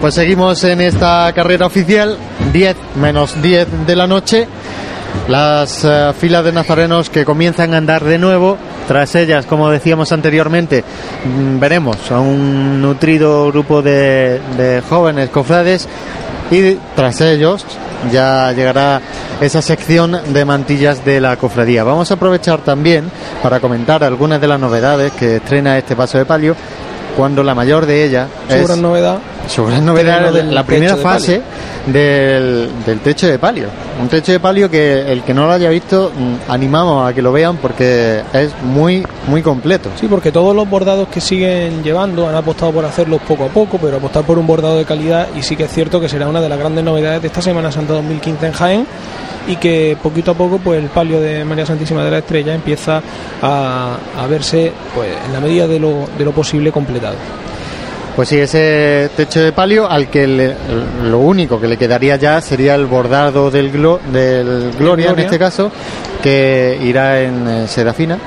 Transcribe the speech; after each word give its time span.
Pues 0.00 0.14
seguimos 0.14 0.64
en 0.64 0.80
esta 0.80 1.30
carrera 1.34 1.66
oficial, 1.66 2.16
10 2.54 2.76
menos 2.96 3.40
10 3.42 3.86
de 3.86 3.96
la 3.96 4.06
noche. 4.06 4.48
Las 5.28 5.84
eh, 5.84 6.12
filas 6.18 6.42
de 6.42 6.52
nazarenos 6.52 7.10
que 7.10 7.26
comienzan 7.26 7.74
a 7.74 7.76
andar 7.76 8.02
de 8.04 8.16
nuevo. 8.16 8.56
Tras 8.88 9.14
ellas, 9.14 9.44
como 9.44 9.68
decíamos 9.68 10.10
anteriormente, 10.12 10.82
mm, 11.24 11.60
veremos 11.60 12.10
a 12.10 12.18
un 12.18 12.80
nutrido 12.80 13.52
grupo 13.52 13.82
de, 13.82 14.40
de 14.56 14.82
jóvenes 14.88 15.28
cofrades 15.28 15.86
y 16.50 16.76
tras 16.96 17.20
ellos 17.20 17.66
ya 18.10 18.52
llegará 18.52 19.02
esa 19.42 19.60
sección 19.60 20.18
de 20.32 20.44
mantillas 20.46 21.04
de 21.04 21.20
la 21.20 21.36
cofradía. 21.36 21.84
Vamos 21.84 22.10
a 22.10 22.14
aprovechar 22.14 22.60
también 22.60 23.10
para 23.42 23.60
comentar 23.60 24.02
algunas 24.02 24.40
de 24.40 24.48
las 24.48 24.58
novedades 24.58 25.12
que 25.12 25.36
estrena 25.36 25.76
este 25.76 25.94
paso 25.94 26.16
de 26.16 26.24
palio 26.24 26.56
cuando 27.16 27.42
la 27.42 27.54
mayor 27.54 27.84
de 27.84 28.04
ellas 28.04 28.28
es 28.48 28.76
novedad. 28.78 29.18
Su 29.48 29.64
gran 29.66 29.84
novedad 29.84 30.18
Terreno 30.18 30.28
es 30.28 30.34
del 30.34 30.54
la 30.54 30.64
primera 30.64 30.96
de 30.96 31.02
fase 31.02 31.42
del, 31.86 32.70
del 32.84 33.00
techo 33.00 33.26
de 33.26 33.38
palio. 33.38 33.68
Un 34.00 34.08
techo 34.08 34.32
de 34.32 34.40
palio 34.40 34.70
que 34.70 35.10
el 35.10 35.22
que 35.22 35.34
no 35.34 35.46
lo 35.46 35.52
haya 35.52 35.68
visto 35.70 36.12
mm, 36.16 36.50
animamos 36.50 37.08
a 37.08 37.14
que 37.14 37.22
lo 37.22 37.32
vean 37.32 37.56
porque 37.56 38.22
es 38.32 38.52
muy 38.62 39.04
muy 39.28 39.42
completo. 39.42 39.90
Sí, 39.98 40.06
porque 40.08 40.32
todos 40.32 40.54
los 40.54 40.68
bordados 40.68 41.08
que 41.08 41.20
siguen 41.20 41.82
llevando 41.82 42.28
han 42.28 42.34
apostado 42.34 42.72
por 42.72 42.84
hacerlos 42.84 43.20
poco 43.22 43.44
a 43.44 43.48
poco, 43.48 43.78
pero 43.78 43.96
apostar 43.96 44.24
por 44.24 44.38
un 44.38 44.46
bordado 44.46 44.78
de 44.78 44.84
calidad 44.84 45.28
y 45.36 45.42
sí 45.42 45.56
que 45.56 45.64
es 45.64 45.72
cierto 45.72 46.00
que 46.00 46.08
será 46.08 46.28
una 46.28 46.40
de 46.40 46.48
las 46.48 46.58
grandes 46.58 46.84
novedades 46.84 47.22
de 47.22 47.28
esta 47.28 47.42
Semana 47.42 47.72
Santa 47.72 47.94
2015 47.94 48.46
en 48.46 48.52
Jaén 48.52 48.86
y 49.48 49.56
que 49.56 49.96
poquito 50.02 50.32
a 50.32 50.34
poco 50.34 50.58
pues 50.58 50.82
el 50.82 50.90
palio 50.90 51.20
de 51.20 51.44
María 51.44 51.66
Santísima 51.66 52.04
de 52.04 52.10
la 52.10 52.18
Estrella 52.18 52.54
empieza 52.54 53.02
a, 53.42 53.96
a 54.18 54.26
verse 54.26 54.72
pues 54.94 55.10
en 55.26 55.32
la 55.32 55.40
medida 55.40 55.66
de 55.66 55.80
lo, 55.80 56.08
de 56.16 56.24
lo 56.24 56.32
posible 56.32 56.70
completado. 56.70 57.16
Pues 58.20 58.28
sí, 58.28 58.38
ese 58.38 59.08
techo 59.16 59.40
de 59.40 59.50
palio 59.52 59.90
al 59.90 60.10
que 60.10 60.26
le- 60.26 60.54
lo 61.08 61.20
único 61.20 61.58
que 61.58 61.66
le 61.66 61.78
quedaría 61.78 62.16
ya 62.16 62.38
sería 62.42 62.74
el 62.74 62.84
bordado 62.84 63.50
del, 63.50 63.72
glo- 63.72 63.98
del 64.12 64.72
Gloria, 64.78 65.08
en 65.12 65.20
este 65.20 65.38
caso, 65.38 65.72
que 66.22 66.78
irá 66.82 67.18
en 67.22 67.48
eh, 67.48 67.66
seda 67.66 67.94
fina. 67.94 68.18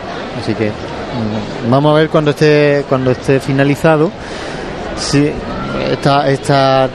Así 0.41 0.55
que 0.55 0.69
mm, 0.69 1.69
vamos 1.69 1.91
a 1.91 1.95
ver 1.99 2.09
cuando 2.09 2.31
esté 2.31 2.83
cuando 2.89 3.11
esté 3.11 3.39
finalizado 3.39 4.09
si 4.97 5.29
esta, 5.91 6.27
esta 6.27 6.89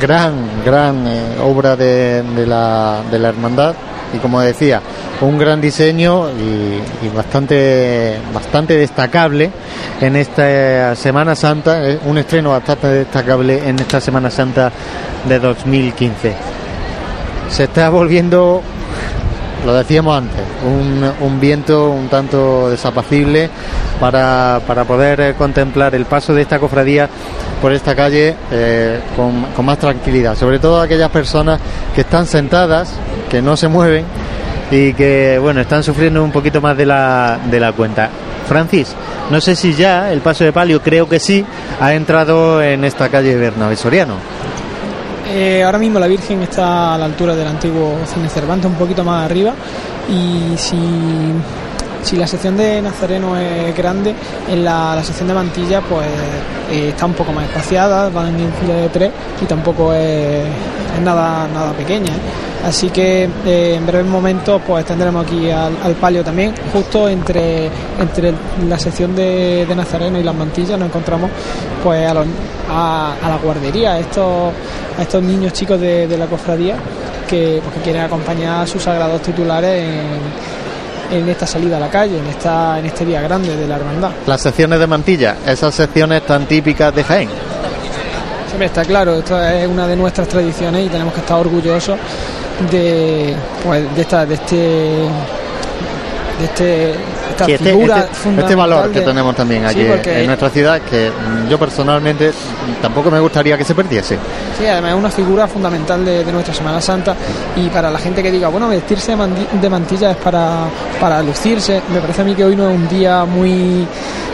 gran 0.00 0.34
gran 0.64 1.08
eh, 1.08 1.22
obra 1.42 1.74
de, 1.74 2.22
de 2.22 2.46
la, 2.46 3.00
de 3.10 3.18
la 3.18 3.30
hermandad 3.30 3.74
y 4.14 4.18
como 4.18 4.40
decía 4.40 4.80
un 5.20 5.38
gran 5.38 5.60
diseño 5.60 6.28
y, 6.30 7.08
bastante 7.14 8.18
bastante 8.32 8.76
destacable 8.76 9.50
en 10.00 10.16
esta 10.16 10.96
Semana 10.96 11.36
Santa 11.36 11.88
eh, 11.88 11.98
un 12.06 12.18
estreno 12.18 12.50
bastante 12.50 12.88
destacable 12.88 13.68
en 13.68 13.78
esta 13.78 14.00
Semana 14.00 14.30
Santa 14.30 14.72
de 15.28 15.38
2015 15.38 16.34
se 17.48 17.64
está 17.64 17.88
volviendo 17.90 18.62
lo 19.64 19.72
decíamos 19.74 20.18
antes, 20.18 20.42
un, 20.66 21.10
un 21.26 21.40
viento 21.40 21.90
un 21.90 22.08
tanto 22.08 22.68
desapacible 22.68 23.48
para, 23.98 24.60
para 24.66 24.84
poder 24.84 25.20
eh, 25.20 25.34
contemplar 25.38 25.94
el 25.94 26.04
paso 26.04 26.34
de 26.34 26.42
esta 26.42 26.58
cofradía 26.58 27.08
por 27.62 27.72
esta 27.72 27.94
calle 27.94 28.34
eh, 28.50 29.00
con, 29.16 29.42
con 29.56 29.64
más 29.64 29.78
tranquilidad, 29.78 30.36
sobre 30.36 30.58
todo 30.58 30.82
aquellas 30.82 31.10
personas 31.10 31.60
que 31.94 32.02
están 32.02 32.26
sentadas, 32.26 32.92
que 33.30 33.40
no 33.40 33.56
se 33.56 33.68
mueven 33.68 34.04
y 34.70 34.92
que 34.94 35.38
bueno 35.38 35.60
están 35.60 35.82
sufriendo 35.82 36.22
un 36.22 36.32
poquito 36.32 36.60
más 36.60 36.76
de 36.76 36.86
la, 36.86 37.38
de 37.50 37.60
la 37.60 37.72
cuenta. 37.72 38.10
Francis, 38.48 38.94
no 39.30 39.40
sé 39.40 39.56
si 39.56 39.74
ya 39.74 40.12
el 40.12 40.20
paso 40.20 40.44
de 40.44 40.52
palio, 40.52 40.82
creo 40.82 41.08
que 41.08 41.18
sí, 41.18 41.44
ha 41.80 41.94
entrado 41.94 42.62
en 42.62 42.84
esta 42.84 43.08
calle 43.08 43.36
Bernabé 43.36 43.76
Soriano. 43.76 44.16
Eh, 45.26 45.62
ahora 45.64 45.78
mismo 45.78 45.98
la 45.98 46.06
Virgen 46.06 46.42
está 46.42 46.94
a 46.94 46.98
la 46.98 47.06
altura 47.06 47.34
del 47.34 47.48
antiguo 47.48 47.98
Cine 48.06 48.28
Cervantes, 48.28 48.70
un 48.70 48.76
poquito 48.76 49.02
más 49.02 49.24
arriba. 49.24 49.54
Y 50.08 50.56
si, 50.56 50.76
si 52.04 52.16
la 52.16 52.26
sección 52.26 52.56
de 52.56 52.80
Nazareno 52.82 53.36
es 53.36 53.76
grande, 53.76 54.14
en 54.48 54.64
la, 54.64 55.02
sección 55.02 55.26
de 55.28 55.34
Mantilla 55.34 55.80
pues 55.80 56.06
eh, 56.70 56.90
está 56.90 57.06
un 57.06 57.14
poco 57.14 57.32
más 57.32 57.44
espaciada, 57.46 58.08
van 58.10 58.38
en 58.38 58.52
fila 58.54 58.74
de 58.74 58.88
tres 58.90 59.10
y 59.42 59.44
tampoco 59.46 59.92
es, 59.92 60.44
es 60.96 61.00
nada, 61.02 61.48
nada 61.52 61.72
pequeña. 61.72 62.12
¿eh? 62.12 62.66
Así 62.66 62.88
que 62.88 63.28
eh, 63.46 63.74
en 63.76 63.84
breves 63.86 64.06
momentos 64.06 64.60
pues 64.66 64.84
tendremos 64.86 65.26
aquí 65.26 65.50
al, 65.50 65.72
al 65.82 65.94
palio 65.94 66.22
también, 66.24 66.54
justo 66.72 67.08
entre, 67.08 67.66
entre 68.00 68.32
la 68.68 68.78
sección 68.78 69.14
de, 69.14 69.66
Nazareno 69.76 70.18
y 70.18 70.22
las 70.22 70.34
mantillas 70.34 70.78
nos 70.78 70.88
encontramos 70.88 71.30
pues 71.82 72.08
a, 72.08 72.14
los- 72.14 72.26
a, 72.70 73.14
la 73.28 73.36
guardería, 73.42 73.92
a 73.94 73.98
estos, 73.98 74.52
estos 74.98 75.22
niños 75.22 75.52
chicos 75.52 75.78
de, 75.80 76.06
de 76.06 76.16
la 76.16 76.26
cofradía 76.26 76.76
que, 77.28 77.60
pues, 77.62 77.74
que 77.76 77.80
quieren 77.82 78.02
acompañar 78.02 78.62
a 78.62 78.66
sus 78.66 78.82
sagrados 78.82 79.20
titulares 79.20 79.82
en, 79.82 80.53
en 81.10 81.28
esta 81.28 81.46
salida 81.46 81.76
a 81.76 81.80
la 81.80 81.90
calle, 81.90 82.18
en, 82.18 82.26
esta, 82.26 82.78
en 82.78 82.86
este 82.86 83.04
día 83.04 83.20
grande 83.22 83.56
de 83.56 83.66
la 83.66 83.76
hermandad. 83.76 84.10
Las 84.26 84.40
secciones 84.40 84.78
de 84.78 84.86
mantilla, 84.86 85.36
esas 85.46 85.74
secciones 85.74 86.24
tan 86.26 86.46
típicas 86.46 86.94
de 86.94 87.04
Jaén. 87.04 87.28
Siempre 88.46 88.66
está 88.66 88.84
claro, 88.84 89.14
esto 89.16 89.42
es 89.42 89.66
una 89.66 89.86
de 89.86 89.96
nuestras 89.96 90.28
tradiciones 90.28 90.86
y 90.86 90.88
tenemos 90.88 91.12
que 91.12 91.20
estar 91.20 91.38
orgullosos 91.38 91.98
de, 92.70 93.34
pues, 93.64 93.94
de, 93.96 94.02
esta, 94.02 94.24
de 94.24 94.34
este 94.34 94.56
de 96.38 96.44
este 96.44 96.94
esta 97.30 97.44
este, 97.46 97.64
figura 97.70 97.98
este- 98.00 98.40
este 98.40 98.54
valor 98.54 98.90
que 98.90 99.00
de- 99.00 99.04
tenemos 99.06 99.34
también 99.34 99.62
Sí, 99.68 99.80
aquí 99.80 99.84
porque- 99.88 100.20
en 100.20 100.26
nuestra 100.26 100.50
ciudad 100.50 100.80
que 100.82 101.10
yo 101.48 101.58
personalmente 101.58 102.32
tampoco 102.80 103.10
me 103.10 103.20
gustaría 103.20 103.56
que 103.58 103.64
se 103.64 103.74
perdiese. 103.74 104.18
Sí, 104.58 104.66
además 104.66 104.92
es 104.92 104.96
una 104.98 105.10
figura 105.10 105.46
fundamental 105.48 106.04
de, 106.04 106.24
de 106.24 106.32
nuestra 106.32 106.54
Semana 106.54 106.80
Santa 106.80 107.14
y 107.56 107.68
para 107.68 107.90
la 107.90 107.98
gente 107.98 108.22
que 108.22 108.30
diga, 108.30 108.48
bueno, 108.48 108.68
vestirse 108.68 109.14
de, 109.60 109.68
mantilla 109.70 110.10
es 110.12 110.16
para, 110.18 110.64
para 111.00 111.22
lucirse, 111.22 111.80
me 111.92 112.00
parece 112.00 112.22
a 112.22 112.24
mí 112.24 112.34
que 112.34 112.44
hoy 112.44 112.54
no 112.56 112.68
es 112.68 112.74
un 112.76 112.88
día 112.88 113.24
muy 113.24 113.86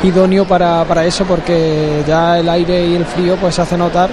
idóneo 0.02 0.44
para, 0.46 0.84
para 0.84 1.04
eso 1.04 1.24
porque 1.24 2.02
ya 2.06 2.38
el 2.38 2.48
aire 2.48 2.84
y 2.86 2.96
el 2.96 3.04
frío 3.04 3.36
pues 3.36 3.54
se 3.54 3.62
hace 3.62 3.76
notar 3.76 4.10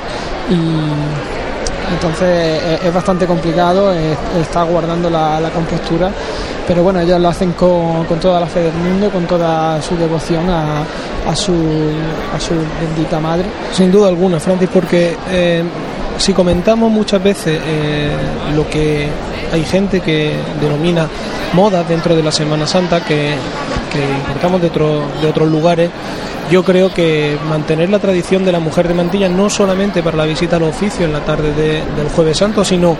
y 0.49 1.93
entonces 1.93 2.61
es, 2.83 2.93
bastante 2.93 3.25
complicado 3.25 3.93
es- 3.93 4.17
estar 4.41 4.65
guardando 4.65 5.09
la, 5.09 5.39
la 5.39 5.49
compostura, 5.49 6.09
pero 6.67 6.83
bueno, 6.83 6.99
ellos 6.99 7.19
lo 7.19 7.29
hacen 7.29 7.53
con, 7.53 8.03
con 8.05 8.19
toda 8.19 8.39
la 8.41 8.45
fe 8.47 8.59
del 8.61 8.73
mundo, 8.73 9.09
con 9.09 9.25
toda 9.25 9.81
su 9.81 9.95
devoción 9.95 10.49
a, 10.49 10.81
a, 11.27 11.35
su, 11.35 11.53
a 12.35 12.39
su 12.39 12.53
bendita 12.81 13.19
madre. 13.19 13.45
Sin 13.71 13.91
duda 13.91 14.09
alguna, 14.09 14.39
Francis, 14.39 14.69
porque 14.73 15.15
eh, 15.31 15.63
si 16.17 16.33
comentamos 16.33 16.91
muchas 16.91 17.23
veces 17.23 17.59
eh, 17.65 18.11
lo 18.55 18.67
que 18.69 19.07
hay 19.53 19.63
gente 19.63 20.01
que 20.01 20.33
denomina 20.59 21.07
moda 21.53 21.83
dentro 21.83 22.15
de 22.15 22.21
la 22.23 22.31
Semana 22.31 22.67
Santa, 22.67 22.99
que, 23.05 23.33
que 23.91 23.99
importamos 24.17 24.59
de, 24.61 24.67
otro- 24.67 25.03
de 25.21 25.27
otros 25.29 25.47
lugares, 25.49 25.89
yo 26.51 26.63
creo 26.63 26.93
que 26.93 27.37
mantener 27.49 27.89
la 27.89 27.99
tradición 27.99 28.45
de 28.45 28.51
la 28.51 28.59
mujer 28.59 28.87
de 28.87 28.93
mantilla 28.93 29.27
no 29.29 29.49
solamente 29.49 30.01
para 30.01 30.17
la 30.17 30.25
visita 30.25 30.55
al 30.55 30.63
oficio 30.63 31.05
en 31.05 31.13
la 31.13 31.19
tarde 31.21 31.53
de- 31.53 31.83
del 31.95 32.07
Jueves 32.15 32.37
Santo, 32.37 32.63
sino 32.63 32.95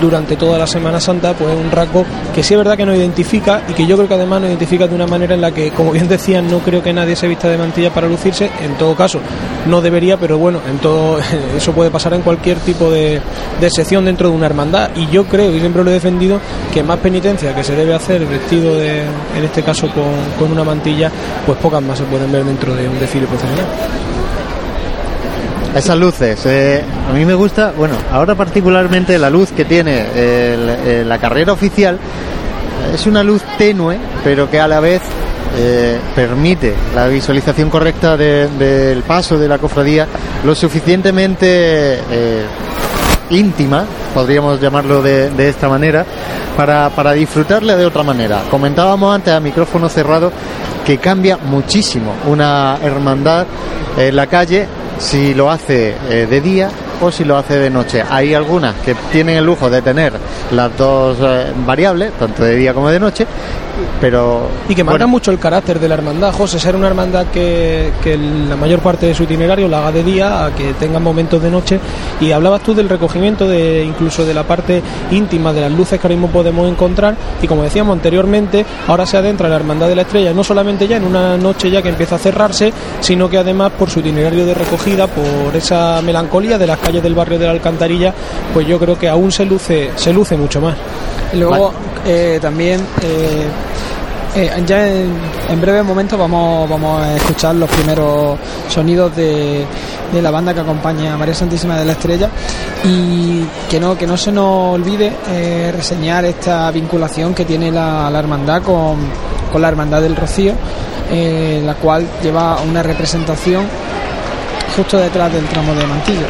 durante 0.00 0.36
toda 0.36 0.58
la 0.58 0.66
Semana 0.66 1.00
Santa, 1.00 1.32
pues 1.34 1.50
es 1.52 1.58
un 1.58 1.70
rasgo 1.70 2.04
que 2.34 2.42
sí 2.42 2.54
es 2.54 2.58
verdad 2.58 2.76
que 2.76 2.86
nos 2.86 2.96
identifica 2.96 3.62
y 3.68 3.72
que 3.72 3.86
yo 3.86 3.96
creo 3.96 4.08
que 4.08 4.14
además 4.14 4.40
nos 4.40 4.50
identifica 4.50 4.86
de 4.86 4.94
una 4.94 5.06
manera 5.06 5.34
en 5.34 5.40
la 5.40 5.50
que, 5.52 5.70
como 5.70 5.92
bien 5.92 6.08
decían, 6.08 6.50
no 6.50 6.58
creo 6.60 6.82
que 6.82 6.92
nadie 6.92 7.16
se 7.16 7.26
vista 7.28 7.48
de 7.48 7.58
mantilla 7.58 7.90
para 7.92 8.06
lucirse, 8.08 8.50
en 8.62 8.74
todo 8.74 8.94
caso 8.94 9.20
no 9.66 9.80
debería, 9.80 10.16
pero 10.16 10.38
bueno, 10.38 10.60
en 10.68 10.78
todo 10.78 11.18
eso 11.56 11.72
puede 11.72 11.90
pasar 11.90 12.14
en 12.14 12.22
cualquier 12.22 12.58
tipo 12.58 12.90
de, 12.90 13.20
de 13.60 13.70
sección 13.70 14.04
dentro 14.04 14.28
de 14.30 14.34
una 14.36 14.46
hermandad. 14.46 14.90
Y 14.96 15.06
yo 15.08 15.24
creo 15.24 15.54
y 15.54 15.60
siempre 15.60 15.84
lo 15.84 15.90
he 15.90 15.94
defendido 15.94 16.40
que 16.72 16.82
más 16.82 16.98
penitencia 16.98 17.54
que 17.54 17.62
se 17.64 17.74
debe 17.76 17.94
hacer 17.94 18.24
vestido 18.26 18.74
de, 18.76 19.00
en 19.02 19.44
este 19.44 19.62
caso 19.62 19.88
con, 19.88 20.04
con 20.38 20.50
una 20.52 20.64
mantilla, 20.64 21.10
pues 21.46 21.58
pocas 21.58 21.82
más 21.82 21.98
se 21.98 22.04
pueden 22.04 22.30
ver 22.32 22.44
dentro 22.44 22.74
de 22.74 22.88
un 22.92 23.00
desfile 23.00 23.26
procesional. 23.26 23.66
Esas 25.74 25.96
luces, 25.96 26.44
eh, 26.46 26.82
a 27.08 27.12
mí 27.14 27.24
me 27.24 27.32
gusta, 27.34 27.72
bueno, 27.76 27.94
ahora 28.12 28.34
particularmente 28.34 29.18
la 29.18 29.30
luz 29.30 29.50
que 29.52 29.64
tiene 29.64 30.04
la 31.06 31.18
carrera 31.18 31.52
oficial 31.54 31.98
es 32.92 33.06
una 33.06 33.22
luz 33.22 33.42
tenue, 33.56 33.96
pero 34.22 34.50
que 34.50 34.60
a 34.60 34.68
la 34.68 34.80
vez 34.80 35.00
eh, 35.56 35.98
permite 36.14 36.74
la 36.94 37.06
visualización 37.08 37.70
correcta 37.70 38.16
de- 38.18 38.48
del 38.48 39.02
paso 39.02 39.38
de 39.38 39.48
la 39.48 39.58
cofradía 39.58 40.06
lo 40.44 40.54
suficientemente 40.54 41.46
eh, 42.10 42.42
íntima, 43.32 43.84
podríamos 44.14 44.60
llamarlo 44.60 45.02
de, 45.02 45.48
esta 45.48 45.68
manera, 45.68 46.04
para, 46.56 46.90
para 46.90 47.12
disfrutarle 47.12 47.76
de 47.76 47.86
otra 47.86 48.02
manera. 48.02 48.42
Comentábamos 48.50 49.14
antes 49.14 49.32
a 49.32 49.40
micrófono 49.40 49.88
cerrado 49.88 50.30
que 50.84 50.98
cambia 50.98 51.36
muchísimo 51.36 52.12
una 52.26 52.78
hermandad 52.82 53.46
en 53.96 54.16
la 54.16 54.26
calle 54.26 54.66
si 54.98 55.34
lo 55.34 55.50
hace 55.50 55.94
eh, 56.08 56.26
de 56.28 56.40
día 56.40 56.70
o 57.00 57.10
si 57.10 57.24
lo 57.24 57.36
hace 57.36 57.58
de 57.58 57.70
noche. 57.70 58.02
Hay 58.08 58.34
algunas 58.34 58.76
que 58.76 58.94
tienen 59.10 59.36
el 59.36 59.44
lujo 59.44 59.68
de 59.68 59.82
tener 59.82 60.12
las 60.52 60.76
dos 60.76 61.16
eh, 61.20 61.52
variables, 61.66 62.12
tanto 62.12 62.44
de 62.44 62.56
día 62.56 62.72
como 62.72 62.88
de 62.90 63.00
noche, 63.00 63.26
pero 64.00 64.48
y 64.68 64.74
que 64.74 64.84
marca 64.84 65.04
bueno, 65.04 65.08
mucho 65.08 65.30
el 65.30 65.38
carácter 65.38 65.80
de 65.80 65.88
la 65.88 65.94
hermandad 65.94 66.32
José 66.32 66.58
ser 66.58 66.76
una 66.76 66.86
hermandad 66.86 67.26
que, 67.26 67.92
que 68.02 68.16
la 68.16 68.56
mayor 68.56 68.80
parte 68.80 69.06
de 69.06 69.14
su 69.14 69.24
itinerario 69.24 69.68
la 69.68 69.78
haga 69.78 69.92
de 69.92 70.04
día 70.04 70.44
a 70.44 70.54
que 70.54 70.74
tenga 70.74 70.98
momentos 70.98 71.42
de 71.42 71.50
noche. 71.50 71.80
Y 72.20 72.32
hablabas 72.32 72.62
tú 72.62 72.74
del 72.74 72.88
recogimiento 72.88 73.48
de 73.48 73.84
incluso 73.84 74.24
de 74.24 74.34
la 74.34 74.44
parte 74.44 74.82
íntima 75.10 75.52
de 75.52 75.62
las 75.62 75.72
luces 75.72 76.00
que 76.00 76.06
ahora 76.06 76.16
mismo 76.16 76.28
podemos 76.28 76.70
encontrar. 76.70 77.16
Y 77.40 77.46
como 77.46 77.62
decíamos 77.62 77.94
anteriormente 77.94 78.64
ahora 78.86 79.06
se 79.06 79.16
adentra 79.16 79.48
la 79.48 79.56
hermandad 79.56 79.88
de 79.88 79.96
la 79.96 80.02
estrella 80.02 80.32
no 80.32 80.44
solamente 80.44 80.86
ya 80.86 80.96
en 80.96 81.04
una 81.04 81.36
noche 81.36 81.70
ya 81.70 81.82
que 81.82 81.88
empieza 81.88 82.16
a 82.16 82.18
cerrarse 82.18 82.72
sino 83.00 83.28
que 83.28 83.38
además 83.38 83.72
por 83.78 83.90
su 83.90 84.00
itinerario 84.00 84.46
de 84.46 84.54
recogida 84.54 85.06
por 85.06 85.54
esa 85.54 86.00
melancolía 86.02 86.58
de 86.58 86.66
las 86.66 86.78
calles 86.78 87.02
del 87.02 87.14
barrio 87.14 87.38
de 87.38 87.46
la 87.46 87.52
Alcantarilla 87.52 88.14
pues 88.52 88.66
yo 88.66 88.78
creo 88.78 88.98
que 88.98 89.08
aún 89.08 89.32
se 89.32 89.44
luce 89.44 89.90
se 89.96 90.12
luce 90.12 90.36
mucho 90.36 90.60
más 90.60 90.76
Y 91.32 91.36
luego 91.36 91.72
eh, 92.04 92.38
también 92.40 92.80
eh, 93.02 93.48
eh, 94.34 94.62
ya 94.66 94.86
en, 94.86 95.12
en 95.50 95.60
breves 95.60 95.84
momentos 95.84 96.18
vamos, 96.18 96.68
vamos 96.68 97.02
a 97.02 97.16
escuchar 97.16 97.54
los 97.54 97.68
primeros 97.68 98.38
sonidos 98.68 99.14
de, 99.14 99.66
de 100.10 100.22
la 100.22 100.30
banda 100.30 100.54
que 100.54 100.60
acompaña 100.60 101.12
a 101.12 101.16
María 101.18 101.34
Santísima 101.34 101.78
de 101.78 101.84
la 101.84 101.92
Estrella 101.92 102.30
y 102.84 103.44
que 103.70 103.78
no, 103.78 103.96
que 103.96 104.06
no 104.06 104.16
se 104.16 104.32
nos 104.32 104.74
olvide 104.74 105.12
eh, 105.30 105.70
reseñar 105.74 106.24
esta 106.24 106.70
vinculación 106.70 107.34
que 107.34 107.44
tiene 107.44 107.70
la, 107.70 108.08
la 108.10 108.18
hermandad 108.18 108.62
con, 108.62 108.96
con 109.52 109.60
la 109.60 109.68
Hermandad 109.68 110.00
del 110.00 110.16
Rocío, 110.16 110.54
eh, 111.10 111.62
la 111.64 111.74
cual 111.74 112.06
lleva 112.22 112.56
una 112.62 112.82
representación 112.82 113.66
justo 114.74 114.96
detrás 114.96 115.30
del 115.30 115.44
tramo 115.44 115.74
de 115.74 115.86
Mantillo. 115.86 116.26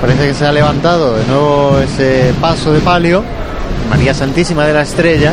Parece 0.00 0.28
que 0.28 0.34
se 0.34 0.46
ha 0.46 0.52
levantado 0.52 1.16
de 1.16 1.26
nuevo 1.26 1.78
ese 1.78 2.32
paso 2.40 2.72
de 2.72 2.80
palio. 2.80 3.22
María 3.90 4.14
Santísima 4.14 4.64
de 4.64 4.72
la 4.72 4.82
Estrella. 4.82 5.32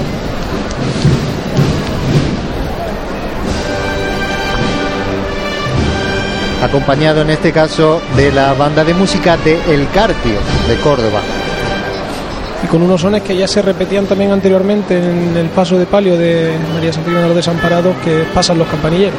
Acompañado 6.61 7.21
en 7.21 7.29
este 7.29 7.51
caso 7.51 8.01
de 8.15 8.31
la 8.31 8.53
banda 8.53 8.83
de 8.83 8.93
música 8.93 9.37
de 9.37 9.59
El 9.73 9.87
Carpio 9.89 10.39
de 10.67 10.75
Córdoba. 10.77 11.21
Y 12.63 12.67
con 12.67 12.81
unos 12.81 13.01
sones 13.01 13.21
que 13.21 13.37
ya 13.37 13.47
se 13.47 13.61
repetían 13.61 14.05
también 14.07 14.31
anteriormente 14.31 14.97
en 14.97 15.37
el 15.37 15.47
paso 15.49 15.77
de 15.77 15.85
palio 15.85 16.17
de 16.17 16.57
María 16.73 16.91
Santísima 16.91 17.21
de 17.21 17.27
los 17.27 17.35
Desamparados 17.35 17.95
que 18.03 18.25
pasan 18.33 18.57
los 18.57 18.67
campanilleros 18.67 19.15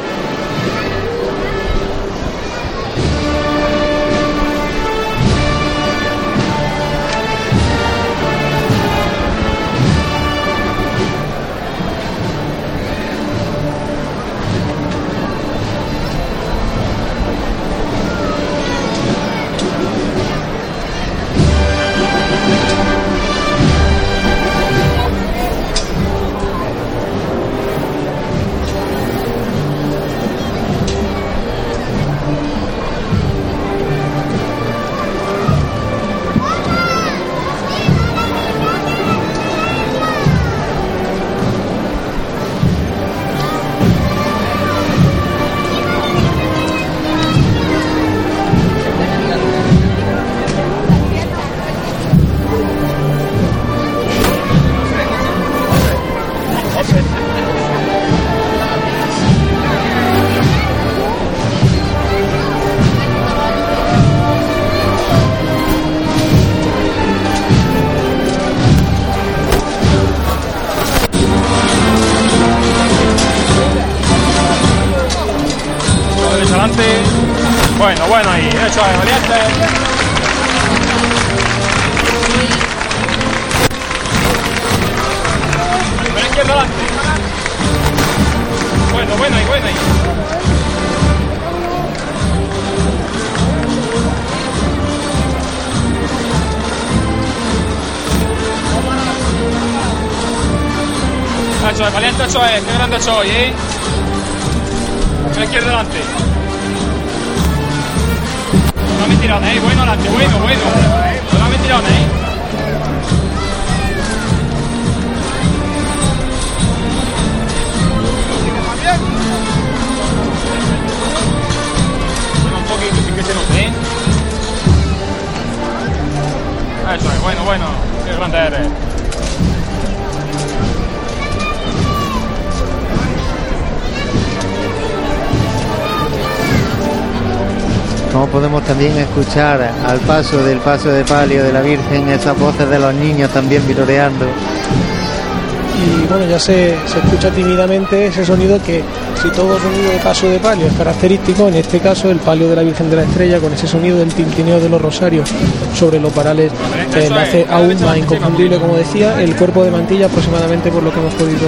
como 138.19 138.31
podemos 138.31 138.61
también 138.65 138.97
escuchar 138.97 139.61
al 139.87 139.97
paso 139.99 140.43
del 140.43 140.57
paso 140.57 140.89
de 140.89 141.05
palio 141.05 141.41
de 141.41 141.53
la 141.53 141.61
Virgen 141.61 142.09
esas 142.09 142.37
voces 142.37 142.69
de 142.69 142.77
los 142.77 142.93
niños 142.93 143.29
también 143.31 143.65
viroreando. 143.65 144.25
Y 144.25 146.05
bueno 146.05 146.25
ya 146.25 146.37
se, 146.37 146.75
se 146.85 146.99
escucha 146.99 147.31
tímidamente 147.31 148.07
ese 148.07 148.25
sonido 148.25 148.61
que 148.61 148.83
si 149.21 149.29
todo 149.29 149.57
sonido 149.57 149.89
de 149.89 149.99
paso 149.99 150.27
de 150.27 150.37
palio 150.37 150.67
es 150.67 150.73
característico 150.73 151.47
en 151.47 151.55
este 151.55 151.79
caso 151.79 152.11
el 152.11 152.17
palio 152.17 152.49
de 152.49 152.57
la 152.57 152.63
Virgen 152.63 152.89
de 152.89 152.97
la 152.97 153.03
Estrella 153.03 153.39
con 153.39 153.53
ese 153.53 153.67
sonido 153.67 153.97
del 153.97 154.13
tintineo 154.13 154.59
de 154.59 154.67
los 154.67 154.81
rosarios 154.81 155.29
sobre 155.73 156.01
los 156.01 156.13
varales 156.13 156.51
eh, 156.97 157.09
hace 157.17 157.47
aún 157.49 157.81
más 157.85 157.97
inconfundible 157.97 158.59
como 158.59 158.75
decía 158.75 159.21
el 159.21 159.33
cuerpo 159.37 159.63
de 159.63 159.71
mantilla 159.71 160.07
aproximadamente 160.07 160.69
por 160.69 160.83
lo 160.83 160.91
que 160.91 160.99
hemos 160.99 161.13
podido 161.13 161.47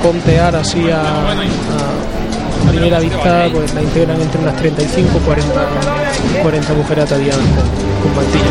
contear 0.00 0.54
así 0.54 0.88
a, 0.88 1.00
a 1.00 2.09
primera 2.70 3.00
vista 3.00 3.48
pues 3.52 3.74
la 3.74 3.82
integran 3.82 4.20
entre 4.20 4.40
unas 4.40 4.56
35 4.56 5.18
40 5.18 5.68
40 6.42 6.74
mujeres 6.74 7.04
ataviadas 7.04 7.40
con, 7.40 8.02
con 8.02 8.16
mantilla 8.16 8.46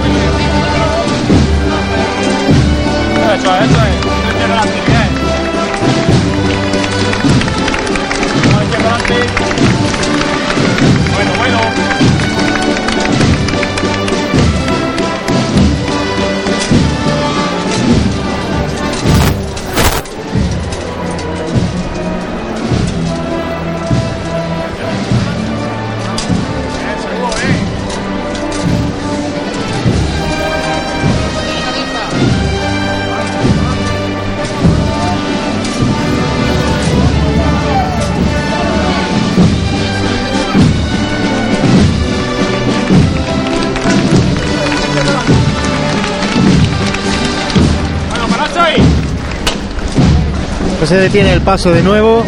Pues 50.79 50.89
se 50.89 50.98
detiene 50.98 51.33
el 51.33 51.41
paso 51.41 51.71
de 51.71 51.83
nuevo, 51.83 52.24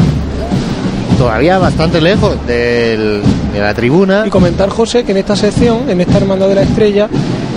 todavía 1.17 1.58
bastante 1.58 2.01
lejos 2.01 2.36
del- 2.46 3.22
de 3.53 3.60
la 3.60 3.74
tribuna. 3.74 4.24
Y 4.27 4.29
comentar, 4.29 4.70
José, 4.70 5.03
que 5.03 5.12
en 5.12 5.17
esta 5.17 5.36
sección, 5.36 5.89
en 5.89 6.01
esta 6.01 6.17
Hermandad 6.17 6.50
de 6.50 6.55
la 6.55 6.62
Estrella, 6.63 7.08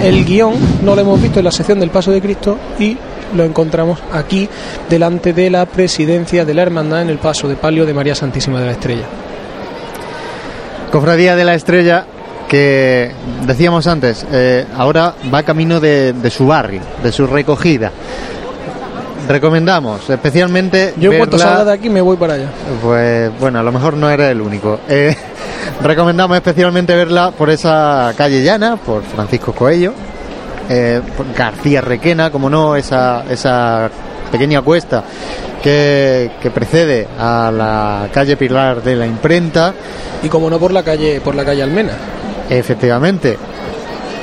el 0.02 0.24
guion 0.24 0.54
no 0.84 0.94
lo 0.94 1.00
hemos 1.00 1.20
visto 1.20 1.40
en 1.40 1.46
la 1.46 1.50
sección 1.50 1.80
del 1.80 1.90
Paso 1.90 2.12
de 2.12 2.20
Cristo 2.20 2.58
y 2.78 2.96
lo 3.36 3.42
encontramos 3.42 3.98
aquí, 4.12 4.48
delante 4.88 5.32
de 5.32 5.50
la 5.50 5.66
presidencia 5.66 6.44
de 6.44 6.54
la 6.54 6.62
Hermandad 6.62 7.02
en 7.02 7.10
el 7.10 7.18
Paso 7.18 7.48
de 7.48 7.56
Palio 7.56 7.84
de 7.84 7.92
María 7.94 8.14
Santísima 8.14 8.60
de 8.60 8.66
la 8.66 8.72
Estrella. 8.72 9.04
Cofradía 10.92 11.34
de 11.34 11.44
la 11.44 11.54
Estrella 11.54 12.04
que 12.48 13.10
decíamos 13.46 13.88
antes, 13.88 14.24
eh, 14.30 14.64
ahora 14.76 15.14
va 15.32 15.42
camino 15.42 15.80
de, 15.80 16.12
de 16.12 16.30
su 16.30 16.46
barrio, 16.46 16.82
de 17.02 17.10
su 17.10 17.26
recogida. 17.26 17.90
Recomendamos 19.28 20.08
especialmente 20.10 20.94
Yo 20.96 21.10
en 21.12 21.18
cuanto 21.18 21.36
verla- 21.36 21.44
salga 21.50 21.64
de 21.64 21.72
aquí 21.72 21.88
me 21.88 22.00
voy 22.00 22.16
para 22.16 22.34
allá. 22.34 22.48
Pues 22.82 23.30
bueno, 23.40 23.58
a 23.58 23.62
lo 23.62 23.72
mejor 23.72 23.94
no 23.96 24.10
era 24.10 24.30
el 24.30 24.40
único. 24.40 24.80
Eh, 24.88 25.16
recomendamos 25.82 26.36
especialmente 26.36 26.94
verla 26.94 27.30
por 27.30 27.50
esa 27.50 28.12
calle 28.16 28.42
llana, 28.42 28.76
por 28.76 29.02
Francisco 29.02 29.52
Coello, 29.52 29.92
eh, 30.68 31.00
por 31.16 31.32
García 31.34 31.80
Requena, 31.80 32.30
como 32.30 32.50
no, 32.50 32.76
esa, 32.76 33.24
esa 33.30 33.90
pequeña 34.30 34.62
cuesta 34.62 35.02
que, 35.62 36.32
que 36.42 36.50
precede 36.50 37.08
a 37.18 37.50
la 37.50 38.08
calle 38.12 38.36
Pilar 38.36 38.82
de 38.82 38.96
la 38.96 39.06
Imprenta. 39.06 39.72
Y 40.22 40.28
como 40.28 40.50
no 40.50 40.58
por 40.58 40.72
la 40.72 40.82
calle, 40.82 41.20
por 41.22 41.34
la 41.34 41.44
calle 41.44 41.62
Almena. 41.62 41.92
Efectivamente. 42.50 43.38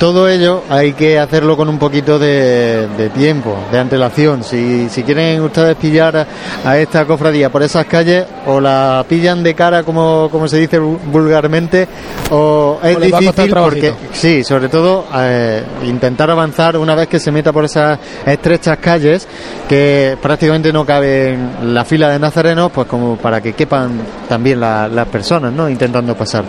Todo 0.02 0.28
ello 0.28 0.64
hay 0.68 0.94
que 0.94 1.16
hacerlo 1.16 1.56
con 1.56 1.68
un 1.68 1.78
poquito 1.78 2.18
de, 2.18 2.88
de 2.98 3.08
tiempo, 3.10 3.56
de 3.70 3.78
antelación. 3.78 4.42
Si, 4.42 4.88
si 4.88 5.04
quieren 5.04 5.40
ustedes 5.42 5.76
pillar 5.76 6.16
a, 6.16 6.26
a 6.64 6.76
esta 6.76 7.04
cofradía 7.04 7.50
por 7.50 7.62
esas 7.62 7.86
calles, 7.86 8.24
o 8.46 8.60
la 8.60 9.04
pillan 9.08 9.44
de 9.44 9.54
cara, 9.54 9.84
como, 9.84 10.28
como 10.28 10.48
se 10.48 10.56
dice 10.58 10.80
vu- 10.80 10.98
vulgarmente, 11.04 11.86
o 12.32 12.80
es 12.82 12.96
O 12.96 13.00
difícil 13.00 13.54
porque, 13.54 13.94
sí, 14.12 14.42
sobre 14.42 14.68
todo 14.68 15.04
eh, 15.14 15.62
intentar 15.84 16.28
avanzar 16.32 16.76
una 16.78 16.96
vez 16.96 17.06
que 17.06 17.20
se 17.20 17.30
meta 17.30 17.52
por 17.52 17.64
esas 17.64 17.96
estrechas 18.26 18.78
calles 18.78 19.28
que 19.68 20.18
prácticamente 20.20 20.72
no 20.72 20.84
cabe 20.84 21.34
en 21.34 21.72
la 21.72 21.84
fila 21.84 22.08
de 22.08 22.18
nazarenos, 22.18 22.72
pues 22.72 22.88
como 22.88 23.16
para 23.18 23.40
que 23.40 23.52
quepan 23.52 24.00
también 24.28 24.58
la- 24.58 24.88
las 24.88 25.06
personas, 25.06 25.52
¿no? 25.52 25.68
Intentando 25.70 26.16
pasar. 26.16 26.42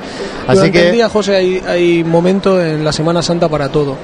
Así 0.47 0.55
Durante 0.57 0.71
que 0.79 0.87
el 0.87 0.93
día, 0.95 1.07
José, 1.07 1.35
hay, 1.35 1.61
hay 1.67 2.03
momentos 2.03 2.59
en 2.59 2.83
la 2.83 2.91
Semana 2.91 3.21
Santa 3.21 3.42
para 3.49 3.69
todo. 3.69 3.97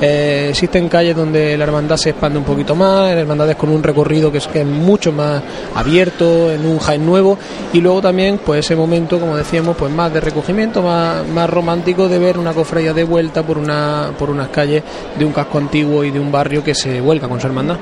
Eh, 0.00 0.48
existen 0.50 0.88
calles 0.88 1.16
donde 1.16 1.56
la 1.56 1.64
hermandad 1.64 1.96
se 1.96 2.10
expande 2.10 2.38
un 2.38 2.44
poquito 2.44 2.74
más, 2.74 3.12
en 3.12 3.18
hermandades 3.18 3.56
con 3.56 3.70
un 3.70 3.82
recorrido 3.82 4.30
que 4.30 4.38
es, 4.38 4.66
mucho 4.66 5.12
más 5.12 5.42
abierto, 5.74 6.50
en 6.50 6.66
un 6.66 6.78
Jaén 6.78 7.06
nuevo, 7.06 7.38
y 7.72 7.80
luego 7.80 8.02
también, 8.02 8.38
pues 8.44 8.66
ese 8.66 8.76
momento, 8.76 9.20
como 9.20 9.36
decíamos, 9.36 9.76
pues 9.76 9.92
más 9.92 10.12
de 10.12 10.20
recogimiento, 10.20 10.82
más, 10.82 11.26
más 11.28 11.48
romántico 11.48 12.08
de 12.08 12.18
ver 12.18 12.38
una 12.38 12.52
cofradía 12.52 12.92
de 12.92 13.04
vuelta 13.04 13.42
por 13.42 13.56
una 13.56 14.10
por 14.18 14.30
unas 14.30 14.48
calles 14.48 14.82
de 15.16 15.24
un 15.24 15.32
casco 15.32 15.58
antiguo 15.58 16.04
y 16.04 16.10
de 16.10 16.20
un 16.20 16.30
barrio 16.30 16.62
que 16.62 16.74
se 16.74 17.00
vuelca 17.00 17.28
con 17.28 17.40
su 17.40 17.46
hermandad. 17.46 17.76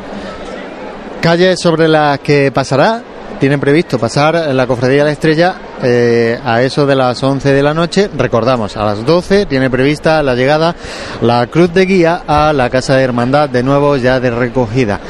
Calles 1.21 1.61
sobre 1.61 1.89
las 1.89 2.19
que 2.19 2.51
pasará, 2.53 3.03
tienen 3.43 3.59
previsto 3.59 3.99
pasar 3.99 4.37
en 4.37 4.57
la 4.57 4.69
Cofradía 4.69 5.03
la 5.03 5.11
Estrella 5.11 5.57
eh, 5.83 6.39
a 6.45 6.63
eso 6.63 6.87
de 6.87 6.95
las 6.95 7.21
11 7.21 7.53
de 7.53 7.61
la 7.61 7.75
noche. 7.75 8.09
Recordamos, 8.17 8.77
a 8.77 8.85
las 8.85 9.05
12 9.05 9.47
tiene 9.47 9.69
prevista 9.69 10.23
la 10.23 10.37
llegada 10.37 10.77
la 11.21 11.45
Cruz 11.49 11.75
de 11.75 11.85
Guía 11.85 12.23
a 12.25 12.53
la 12.53 12.71
Casa 12.71 12.95
de 12.95 13.03
Hermandad, 13.03 13.49
de 13.49 13.65
nuevo 13.65 13.97
ya 13.97 14.21
de 14.21 14.31
recogida. 14.31 15.01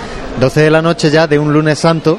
12 0.40 0.60
de 0.62 0.70
la 0.70 0.80
noche 0.80 1.10
ya 1.10 1.26
de 1.26 1.38
un 1.38 1.52
lunes 1.52 1.78
santo. 1.78 2.18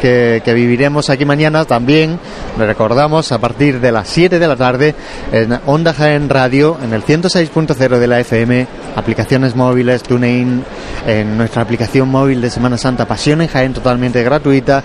Que, 0.00 0.40
viviremos 0.54 1.10
aquí 1.10 1.24
mañana 1.24 1.64
también, 1.64 2.18
le 2.58 2.66
recordamos, 2.66 3.32
a 3.32 3.38
partir 3.38 3.80
de 3.80 3.92
las 3.92 4.08
7 4.08 4.38
de 4.38 4.48
la 4.48 4.56
tarde 4.56 4.94
en 5.32 5.58
Onda 5.66 5.92
Jaén 5.92 6.28
Radio, 6.28 6.78
en 6.82 6.92
el 6.92 7.02
106.0 7.02 7.98
de 7.98 8.06
la 8.06 8.20
FM, 8.20 8.66
aplicaciones 8.96 9.56
móviles, 9.56 10.02
TuneIn, 10.02 10.62
en 11.06 11.36
nuestra 11.36 11.62
aplicación 11.62 12.08
móvil 12.08 12.40
de 12.40 12.50
Semana 12.50 12.78
Santa 12.78 13.06
Pasión 13.06 13.42
en 13.42 13.48
Jaén 13.48 13.74
totalmente 13.74 14.22
gratuita. 14.22 14.82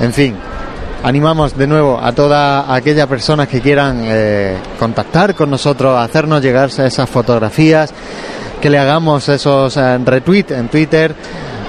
En 0.00 0.12
fin, 0.12 0.36
animamos 1.04 1.56
de 1.56 1.66
nuevo 1.66 2.00
a 2.02 2.12
todas 2.12 2.64
aquellas 2.68 3.06
personas 3.06 3.46
que 3.46 3.60
quieran 3.60 4.02
eh, 4.04 4.56
contactar 4.78 5.34
con 5.34 5.50
nosotros, 5.50 5.98
hacernos 5.98 6.42
llegar 6.42 6.70
esas 6.70 7.08
fotografías, 7.10 7.92
que 8.60 8.70
le 8.70 8.78
hagamos 8.78 9.28
esos 9.28 9.76
eh, 9.76 9.98
retweets 9.98 10.52
en 10.52 10.68
Twitter. 10.68 11.14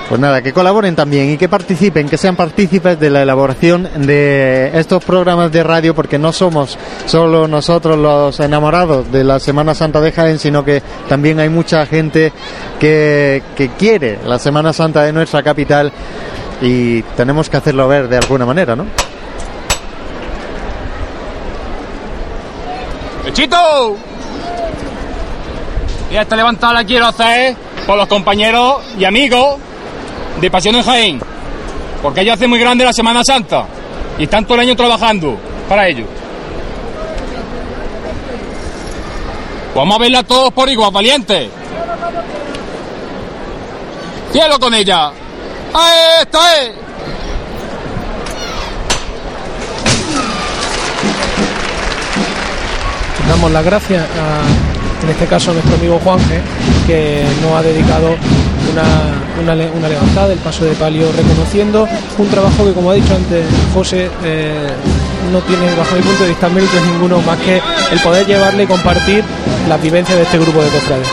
Pues 0.07 0.21
nada, 0.21 0.43
que 0.43 0.53
colaboren 0.53 0.95
también 0.95 1.31
y 1.31 1.37
que 1.37 1.49
participen, 1.49 2.07
que 2.07 2.17
sean 2.17 2.35
partícipes 2.35 2.99
de 2.99 3.09
la 3.09 3.23
elaboración 3.23 3.89
de 4.05 4.69
estos 4.75 5.03
programas 5.03 5.51
de 5.51 5.63
radio, 5.63 5.95
porque 5.95 6.19
no 6.19 6.31
somos 6.31 6.77
solo 7.07 7.47
nosotros 7.47 7.97
los 7.97 8.39
enamorados 8.39 9.11
de 9.11 9.23
la 9.23 9.39
Semana 9.39 9.73
Santa 9.73 9.99
de 10.01 10.11
Jaén, 10.11 10.37
sino 10.37 10.63
que 10.63 10.83
también 11.09 11.39
hay 11.39 11.49
mucha 11.49 11.87
gente 11.87 12.31
que, 12.79 13.41
que 13.55 13.69
quiere 13.69 14.19
la 14.23 14.37
Semana 14.37 14.73
Santa 14.73 15.01
de 15.01 15.11
nuestra 15.11 15.41
capital 15.41 15.91
y 16.61 17.01
tenemos 17.17 17.49
que 17.49 17.57
hacerlo 17.57 17.87
ver 17.87 18.07
de 18.07 18.17
alguna 18.17 18.45
manera, 18.45 18.75
¿no? 18.75 18.85
¡Echito! 23.25 23.97
Y 26.11 26.15
esta 26.15 26.35
levantada 26.35 26.73
la 26.73 26.83
quiero 26.83 27.07
hacer 27.07 27.55
por 27.87 27.97
los 27.97 28.07
compañeros 28.07 28.83
y 28.99 29.03
amigos 29.03 29.57
de 30.41 30.51
Pasión 30.51 30.75
en 30.75 30.83
Jaén. 30.83 31.21
Porque 32.01 32.21
ellos 32.21 32.35
hacen 32.35 32.49
muy 32.49 32.59
grande 32.59 32.83
la 32.83 32.93
Semana 32.93 33.23
Santa. 33.23 33.65
Y 34.17 34.23
están 34.23 34.45
todo 34.45 34.55
el 34.55 34.61
año 34.61 34.75
trabajando 34.75 35.37
para 35.67 35.87
ello. 35.87 36.05
Vamos 39.75 39.95
a 39.95 39.99
verla 39.99 40.23
todos 40.23 40.53
por 40.53 40.69
igual, 40.69 40.91
valientes. 40.91 41.49
¡Cielo 44.31 44.59
con 44.59 44.73
ella! 44.73 45.07
¡Ahí 45.73 46.21
¡Esto 46.21 46.39
es! 46.39 46.71
Damos 53.27 53.51
las 53.51 53.65
gracias 53.65 54.03
a, 54.03 55.03
en 55.03 55.09
este 55.09 55.25
caso 55.25 55.51
a 55.51 55.55
nuestro 55.55 55.75
amigo 55.75 55.99
Juanje, 56.03 56.41
que 56.87 57.25
nos 57.41 57.53
ha 57.53 57.61
dedicado 57.61 58.15
una, 58.75 58.83
una, 59.41 59.55
le- 59.55 59.71
una 59.71 59.87
levantada 59.87 60.27
del 60.29 60.39
paso 60.39 60.65
de 60.65 60.73
palio, 60.73 61.09
reconociendo 61.15 61.87
un 62.17 62.27
trabajo 62.29 62.65
que, 62.65 62.73
como 62.73 62.91
ha 62.91 62.95
dicho 62.95 63.15
antes 63.15 63.45
José, 63.73 64.09
eh, 64.23 64.67
no 65.31 65.39
tiene, 65.39 65.73
bajo 65.75 65.95
mi 65.95 66.01
punto 66.01 66.23
de 66.23 66.29
vista, 66.29 66.49
méritos 66.49 66.81
ninguno 66.85 67.21
más 67.21 67.37
que 67.39 67.61
el 67.91 67.99
poder 68.01 68.25
llevarle 68.27 68.63
y 68.63 68.67
compartir 68.67 69.23
las 69.69 69.81
vivencias 69.81 70.17
de 70.17 70.23
este 70.23 70.37
grupo 70.39 70.61
de 70.61 70.69
cofrades. 70.69 71.07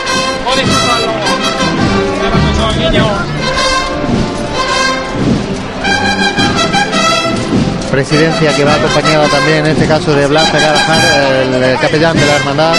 Presidencia 7.91 8.51
que 8.55 8.63
va 8.65 8.73
acompañada 8.73 9.27
también 9.27 9.59
en 9.65 9.71
este 9.73 9.85
caso 9.85 10.15
de 10.15 10.25
Blas 10.25 10.51
Garajar, 10.51 10.99
el, 11.43 11.77
capellán 11.79 12.17
de 12.17 12.25
la 12.25 12.35
hermandad. 12.37 12.73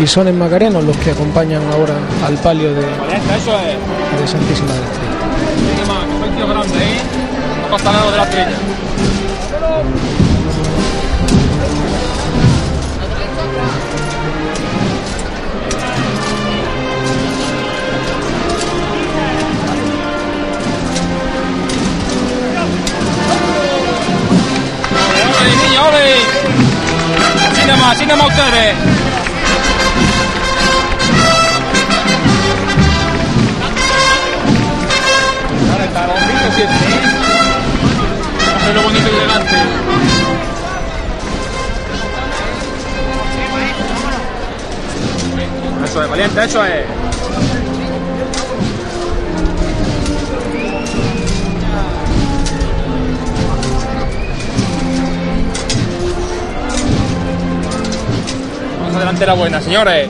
Y 0.00 0.06
son 0.06 0.28
en 0.28 0.38
Macarenos 0.38 0.84
los 0.84 0.96
que 0.98 1.10
acompañan 1.10 1.62
ahora 1.72 1.94
al 2.24 2.34
palio 2.36 2.72
de, 2.72 2.82
de 2.82 4.28
Santísima 4.28 4.72
de 4.72 4.80
la 4.80 4.86
Estrella. 4.86 5.08
Tiene 27.54 27.76
más, 27.76 29.07
50, 35.88 36.06
2007. 36.06 36.70
Hacerlo 38.56 38.82
bonito 38.82 39.08
y 39.08 39.16
elegante. 39.16 39.56
Eso 45.84 46.02
es, 46.02 46.10
valiente, 46.10 46.44
eso 46.44 46.64
es. 46.64 46.84
Vamos 58.80 58.96
adelante 58.96 59.26
la 59.26 59.34
buena, 59.34 59.60
señores. 59.60 60.08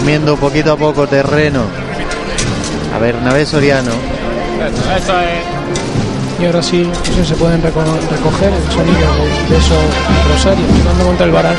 Comiendo 0.00 0.34
poquito 0.36 0.72
a 0.72 0.76
poco 0.78 1.06
terreno 1.06 1.60
a 2.94 2.98
Bernabé 2.98 3.44
Soriano. 3.44 3.90
Eso, 3.90 4.96
eso 4.96 5.20
es. 5.20 6.40
Y 6.40 6.46
ahora 6.46 6.62
sí, 6.62 6.88
pues 7.14 7.28
se 7.28 7.34
pueden 7.34 7.60
reco- 7.62 7.84
recoger 8.10 8.48
el 8.50 8.72
sonido 8.72 8.96
de, 8.96 9.52
de 9.52 9.58
esos 9.60 9.76
rosarios 10.32 10.66
chocando 10.78 11.04
contra 11.04 11.26
el 11.26 11.32
varal 11.32 11.54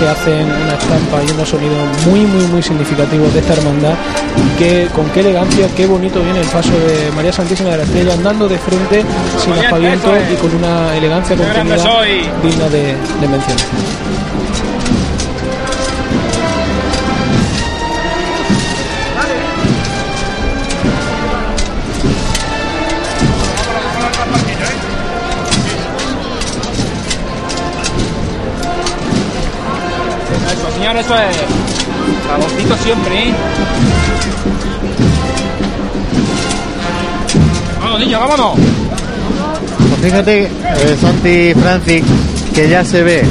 que 0.00 0.08
hacen 0.08 0.46
una 0.50 0.72
estampa 0.72 1.22
y 1.22 1.30
unos 1.32 1.50
sonidos 1.50 1.76
muy, 2.06 2.20
muy, 2.20 2.46
muy 2.46 2.62
significativos 2.62 3.30
de 3.34 3.40
esta 3.40 3.52
hermandad. 3.52 3.92
Y 4.38 4.58
que, 4.58 4.88
con 4.94 5.04
qué 5.10 5.20
elegancia, 5.20 5.68
qué 5.76 5.84
bonito 5.84 6.22
viene 6.22 6.40
el 6.40 6.46
paso 6.46 6.70
de 6.70 7.12
María 7.14 7.30
Santísima 7.30 7.68
de 7.72 7.76
la 7.76 7.82
Estrella 7.82 8.14
andando 8.14 8.48
de 8.48 8.56
frente, 8.56 9.04
sin 9.38 9.52
es. 10.16 10.32
y 10.32 10.36
con 10.36 10.54
una 10.56 10.96
elegancia 10.96 11.36
contenida 11.36 11.74
digna 12.42 12.68
de, 12.70 12.96
de 13.20 13.28
mención. 13.28 13.58
Eso, 30.82 30.90
señores, 30.90 31.06
eso 31.06 31.14
es. 31.14 31.36
Calorcito 32.26 32.76
siempre, 32.78 33.28
¿eh? 33.28 33.34
Vamos, 37.80 38.00
niños, 38.00 38.20
vámonos. 38.20 38.58
Pues 39.88 40.00
fíjate, 40.00 40.42
eh, 40.44 40.96
Santi 41.00 41.54
Francis, 41.54 42.02
que 42.52 42.68
ya 42.68 42.84
se 42.84 43.02
ve 43.04 43.22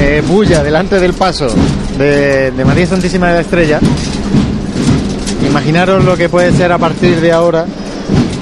eh, 0.00 0.22
bulla 0.26 0.62
delante 0.62 1.00
del 1.00 1.14
paso 1.14 1.48
de, 1.96 2.50
de 2.50 2.64
María 2.66 2.86
Santísima 2.86 3.28
de 3.28 3.34
la 3.34 3.40
Estrella. 3.40 3.80
Imaginaros 5.48 6.04
lo 6.04 6.16
que 6.18 6.28
puede 6.28 6.52
ser 6.52 6.70
a 6.70 6.78
partir 6.78 7.20
de 7.20 7.32
ahora, 7.32 7.64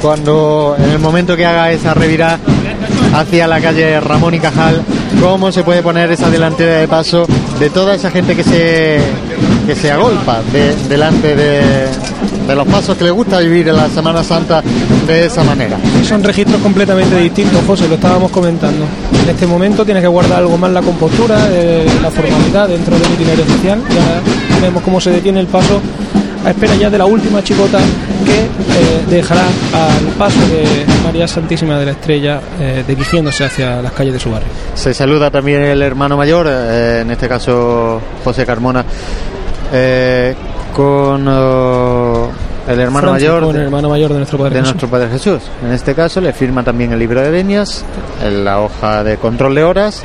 cuando 0.03 0.77
en 0.79 0.91
el 0.91 0.99
momento 0.99 1.37
que 1.37 1.47
haga 1.47 1.71
esa 1.71 1.95
revirada 1.95 2.41
hacia 3.15 3.47
la 3.47 3.61
calle 3.61 4.01
Ramón 4.01 4.35
y 4.35 4.41
Cajal, 4.41 4.83
cómo 5.21 5.53
se 5.53 5.63
puede 5.63 5.83
poner 5.83 6.11
esa 6.11 6.29
delantera 6.29 6.79
de 6.79 6.89
paso 6.89 7.27
de 7.59 7.71
toda 7.71 7.95
esa 7.95 8.11
gente 8.11 8.35
que 8.37 8.45
se, 8.45 8.99
que 9.67 9.75
se 9.75 9.91
agolpa 9.91 10.41
de- 10.53 10.75
delante 10.89 11.35
de, 11.35 11.61
de 12.47 12.55
los 12.55 12.67
pasos 12.69 12.97
que 12.97 13.05
le 13.05 13.11
gusta 13.11 13.41
vivir 13.41 13.69
en 13.69 13.77
la 13.77 13.89
Semana 13.89 14.23
Santa 14.23 14.63
de 15.07 15.27
esa 15.27 15.43
manera. 15.43 15.77
Son 16.07 16.23
registros 16.23 16.61
completamente 16.63 17.17
distintos, 17.19 17.61
José, 17.67 17.89
lo 17.89 17.95
estábamos 17.97 18.31
comentando. 18.31 18.85
En 19.25 19.29
este 19.31 19.47
momento 19.47 19.85
tienes 19.85 20.03
que 20.03 20.09
guardar 20.09 20.39
algo 20.39 20.57
más 20.57 20.71
la 20.71 20.83
compostura, 20.83 21.37
eh, 21.51 21.87
la 22.03 22.11
formalidad 22.11 22.69
dentro 22.69 22.97
del 22.99 23.11
itinerario 23.13 23.45
oficial. 23.45 23.81
Ya 23.91 24.61
vemos 24.61 24.83
cómo 24.83 25.01
se 25.01 25.11
detiene 25.11 25.41
el 25.41 25.47
paso 25.47 25.81
a 26.45 26.51
espera 26.51 26.75
ya 26.77 26.89
de 26.91 26.99
la 26.99 27.07
última 27.07 27.43
chicota 27.43 27.79
que 28.25 28.68
eh, 28.79 29.05
dejará 29.09 29.43
al 29.43 30.05
paso 30.19 30.39
de 30.49 30.87
María 31.05 31.27
Santísima 31.27 31.79
de 31.79 31.87
la 31.87 31.93
Estrella 31.93 32.41
eh, 32.61 32.85
dirigiéndose 32.87 33.45
hacia 33.45 33.83
las 33.83 33.93
calles 33.93 34.15
de 34.15 34.21
su 34.21 34.31
barrio. 34.31 34.49
Se 34.75 34.95
saluda 34.95 35.31
también 35.31 35.63
el 35.63 35.83
hermano 35.83 36.17
mayor, 36.17 36.47
eh, 36.49 37.01
en 37.01 37.11
este 37.11 37.29
caso 37.29 38.01
José 38.25 38.47
Carmona, 38.47 38.85
eh, 39.73 40.35
con 40.75 41.27
oh, 41.29 42.31
el 42.69 42.81
hermano 42.81 43.09
Francisco, 43.09 43.35
mayor 43.35 43.51
el 43.51 43.57
de, 43.57 43.65
hermano 43.65 43.89
mayor 43.89 44.13
de 44.13 44.19
nuestro 44.19 44.39
Padre 44.39 44.55
de 44.55 44.61
Jesús. 44.61 44.75
nuestro 44.75 44.89
Padre 44.89 45.09
Jesús. 45.11 45.43
En 45.65 45.73
este 45.73 45.95
caso 45.95 46.21
le 46.21 46.33
firma 46.33 46.63
también 46.63 46.93
el 46.93 46.99
libro 46.99 47.21
de 47.21 47.31
venias, 47.31 47.85
en 48.23 48.45
la 48.45 48.61
hoja 48.61 49.03
de 49.03 49.17
control 49.17 49.55
de 49.55 49.65
horas. 49.65 50.05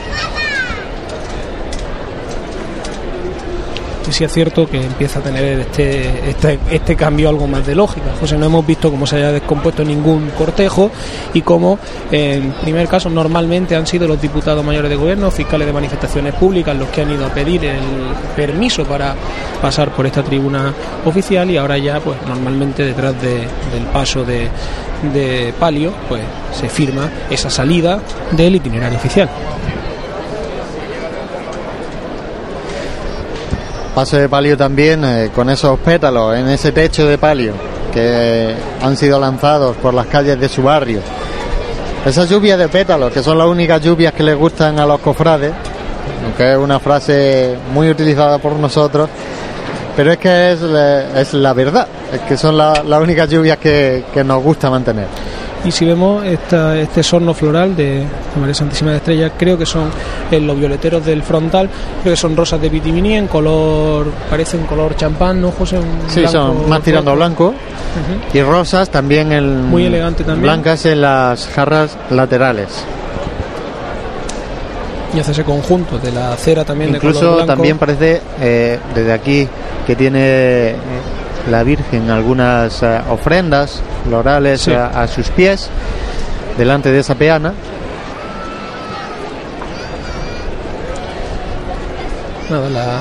Y 4.13 4.15
sí 4.15 4.23
es 4.25 4.31
cierto 4.31 4.69
que 4.69 4.79
empieza 4.79 5.17
a 5.17 5.21
tener 5.23 5.61
este, 5.61 6.29
este, 6.29 6.59
este 6.69 6.95
cambio 6.95 7.29
algo 7.29 7.47
más 7.47 7.65
de 7.65 7.73
lógica. 7.73 8.11
José, 8.19 8.37
no 8.37 8.45
hemos 8.45 8.63
visto 8.63 8.91
cómo 8.91 9.07
se 9.07 9.15
haya 9.15 9.31
descompuesto 9.31 9.83
ningún 9.83 10.29
cortejo 10.37 10.91
y 11.33 11.41
cómo, 11.41 11.79
en 12.11 12.51
primer 12.61 12.87
caso, 12.87 13.09
normalmente 13.09 13.75
han 13.75 13.87
sido 13.87 14.07
los 14.07 14.21
diputados 14.21 14.63
mayores 14.63 14.91
de 14.91 14.97
gobierno, 14.97 15.31
fiscales 15.31 15.65
de 15.65 15.73
manifestaciones 15.73 16.35
públicas, 16.35 16.77
los 16.77 16.89
que 16.89 17.01
han 17.01 17.09
ido 17.11 17.25
a 17.25 17.29
pedir 17.29 17.65
el 17.65 17.79
permiso 18.35 18.83
para 18.85 19.15
pasar 19.59 19.89
por 19.89 20.05
esta 20.05 20.21
tribuna 20.21 20.71
oficial 21.05 21.49
y 21.49 21.57
ahora 21.57 21.79
ya, 21.79 21.99
pues 21.99 22.15
normalmente 22.27 22.85
detrás 22.85 23.19
de- 23.19 23.47
del 23.73 23.85
paso 23.91 24.23
de, 24.23 24.47
de 25.11 25.55
palio, 25.59 25.91
pues 26.07 26.21
se 26.53 26.69
firma 26.69 27.09
esa 27.31 27.49
salida 27.49 27.99
del 28.31 28.57
itinerario 28.57 28.99
oficial. 28.99 29.27
Paso 33.95 34.17
de 34.17 34.27
palio 34.27 34.57
también 34.57 35.03
eh, 35.05 35.29
con 35.35 35.49
esos 35.49 35.77
pétalos 35.79 36.35
en 36.35 36.47
ese 36.49 36.71
techo 36.71 37.07
de 37.07 37.17
palio 37.19 37.53
que 37.93 38.55
han 38.81 38.97
sido 38.97 39.19
lanzados 39.19 39.77
por 39.77 39.93
las 39.93 40.07
calles 40.07 40.39
de 40.39 40.49
su 40.49 40.63
barrio. 40.63 40.99
Esas 42.03 42.27
lluvias 42.27 42.57
de 42.57 42.67
pétalos, 42.69 43.13
que 43.13 43.21
son 43.21 43.37
las 43.37 43.45
únicas 43.47 43.79
lluvias 43.81 44.13
que 44.13 44.23
les 44.23 44.35
gustan 44.35 44.79
a 44.79 44.85
los 44.87 44.99
cofrades, 44.99 45.53
aunque 46.25 46.53
es 46.53 46.57
una 46.57 46.79
frase 46.79 47.55
muy 47.71 47.89
utilizada 47.91 48.39
por 48.39 48.53
nosotros, 48.53 49.09
pero 49.95 50.11
es 50.11 50.17
que 50.17 50.53
es, 50.53 50.61
la- 51.33 51.53
verdad, 51.53 51.87
es 52.11 52.21
que 52.21 52.35
son 52.35 52.57
la- 52.57 52.83
las 52.83 52.99
únicas 52.99 53.29
lluvias 53.29 53.59
que 53.59 54.03
nos 54.25 54.41
gusta 54.41 54.71
mantener. 54.71 55.05
Y 55.65 55.71
si 55.71 55.85
vemos 55.85 56.25
esta, 56.25 56.77
este 56.77 57.01
sorno 57.01 57.33
floral 57.33 57.73
de, 57.75 58.03
María 58.37 58.53
Santísima 58.53 58.91
de 58.91 58.97
Estrella, 58.97 59.31
creo 59.37 59.57
que 59.57 59.65
son 59.65 59.89
eh, 60.29 60.39
los 60.39 60.57
violeteros 60.59 61.05
del 61.05 61.23
frontal, 61.23 61.69
creo 62.01 62.13
que 62.13 62.19
son 62.19 62.35
rosas 62.35 62.59
de 62.61 62.67
Vitimini 62.67 63.15
en 63.15 63.27
color, 63.27 64.07
parecen 64.29 64.65
color 64.65 64.95
champán, 64.97 65.39
¿no, 65.41 65.51
José? 65.51 65.77
Un 65.77 66.09
Sí, 66.09 66.19
blanco 66.19 66.31
son 66.37 66.69
más 66.69 66.81
tirando 66.81 67.11
a 67.11 67.15
blanco 67.15 67.53
y 68.33 68.41
rosas 68.41 68.89
también 68.89 69.31
en 69.31 69.69
Muy 69.69 69.85
elegante 69.85 70.23
también. 70.25 70.43
blancas 70.43 70.85
en 70.85 70.99
las 71.01 71.47
jarras 71.47 71.97
laterales. 72.09 72.67
Y 75.15 75.19
hace 75.19 75.31
ese 75.31 75.43
conjunto 75.43 75.99
de 75.99 76.11
la 76.11 76.35
cera 76.37 76.65
también 76.65 76.91
de 76.91 76.99
color 76.99 77.15
Incluso 77.15 77.45
también 77.45 77.77
parece 77.77 78.19
eh, 78.41 78.79
desde 78.95 79.13
aquí 79.13 79.47
que 79.85 79.95
tiene 79.95 80.19
eh, 80.69 80.75
la 81.49 81.63
Virgen 81.63 82.09
algunas 82.09 82.81
eh, 82.83 83.01
ofrendas 83.09 83.81
florales 84.05 84.61
Sí. 84.61 84.73
a, 84.73 84.87
a 84.87 85.07
sus 85.07 85.29
pies 85.29 85.69
delante 86.57 86.91
de 86.91 86.99
esa 86.99 87.15
peana. 87.15 87.53
Nada, 92.49 92.69
la, 92.69 92.99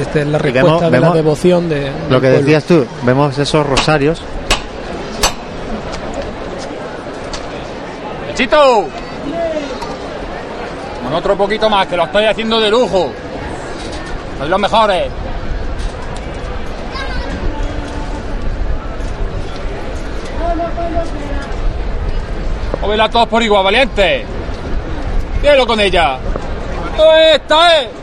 esta 0.00 0.20
es 0.20 0.26
la 0.26 0.38
respuesta 0.38 0.68
vemos- 0.68 0.80
de 0.82 0.90
vemos 0.90 1.08
la 1.10 1.14
devoción 1.16 1.68
de, 1.68 1.86
Lo 2.10 2.20
que 2.20 2.28
pueblo. 2.28 2.38
decías 2.38 2.64
tú, 2.64 2.86
vemos 3.02 3.38
esos 3.38 3.66
rosarios. 3.66 4.20
¡Chito! 8.34 8.86
Con 11.04 11.14
otro 11.14 11.36
poquito 11.36 11.68
más, 11.70 11.86
que 11.86 11.96
lo 11.96 12.04
estoy 12.04 12.24
haciendo 12.26 12.60
de 12.60 12.70
lujo. 12.70 13.10
Sois 14.38 14.50
los 14.50 14.60
mejores. 14.60 15.06
Móvela 22.80 23.08
todos 23.10 23.28
por 23.28 23.42
igual, 23.42 23.64
valiente. 23.64 24.24
Dígalo 25.42 25.66
con 25.66 25.80
ella. 25.80 26.18
¡Esta 27.34 27.80
es! 27.80 27.97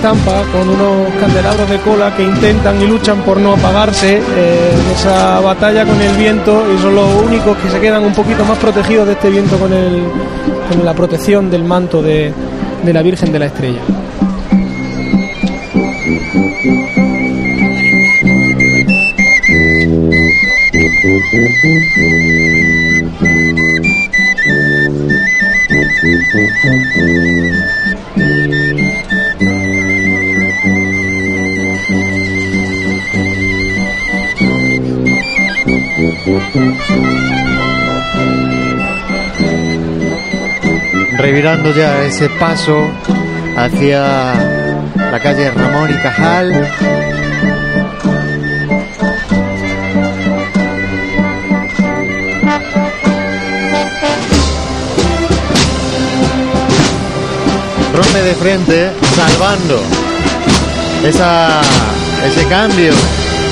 Estampa 0.00 0.42
con 0.50 0.66
unos 0.66 1.12
candelabros 1.20 1.68
de 1.68 1.76
cola 1.80 2.16
que 2.16 2.22
intentan 2.22 2.80
y 2.80 2.86
luchan 2.86 3.20
por 3.20 3.36
no 3.36 3.52
apagarse 3.52 4.16
eh, 4.16 4.72
en 4.72 4.92
esa 4.92 5.40
batalla 5.40 5.84
con 5.84 6.00
el 6.00 6.16
viento 6.16 6.64
y 6.74 6.78
son 6.80 6.94
los 6.94 7.22
únicos 7.22 7.54
que 7.58 7.68
se 7.68 7.78
quedan 7.80 8.04
un 8.04 8.14
poquito 8.14 8.42
más 8.46 8.56
protegidos 8.56 9.06
de 9.06 9.12
este 9.12 9.28
viento 9.28 9.58
con, 9.58 9.70
el, 9.74 10.02
con 10.70 10.86
la 10.86 10.94
protección 10.94 11.50
del 11.50 11.64
manto 11.64 12.00
de, 12.00 12.32
de 12.82 12.92
la 12.94 13.02
Virgen 13.02 13.30
de 13.30 13.38
la 13.40 13.44
Estrella. 13.44 13.80
revirando 41.20 41.74
ya 41.74 42.02
ese 42.02 42.28
paso 42.28 42.90
hacia 43.56 44.34
la 44.96 45.20
calle 45.20 45.50
Ramón 45.50 45.90
y 45.90 45.94
Cajal. 45.94 46.68
Rompe 57.94 58.22
de 58.22 58.34
frente, 58.34 58.90
salvando 59.14 59.82
esa, 61.04 61.60
ese 62.26 62.46
cambio 62.48 62.92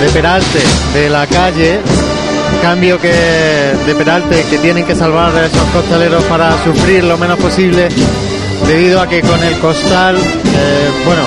de 0.00 0.08
Peralte 0.10 0.62
de 0.94 1.10
la 1.10 1.26
calle 1.26 1.80
cambio 2.62 3.00
que 3.00 3.12
de 3.86 3.94
Peralte 3.94 4.44
que 4.50 4.58
tienen 4.58 4.84
que 4.84 4.94
salvar 4.94 5.34
a 5.34 5.46
esos 5.46 5.62
costaleros 5.72 6.22
para 6.24 6.52
sufrir 6.64 7.04
lo 7.04 7.16
menos 7.18 7.38
posible 7.38 7.88
debido 8.66 9.00
a 9.00 9.08
que 9.08 9.20
con 9.22 9.42
el 9.42 9.58
costal 9.58 10.16
eh, 10.16 10.90
bueno 11.04 11.22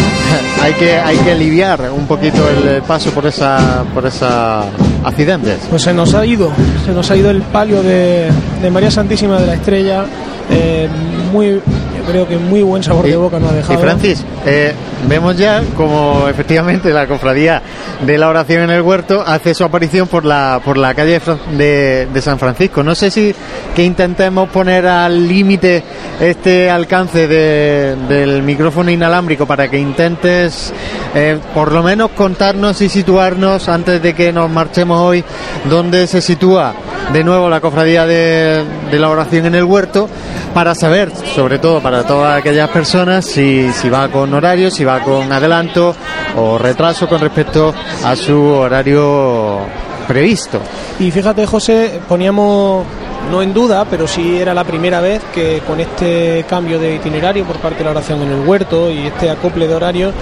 hay 0.62 0.72
que 0.74 0.96
hay 0.96 1.16
que 1.18 1.32
aliviar 1.32 1.90
un 1.90 2.06
poquito 2.06 2.48
el 2.48 2.82
paso 2.82 3.10
por 3.10 3.26
esa 3.26 3.84
por 3.94 4.06
esa 4.06 4.64
accidentes 5.06 5.58
Pues 5.70 5.82
se 5.82 5.94
nos 5.94 6.14
ha 6.14 6.26
ido, 6.26 6.50
se 6.84 6.92
nos 6.92 7.10
ha 7.10 7.16
ido 7.16 7.30
el 7.30 7.40
palio 7.42 7.82
de, 7.82 8.28
de 8.60 8.70
María 8.70 8.90
Santísima 8.90 9.38
de 9.38 9.46
la 9.46 9.54
Estrella, 9.54 10.04
eh, 10.50 10.88
muy, 11.32 11.60
creo 12.08 12.26
que 12.26 12.36
muy 12.38 12.62
buen 12.62 12.82
sabor 12.82 13.04
de 13.06 13.16
boca 13.16 13.38
nos 13.38 13.52
ha 13.52 13.54
dejado. 13.54 13.78
y 13.78 13.82
Francis 13.82 14.24
eh, 14.44 14.72
vemos 15.08 15.36
ya 15.36 15.62
como 15.76 16.26
efectivamente 16.28 16.90
la 16.90 17.06
cofradía 17.06 17.62
de 18.00 18.18
la 18.18 18.28
oración 18.28 18.62
en 18.64 18.70
el 18.70 18.82
huerto 18.82 19.22
hace 19.26 19.54
su 19.54 19.64
aparición 19.64 20.06
por 20.06 20.24
la 20.24 20.60
por 20.64 20.76
la 20.76 20.94
calle 20.94 21.20
de 21.52 22.06
de, 22.06 22.20
San 22.22 22.38
Francisco. 22.38 22.82
No 22.82 22.94
sé 22.94 23.10
si 23.10 23.34
que 23.74 23.84
intentemos 23.84 24.48
poner 24.50 24.86
al 24.86 25.26
límite 25.26 25.82
este 26.20 26.70
alcance 26.70 27.26
de- 27.26 27.96
del 28.08 28.42
micrófono 28.42 28.90
inalámbrico 28.90 29.46
para 29.46 29.68
que 29.68 29.78
intentes 29.78 30.72
eh, 31.14 31.38
por 31.54 31.72
lo 31.72 31.82
menos 31.82 32.10
contarnos 32.10 32.80
y 32.82 32.88
situarnos 32.88 33.68
antes 33.68 34.02
de 34.02 34.14
que 34.14 34.32
nos 34.32 34.50
marchemos 34.50 35.00
hoy 35.00 35.24
dónde 35.64 36.06
se 36.06 36.20
sitúa 36.20 36.74
de 37.12 37.24
nuevo 37.24 37.48
la 37.48 37.60
cofradía 37.60 38.04
de, 38.06 38.62
de 38.90 38.98
la 38.98 39.08
oración 39.08 39.46
en 39.46 39.54
el 39.54 39.64
huerto 39.64 40.08
para 40.52 40.74
saber, 40.74 41.12
sobre 41.34 41.58
todo 41.58 41.80
para 41.82 42.02
todas 42.04 42.38
aquellas 42.38 42.70
personas, 42.70 43.26
si, 43.26 43.70
si 43.72 43.90
va 43.90 44.08
con 44.08 44.32
horario, 44.32 44.70
si 44.70 44.84
va 44.84 45.00
con 45.00 45.30
adelanto 45.30 45.94
o 46.34 46.56
retraso 46.56 47.06
con 47.08 47.20
respecto 47.20 47.74
a 48.04 48.16
su 48.16 48.42
horario 48.42 49.60
previsto. 50.06 50.60
Y 50.98 51.10
fíjate, 51.10 51.46
José, 51.46 52.00
poníamos 52.08 52.84
no 53.30 53.42
en 53.42 53.52
duda, 53.52 53.84
pero 53.84 54.06
sí 54.06 54.38
era 54.38 54.54
la 54.54 54.64
primera 54.64 55.00
vez 55.00 55.20
que 55.34 55.60
con 55.66 55.80
este 55.80 56.44
cambio 56.48 56.78
de 56.78 56.94
itinerario 56.94 57.44
por 57.44 57.56
parte 57.56 57.78
de 57.78 57.84
la 57.84 57.90
oración 57.90 58.22
en 58.22 58.30
el 58.30 58.46
huerto 58.46 58.90
y 58.90 59.06
este 59.06 59.30
acople 59.30 59.66
de 59.66 59.74
horario, 59.74 60.12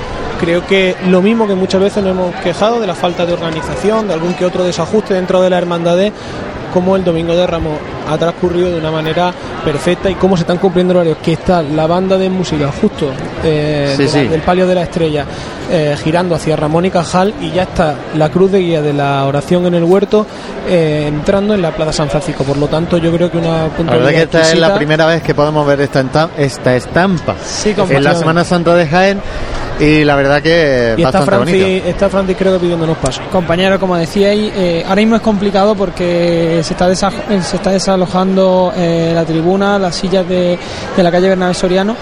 creo 0.40 0.66
que 0.66 0.96
lo 1.06 1.20
mismo 1.20 1.46
que 1.46 1.54
muchas 1.54 1.80
veces 1.80 2.02
nos 2.02 2.12
hemos 2.12 2.34
quejado 2.36 2.80
de 2.80 2.86
la 2.86 2.94
falta 2.94 3.26
de 3.26 3.32
organización, 3.32 4.08
de 4.08 4.14
algún 4.14 4.34
que 4.34 4.44
otro 4.44 4.64
desajuste 4.64 5.14
dentro 5.14 5.42
de 5.42 5.50
la 5.50 5.58
hermandad, 5.58 5.98
como 6.72 6.96
el 6.96 7.04
Domingo 7.04 7.34
de 7.36 7.46
Ramos 7.46 7.74
ha 8.08 8.16
transcurrido 8.18 8.70
de 8.70 8.78
una 8.78 8.90
manera 8.90 9.32
perfecta 9.64 10.10
y 10.10 10.14
cómo 10.14 10.36
se 10.36 10.42
están 10.42 10.58
cumpliendo 10.58 10.92
los 10.94 11.00
horarios. 11.02 11.18
Que 11.22 11.32
está 11.34 11.62
la 11.62 11.86
banda 11.86 12.16
de 12.18 12.28
música 12.30 12.70
justo 12.80 13.10
eh, 13.42 13.94
Sí, 13.96 14.02
de 14.02 14.04
la- 14.04 14.10
sí. 14.10 14.28
del 14.28 14.40
palio 14.42 14.66
de 14.66 14.74
la 14.74 14.82
estrella 14.82 15.24
eh, 15.70 15.96
girando 16.02 16.34
hacia 16.34 16.56
Ramón 16.56 16.84
y 16.84 16.90
Cajal 16.90 17.32
y 17.40 17.50
ya 17.52 17.62
está 17.62 17.94
la 18.16 18.28
cruz 18.30 18.52
de 18.52 18.58
guía 18.60 18.82
de 18.82 18.92
la 18.92 19.24
oración 19.24 19.64
en 19.66 19.74
el 19.74 19.84
huerto 19.84 20.26
eh, 20.68 21.06
entrando 21.08 21.54
en 21.54 21.62
la 21.62 21.70
Plaza 21.70 21.92
San 21.92 22.08
Francisco. 22.10 22.44
Por 22.44 22.58
lo 22.58 22.66
tanto, 22.68 22.98
yo 22.98 23.10
creo 23.12 23.30
que 23.30 23.38
una 23.38 23.68
La 23.84 23.92
verdad 23.96 24.10
que 24.10 24.22
esta 24.22 24.40
es 24.42 24.58
la 24.58 24.74
primera 24.74 25.06
vez 25.06 25.22
que 25.22 25.34
podemos 25.34 25.66
ver 25.66 25.80
esta, 25.80 26.28
esta 26.36 26.76
estampa 26.76 27.34
Sí, 27.42 27.74
en 27.88 28.04
la. 28.04 28.14
Semana 28.14 28.44
Santa 28.44 28.74
de 28.74 28.86
Jaén 28.86 29.20
y 29.80 30.04
la 30.04 30.14
verdad 30.14 30.40
que 30.40 30.94
Y 30.96 31.02
está 31.02 31.18
bonito. 31.20 31.36
Francis, 31.42 31.82
está 31.86 32.08
Francis 32.08 32.36
creo 32.38 32.52
que 32.54 32.58
pidiéndonos 32.60 32.96
paso. 32.98 33.20
Compañero, 33.32 33.80
como 33.80 33.96
decíais, 33.96 34.52
eh, 34.54 34.84
ahora 34.86 35.00
mismo 35.00 35.16
es 35.16 35.22
complicado 35.22 35.74
porque 35.74 36.53
se 36.62 36.74
está, 36.74 36.90
eh, 36.90 37.42
se 37.42 37.56
está 37.56 37.70
desalojando 37.70 38.72
eh, 38.76 39.12
la 39.14 39.24
tribuna, 39.24 39.78
las 39.78 39.94
sillas 39.96 40.28
de, 40.28 40.58
de 40.96 41.02
la 41.02 41.10
calle 41.10 41.28
Bernabé 41.28 41.54
Soriano, 41.54 41.96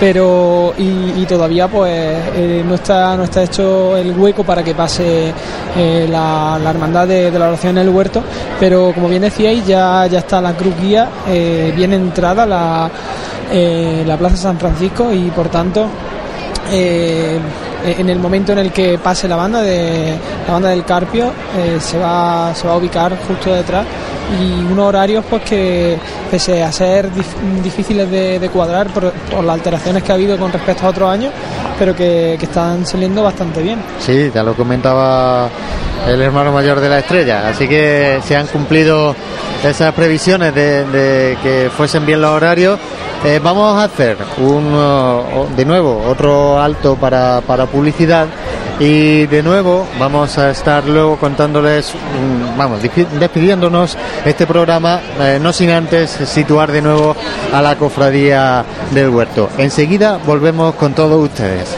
pero 0.00 0.74
y, 0.78 1.24
todavía 1.26 1.68
pues 1.68 1.92
eh, 2.34 2.64
no 2.66 2.76
está 2.76 3.16
no 3.16 3.24
está 3.24 3.42
hecho 3.42 3.96
el 3.96 4.18
hueco 4.18 4.44
para 4.44 4.62
que 4.62 4.74
pase 4.74 5.32
eh, 5.76 6.06
la, 6.08 6.58
la 6.62 6.70
hermandad 6.70 7.06
de, 7.06 7.30
la 7.30 7.48
oración 7.48 7.76
en 7.76 7.86
el 7.86 7.90
huerto, 7.90 8.22
pero 8.58 8.92
como 8.94 9.08
bien 9.08 9.22
decíais 9.22 9.66
ya 9.66 10.06
ya 10.06 10.20
está 10.20 10.40
la 10.40 10.54
cruz 10.54 10.74
guía 10.80 11.08
eh, 11.28 11.72
bien 11.76 11.92
entrada 11.92 12.46
la 12.46 12.90
eh, 13.52 14.04
la 14.06 14.16
plaza 14.16 14.36
San 14.36 14.58
Francisco 14.58 15.12
y 15.12 15.30
por 15.30 15.48
tanto 15.48 15.86
eh, 16.70 17.38
en 17.98 18.08
el 18.10 18.18
momento 18.18 18.52
en 18.52 18.58
el 18.58 18.72
que 18.72 18.98
pase 18.98 19.28
la 19.28 19.36
banda 19.36 19.62
de 19.62 20.14
la 20.46 20.52
banda 20.52 20.68
del 20.70 20.84
Carpio 20.84 21.32
eh, 21.56 21.78
se 21.80 21.98
va 21.98 22.52
se 22.54 22.66
va 22.66 22.74
a 22.74 22.76
ubicar 22.76 23.16
justo 23.26 23.52
detrás. 23.52 23.86
Y 24.40 24.52
unos 24.72 24.86
horarios 24.88 25.24
pues 25.28 25.42
que 25.42 25.96
pese 26.30 26.62
a 26.62 26.70
ser 26.70 27.10
dif- 27.10 27.62
difíciles 27.62 28.10
de, 28.10 28.38
de 28.38 28.48
cuadrar 28.50 28.88
por, 28.88 29.10
por 29.10 29.42
las 29.42 29.54
alteraciones 29.54 30.02
que 30.02 30.12
ha 30.12 30.16
habido 30.16 30.36
con 30.36 30.52
respecto 30.52 30.84
a 30.86 30.90
otros 30.90 31.08
años 31.10 31.32
pero 31.78 31.94
que, 31.96 32.36
que 32.38 32.44
están 32.44 32.84
saliendo 32.84 33.22
bastante 33.22 33.62
bien. 33.62 33.78
Sí, 34.00 34.30
ya 34.34 34.42
lo 34.42 34.54
comentaba 34.54 35.48
el 36.08 36.22
hermano 36.22 36.52
mayor 36.52 36.80
de 36.80 36.88
la 36.88 36.98
estrella. 37.00 37.48
Así 37.48 37.68
que 37.68 38.20
se 38.24 38.36
han 38.36 38.46
cumplido 38.46 39.14
esas 39.64 39.92
previsiones 39.94 40.54
de, 40.54 41.36
que 41.42 41.70
fuesen 41.76 42.06
bien 42.06 42.20
los 42.20 42.30
horarios. 42.30 42.78
Eh, 43.24 43.40
vamos 43.42 43.76
a 43.76 43.84
hacer 43.84 44.16
un, 44.38 45.56
de 45.56 45.64
nuevo 45.64 46.04
otro 46.06 46.60
alto 46.60 46.96
para, 46.96 47.40
para 47.40 47.66
publicidad 47.66 48.28
y 48.80 49.26
de 49.26 49.42
nuevo 49.42 49.86
vamos 49.98 50.38
a 50.38 50.50
estar 50.50 50.84
luego 50.84 51.16
contándoles, 51.16 51.92
mm, 51.94 52.56
vamos, 52.56 52.80
despidiéndonos 52.82 53.96
este 54.24 54.46
programa, 54.46 55.00
eh, 55.20 55.38
no 55.40 55.52
sin 55.52 55.70
antes 55.70 56.10
situar 56.10 56.70
de 56.70 56.82
nuevo 56.82 57.16
a 57.52 57.60
la 57.60 57.76
cofradía 57.76 58.64
del 58.92 59.08
huerto. 59.08 59.48
Enseguida 59.58 60.18
volvemos 60.24 60.74
con 60.76 60.94
todos 60.94 61.24
ustedes. 61.24 61.77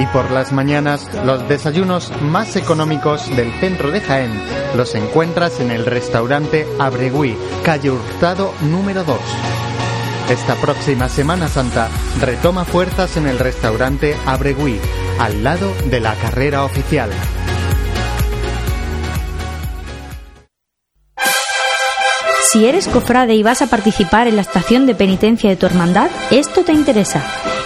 Y 0.00 0.06
por 0.06 0.30
las 0.30 0.50
mañanas, 0.50 1.06
los 1.26 1.46
desayunos 1.46 2.10
más 2.22 2.56
económicos 2.56 3.28
del 3.36 3.52
centro 3.60 3.90
de 3.90 4.00
Jaén 4.00 4.32
los 4.74 4.94
encuentras 4.94 5.60
en 5.60 5.70
el 5.70 5.84
restaurante 5.84 6.66
Abregui, 6.78 7.36
calle 7.62 7.90
Hurtado 7.90 8.54
número 8.62 9.04
2. 9.04 9.18
Esta 10.30 10.54
próxima 10.54 11.10
Semana 11.10 11.48
Santa 11.48 11.90
retoma 12.18 12.64
fuerzas 12.64 13.18
en 13.18 13.26
el 13.26 13.38
restaurante 13.38 14.16
Abregui, 14.24 14.80
al 15.18 15.44
lado 15.44 15.70
de 15.90 16.00
la 16.00 16.14
carrera 16.14 16.64
oficial. 16.64 17.10
Si 22.52 22.66
eres 22.66 22.88
cofrade 22.88 23.34
y 23.34 23.42
vas 23.42 23.60
a 23.60 23.66
participar 23.66 24.28
en 24.28 24.36
la 24.36 24.42
estación 24.42 24.86
de 24.86 24.94
penitencia 24.94 25.50
de 25.50 25.56
tu 25.56 25.66
hermandad, 25.66 26.10
esto 26.30 26.64
te 26.64 26.72
interesa. 26.72 27.49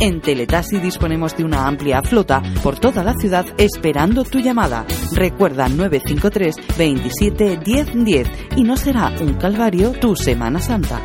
En 0.00 0.20
Teletasi 0.20 0.78
disponemos 0.78 1.36
de 1.36 1.42
una 1.42 1.66
amplia 1.66 2.02
flota 2.02 2.40
por 2.62 2.78
toda 2.78 3.02
la 3.02 3.14
ciudad 3.14 3.44
esperando 3.58 4.22
tu 4.22 4.38
llamada. 4.38 4.86
Recuerda 5.12 5.68
953 5.68 6.78
27 6.78 7.56
10 7.64 8.04
10 8.04 8.28
y 8.56 8.62
no 8.62 8.76
será 8.76 9.12
un 9.20 9.34
calvario 9.34 9.90
tu 9.90 10.14
Semana 10.14 10.60
Santa. 10.60 11.00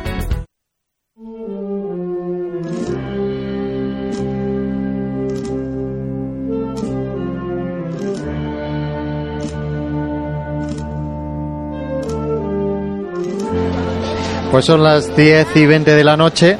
Pues 14.52 14.66
son 14.66 14.84
las 14.84 15.16
10 15.16 15.56
y 15.56 15.66
20 15.66 15.90
de 15.96 16.04
la 16.04 16.16
noche 16.16 16.58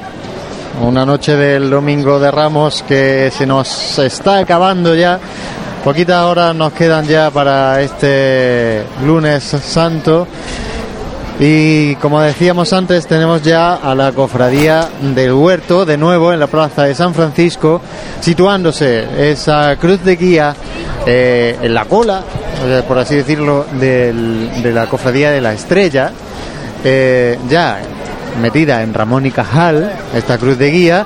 una 0.81 1.05
noche 1.05 1.35
del 1.35 1.69
domingo 1.69 2.19
de 2.19 2.31
Ramos 2.31 2.83
que 2.87 3.31
se 3.35 3.45
nos 3.45 3.97
está 3.99 4.39
acabando 4.39 4.93
ya. 4.95 5.19
Poquitas 5.83 6.23
horas 6.23 6.55
nos 6.55 6.73
quedan 6.73 7.05
ya 7.05 7.29
para 7.31 7.81
este 7.81 8.83
lunes 9.05 9.43
santo. 9.43 10.27
Y 11.39 11.95
como 11.97 12.21
decíamos 12.21 12.71
antes, 12.71 13.05
tenemos 13.07 13.41
ya 13.43 13.75
a 13.75 13.93
la 13.93 14.11
cofradía 14.13 14.87
del 15.01 15.33
huerto 15.33 15.85
de 15.85 15.97
nuevo 15.97 16.31
en 16.31 16.39
la 16.39 16.47
plaza 16.47 16.83
de 16.83 16.95
San 16.95 17.13
Francisco, 17.13 17.81
situándose 18.21 19.31
esa 19.31 19.75
cruz 19.75 20.01
de 20.03 20.15
guía 20.15 20.55
eh, 21.05 21.57
en 21.61 21.73
la 21.73 21.85
cola, 21.85 22.23
por 22.87 22.97
así 22.97 23.15
decirlo, 23.17 23.65
del- 23.79 24.63
de 24.63 24.71
la 24.71 24.87
cofradía 24.87 25.29
de 25.31 25.41
la 25.41 25.53
estrella, 25.53 26.11
eh, 26.85 27.37
ya 27.49 27.79
metida 28.41 28.81
en 28.83 28.93
Ramón 28.93 29.25
y 29.25 29.31
Cajal, 29.31 29.91
esta 30.13 30.37
cruz 30.37 30.57
de 30.57 30.71
guía, 30.71 31.05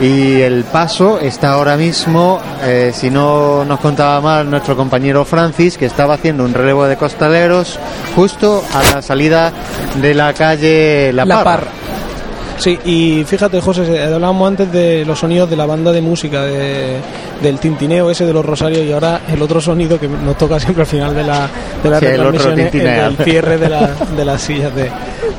y 0.00 0.40
el 0.40 0.64
paso 0.64 1.20
está 1.20 1.52
ahora 1.52 1.76
mismo, 1.76 2.40
eh, 2.64 2.90
si 2.94 3.10
no 3.10 3.64
nos 3.66 3.80
contaba 3.80 4.20
mal 4.20 4.48
nuestro 4.50 4.74
compañero 4.76 5.24
Francis, 5.26 5.76
que 5.76 5.86
estaba 5.86 6.14
haciendo 6.14 6.44
un 6.44 6.54
relevo 6.54 6.86
de 6.86 6.96
costaleros 6.96 7.78
justo 8.16 8.62
a 8.74 8.94
la 8.94 9.02
salida 9.02 9.52
de 10.00 10.14
la 10.14 10.32
calle 10.32 11.12
La, 11.12 11.24
La 11.26 11.34
Parra. 11.36 11.44
Parra. 11.44 11.66
Sí, 12.58 12.78
y 12.84 13.24
fíjate, 13.26 13.58
José, 13.60 14.02
hablábamos 14.02 14.46
antes 14.48 14.70
de 14.70 15.02
los 15.06 15.18
sonidos 15.18 15.48
de 15.48 15.56
la 15.56 15.64
banda 15.64 15.92
de 15.92 16.02
música, 16.02 16.42
de- 16.42 16.98
del 17.42 17.58
tintineo 17.58 18.10
ese 18.10 18.26
de 18.26 18.34
los 18.34 18.44
rosarios, 18.44 18.84
y 18.84 18.92
ahora 18.92 19.22
el 19.32 19.40
otro 19.40 19.62
sonido 19.62 19.98
que 19.98 20.06
nos 20.08 20.36
toca 20.36 20.60
siempre 20.60 20.82
al 20.82 20.86
final 20.86 21.14
de 21.14 21.24
la, 21.24 21.48
de 21.82 21.88
las 21.90 22.00
Sí, 22.00 22.06
el 22.06 22.20
otro 22.20 22.50
el 22.52 22.56
del 22.56 23.16
cierre 23.24 23.56
de, 23.56 23.68
la- 23.70 23.90
de 24.16 24.24
las 24.26 24.42
sillas 24.42 24.74
de, 24.74 24.90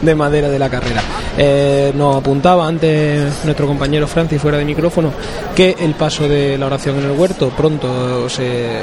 de 0.01 0.15
madera 0.15 0.49
de 0.49 0.57
la 0.57 0.67
carrera. 0.69 1.01
Eh, 1.37 1.93
nos 1.95 2.17
apuntaba 2.17 2.67
antes 2.67 3.45
nuestro 3.45 3.65
compañero 3.65 4.07
Francis 4.07 4.41
fuera 4.41 4.57
de 4.57 4.65
micrófono 4.65 5.13
que 5.55 5.75
el 5.79 5.93
paso 5.93 6.27
de 6.27 6.57
la 6.57 6.65
oración 6.65 6.99
en 6.99 7.05
el 7.05 7.11
huerto 7.11 7.49
pronto 7.49 8.29
se 8.29 8.79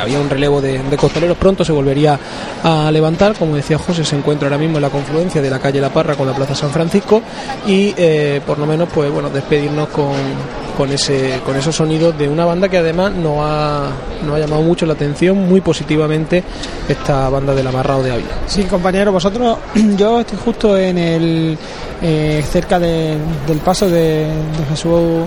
había 0.00 0.18
un 0.18 0.28
relevo 0.28 0.60
de, 0.60 0.82
de 0.82 0.96
costaleros, 0.96 1.36
pronto 1.36 1.64
se 1.64 1.70
volvería 1.70 2.18
a 2.64 2.90
levantar, 2.90 3.34
como 3.34 3.54
decía 3.54 3.78
José, 3.78 4.04
se 4.04 4.16
encuentra 4.16 4.48
ahora 4.48 4.58
mismo 4.58 4.78
en 4.78 4.82
la 4.82 4.90
confluencia 4.90 5.40
de 5.40 5.50
la 5.50 5.58
calle 5.58 5.80
La 5.80 5.90
Parra 5.90 6.16
con 6.16 6.26
la 6.26 6.34
Plaza 6.34 6.54
San 6.54 6.70
Francisco 6.70 7.22
y 7.66 7.94
eh, 7.96 8.40
por 8.46 8.58
lo 8.58 8.66
menos 8.66 8.88
pues 8.92 9.10
bueno 9.10 9.30
despedirnos 9.30 9.88
con, 9.88 10.12
con 10.76 10.90
ese 10.90 11.40
con 11.44 11.56
esos 11.56 11.74
sonidos 11.76 12.16
de 12.18 12.28
una 12.28 12.44
banda 12.44 12.68
que 12.68 12.78
además 12.78 13.12
nos 13.12 13.36
ha, 13.40 13.88
nos 14.24 14.36
ha 14.36 14.38
llamado 14.38 14.62
mucho 14.62 14.86
la 14.86 14.94
atención 14.94 15.36
muy 15.48 15.60
positivamente 15.60 16.42
esta 16.88 17.28
banda 17.28 17.54
del 17.54 17.66
Amarrado 17.66 18.02
de 18.02 18.12
Ávila. 18.12 18.28
Sí, 18.46 18.64
compañero, 18.64 19.12
vosotros, 19.12 19.58
yo 19.96 20.20
estoy 20.20 20.38
justo 20.44 20.76
en 20.78 20.98
el 20.98 21.58
eh, 22.02 22.44
cerca 22.50 22.78
de- 22.78 23.16
del 23.46 23.58
paso 23.58 23.88
de, 23.88 24.26
de 24.26 24.64
Jesús 24.70 25.24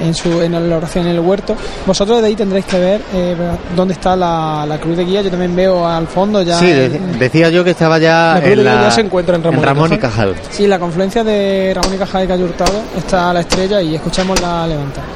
en, 0.00 0.14
su, 0.14 0.42
en 0.42 0.68
la 0.70 0.76
oración 0.76 1.06
en 1.06 1.12
el 1.12 1.20
huerto. 1.20 1.56
Vosotros 1.86 2.20
de 2.20 2.28
ahí 2.28 2.34
tendréis 2.36 2.64
que 2.66 2.78
ver 2.78 3.00
eh, 3.14 3.36
dónde 3.76 3.94
está 3.94 4.14
la, 4.16 4.64
la 4.66 4.78
cruz 4.78 4.96
de 4.96 5.04
guía. 5.04 5.22
Yo 5.22 5.30
también 5.30 5.54
veo 5.54 5.86
al 5.86 6.06
fondo 6.06 6.42
ya. 6.42 6.58
Sí, 6.58 6.66
de- 6.66 6.88
decía 7.18 7.50
yo 7.50 7.64
que 7.64 7.70
estaba 7.70 7.98
ya 7.98 8.34
La 8.34 8.40
cruz 8.40 8.44
de 8.44 8.52
en 8.52 8.60
guía 8.60 8.74
la, 8.74 8.82
ya 8.82 8.90
se 8.90 9.00
encuentra 9.00 9.36
en 9.36 9.62
Ramón 9.62 9.92
y 9.92 9.94
y 9.96 9.98
Cajal. 9.98 10.34
Sí, 10.50 10.66
la 10.66 10.78
confluencia 10.78 11.22
de 11.24 11.72
Ramón 11.74 11.94
y 11.94 11.98
Cajal 11.98 12.24
y 12.24 12.28
Calle 12.28 12.44
Hurtado 12.44 12.80
está 12.96 13.32
la 13.32 13.40
estrella 13.40 13.80
y 13.82 13.94
escuchamos 13.94 14.40
la 14.40 14.66
levantada. 14.66 15.06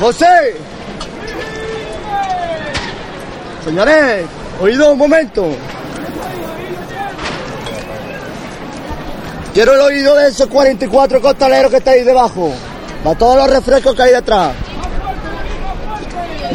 ¡José! 0.00 0.26
Señores, 3.64 4.24
oído 4.60 4.92
un 4.92 4.98
momento. 4.98 5.46
Quiero 9.52 9.74
el 9.74 9.80
oído 9.80 10.14
de 10.16 10.28
esos 10.28 10.46
44 10.46 11.20
costaleros 11.20 11.70
que 11.70 11.78
estáis 11.78 12.06
debajo. 12.06 12.52
Más 13.04 13.16
todos 13.16 13.36
los 13.36 13.50
refrescos 13.50 13.94
que 13.94 14.02
hay 14.02 14.12
detrás. 14.12 14.52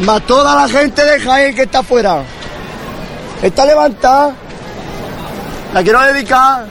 Más 0.00 0.22
toda 0.22 0.54
la 0.54 0.68
gente 0.68 1.04
de 1.04 1.20
Jaén 1.20 1.54
que 1.54 1.62
está 1.62 1.80
afuera. 1.80 2.22
Esta 3.42 3.66
levantada 3.66 4.34
la 5.74 5.82
quiero 5.82 6.00
dedicar 6.02 6.66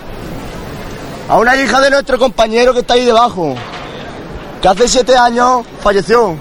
a 1.27 1.37
una 1.37 1.55
hija 1.55 1.81
de 1.81 1.89
nuestro 1.89 2.17
compañero 2.17 2.73
que 2.73 2.79
está 2.79 2.93
ahí 2.93 3.05
debajo. 3.05 3.55
Que 4.61 4.67
hace 4.67 4.87
siete 4.87 5.17
años 5.17 5.65
falleció. 5.81 6.35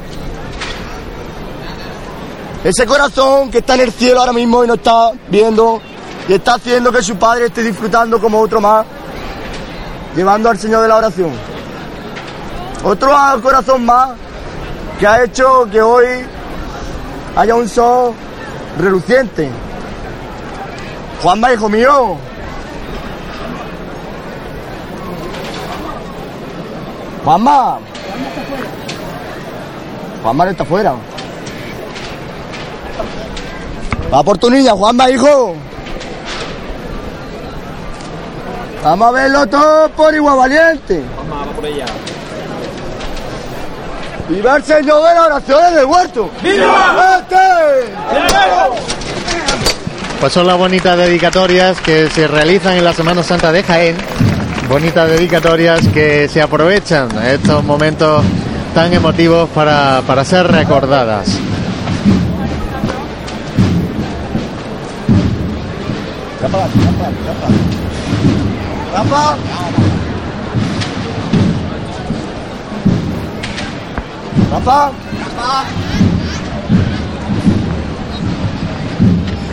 Ese 2.63 2.87
corazón 2.87 3.51
que 3.51 3.59
está 3.59 3.75
en 3.75 3.81
el 3.83 3.93
cielo 3.93 4.21
ahora 4.21 4.33
mismo 4.33 4.65
y 4.65 4.67
nos 4.67 4.77
está 4.77 5.11
viendo 5.29 5.83
y 6.29 6.33
está 6.33 6.55
haciendo 6.55 6.91
que 6.91 7.03
su 7.03 7.17
padre 7.17 7.47
esté 7.47 7.63
disfrutando 7.63 8.19
como 8.19 8.41
otro 8.41 8.61
más, 8.61 8.87
llevando 10.17 10.49
al 10.49 10.59
Señor 10.59 10.81
de 10.83 10.89
la 10.89 10.97
oración. 10.97 11.54
Otro 12.85 13.09
corazón 13.43 13.87
más 13.87 14.11
que 14.99 15.07
ha 15.07 15.25
hecho 15.25 15.67
que 15.71 15.81
hoy 15.81 16.07
haya 17.35 17.55
un 17.55 17.67
sol 17.67 18.13
reluciente. 18.79 19.49
Juanma, 21.23 21.55
hijo 21.55 21.69
mío. 21.71 22.19
Juanma. 27.25 27.79
Juanma 30.23 30.51
está 30.51 30.63
afuera. 30.65 30.95
Va 34.13 34.23
por 34.23 34.37
tu 34.37 34.51
niña, 34.51 34.73
Juanma, 34.73 35.11
hijo. 35.11 35.55
Vamos 38.85 39.09
a 39.09 39.11
verlo 39.13 39.47
todo 39.47 39.89
por 39.91 40.15
igual 40.15 40.37
valiente. 40.37 41.03
Vamos, 41.17 41.49
va 41.49 41.53
por 41.53 41.65
ella. 41.65 41.87
¡Viva 44.29 44.57
el 44.57 44.65
Señor 44.65 45.07
de 45.07 45.15
las 45.15 45.27
oraciones 45.27 45.75
del 45.75 45.85
huerto! 45.85 46.31
¡Viva! 46.43 47.23
Pues 50.21 50.33
son 50.33 50.47
las 50.47 50.57
bonitas 50.57 50.97
dedicatorias 50.97 51.79
que 51.81 52.09
se 52.09 52.27
realizan 52.27 52.75
en 52.75 52.85
la 52.85 52.95
Semana 52.95 53.23
Santa 53.23 53.53
de 53.53 53.63
Jaén. 53.63 53.97
Bonitas 54.69 55.09
dedicatorias 55.11 55.87
que 55.89 56.29
se 56.29 56.41
aprovechan 56.41 57.11
en 57.19 57.27
estos 57.27 57.63
momentos 57.63 58.25
tan 58.75 58.93
emotivos 58.95 59.51
para, 59.51 60.03
para 60.07 60.25
ser 60.25 60.51
recordadas. 60.51 61.29
Rafa. 66.41 66.69
Rafa. 68.95 69.37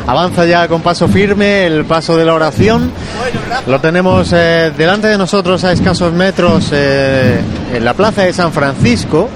Avanza 0.07 0.45
ya 0.45 0.67
con 0.67 0.81
paso 0.81 1.07
firme 1.07 1.65
el 1.65 1.85
paso 1.85 2.17
de 2.17 2.25
la 2.25 2.33
oración. 2.33 2.91
Lo 3.67 3.79
tenemos 3.79 4.31
eh, 4.33 4.71
delante 4.75 5.07
de 5.07 5.17
nosotros 5.17 5.63
a 5.63 5.71
escasos 5.71 6.11
metros 6.11 6.69
eh, 6.71 7.39
en 7.73 7.85
la 7.85 7.93
plaza 7.93 8.23
de 8.23 8.33
San 8.33 8.51
Francisco. 8.51 9.29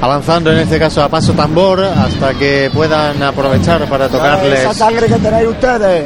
Avanzando 0.00 0.50
en 0.50 0.58
este 0.58 0.80
caso 0.80 1.00
a 1.00 1.08
paso 1.08 1.32
tambor 1.32 1.84
hasta 1.84 2.34
que 2.34 2.68
puedan 2.74 3.22
aprovechar 3.22 3.88
para 3.88 4.08
tocarles. 4.08 4.60
Esa 4.60 4.74
sangre 4.74 5.06
que 5.06 5.14
tenéis 5.14 5.48
ustedes. 5.48 6.04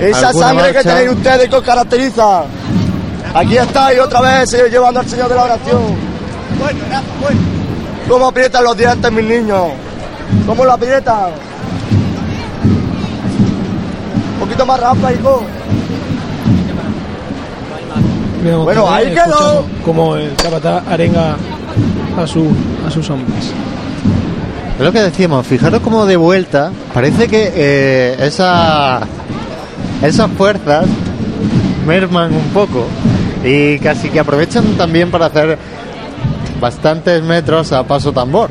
Esa 0.00 0.28
¿Alguna 0.28 0.46
sangre 0.46 0.72
que 0.72 0.82
tenéis 0.82 1.10
ustedes 1.10 1.48
que 1.50 1.56
os 1.56 1.62
caracteriza. 1.62 2.44
Aquí 3.36 3.58
estáis 3.58 4.00
otra 4.00 4.22
vez 4.22 4.54
eh, 4.54 4.70
llevando 4.70 5.00
al 5.00 5.06
Señor 5.06 5.28
de 5.28 5.34
la 5.34 5.44
oración. 5.44 5.82
Bueno, 6.58 6.80
bueno. 7.20 7.40
¿Cómo 8.08 8.28
aprietan 8.28 8.64
los 8.64 8.74
dientes, 8.74 9.12
mis 9.12 9.26
niños? 9.26 9.72
¿Cómo 10.46 10.64
lo 10.64 10.72
aprietan? 10.72 11.32
Un 14.32 14.40
poquito 14.40 14.64
más 14.64 14.80
rápido, 14.80 15.10
hijo. 15.10 15.42
Miramos 18.42 18.64
Bueno, 18.64 18.84
que 18.86 18.90
ahí 18.90 19.14
quedó. 19.14 19.66
Como 19.84 20.16
el 20.16 20.34
capataz 20.36 20.82
arenga 20.88 21.36
a, 22.18 22.26
su, 22.26 22.50
a 22.86 22.90
sus 22.90 23.10
hombres. 23.10 23.52
Es 24.78 24.82
lo 24.82 24.92
que 24.92 25.00
decíamos, 25.02 25.46
fijaros 25.46 25.82
como 25.82 26.06
de 26.06 26.16
vuelta, 26.16 26.70
parece 26.94 27.28
que 27.28 27.52
eh, 27.54 28.16
esa, 28.18 29.00
esas 30.00 30.30
fuerzas 30.38 30.86
merman 31.86 32.32
un 32.34 32.48
poco 32.54 32.86
y 33.46 33.78
casi 33.78 34.08
que 34.08 34.18
aprovechan 34.18 34.76
también 34.76 35.10
para 35.10 35.26
hacer 35.26 35.56
bastantes 36.60 37.22
metros 37.22 37.72
a 37.72 37.84
paso 37.84 38.12
tambor. 38.12 38.50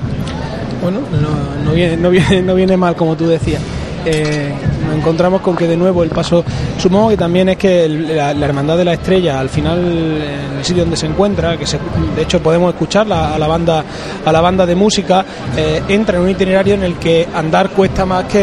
Bueno, 0.82 1.00
no, 1.12 1.64
no 1.66 1.74
viene, 1.74 1.98
no, 1.98 2.10
viene, 2.10 2.42
no 2.42 2.56
viene 2.56 2.78
mal, 2.78 2.96
como 2.96 3.16
tú 3.18 3.28
decías. 3.28 3.62
Eh, 4.06 4.54
nos 4.86 4.96
encontramos 4.96 5.42
con 5.42 5.56
que 5.56 5.68
de 5.68 5.78
nuevo 5.78 6.04
el 6.04 6.10
paso, 6.10 6.44
supongo 6.78 7.10
que 7.10 7.18
también 7.18 7.50
es 7.50 7.58
que 7.58 7.86
el- 7.86 8.16
la, 8.16 8.34
la 8.34 8.46
Hermandad 8.46 8.78
de 8.78 8.86
la 8.86 8.94
Estrella, 8.94 9.40
al 9.40 9.50
final, 9.50 9.80
en 9.80 10.58
el 10.60 10.66
sitio 10.66 10.84
donde 10.84 10.98
se 10.98 11.06
encuentra, 11.08 11.58
que 11.58 11.66
se- 11.66 11.80
de 12.16 12.22
hecho 12.22 12.42
podemos 12.42 12.74
escucharla 12.74 13.34
a 13.36 13.40
la 13.40 13.48
banda, 13.48 13.84
a 14.26 14.32
la 14.32 14.42
banda 14.42 14.66
de 14.66 14.76
música, 14.76 15.26
eh, 15.58 15.82
entra 15.90 16.18
en 16.18 16.24
un 16.24 16.30
itinerario 16.30 16.74
en 16.76 16.84
el 16.84 16.96
que 16.96 17.28
andar 17.36 17.70
cuesta 17.70 18.06
más 18.06 18.26
que 18.26 18.40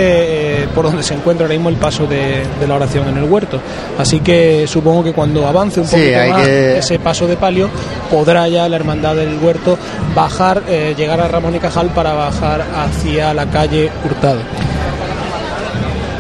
eh, 0.63 0.69
por 0.75 0.85
donde 0.85 1.03
se 1.03 1.15
encuentra 1.15 1.45
ahora 1.47 1.55
mismo 1.55 1.69
el 1.69 1.77
paso 1.77 2.07
de, 2.07 2.43
de 2.61 2.67
la 2.67 2.75
oración 2.75 3.09
en 3.09 3.17
el 3.19 3.25
huerto. 3.25 3.61
Así 3.99 4.21
que 4.21 4.67
supongo 4.67 5.05
que 5.05 5.13
cuando 5.13 5.47
avance 5.47 5.81
un 5.81 5.87
Sí, 5.87 5.97
poquito 5.97 6.19
hay 6.21 6.31
más 6.31 6.47
que- 6.47 6.79
ese 6.79 6.99
paso 6.99 7.27
de 7.27 7.37
palio, 7.37 7.69
podrá 8.11 8.49
ya 8.49 8.69
la 8.69 8.77
Hermandad 8.77 9.15
del 9.17 9.39
Huerto 9.43 9.79
bajar, 10.15 10.63
eh, 10.69 10.95
llegar 10.97 11.21
a 11.21 11.29
Ramón 11.29 11.55
y 11.55 11.59
Cajal 11.59 11.89
para 11.89 12.13
bajar 12.15 12.63
hacia 12.75 13.33
la 13.35 13.47
calle 13.51 13.91
Hurtado. 14.05 14.41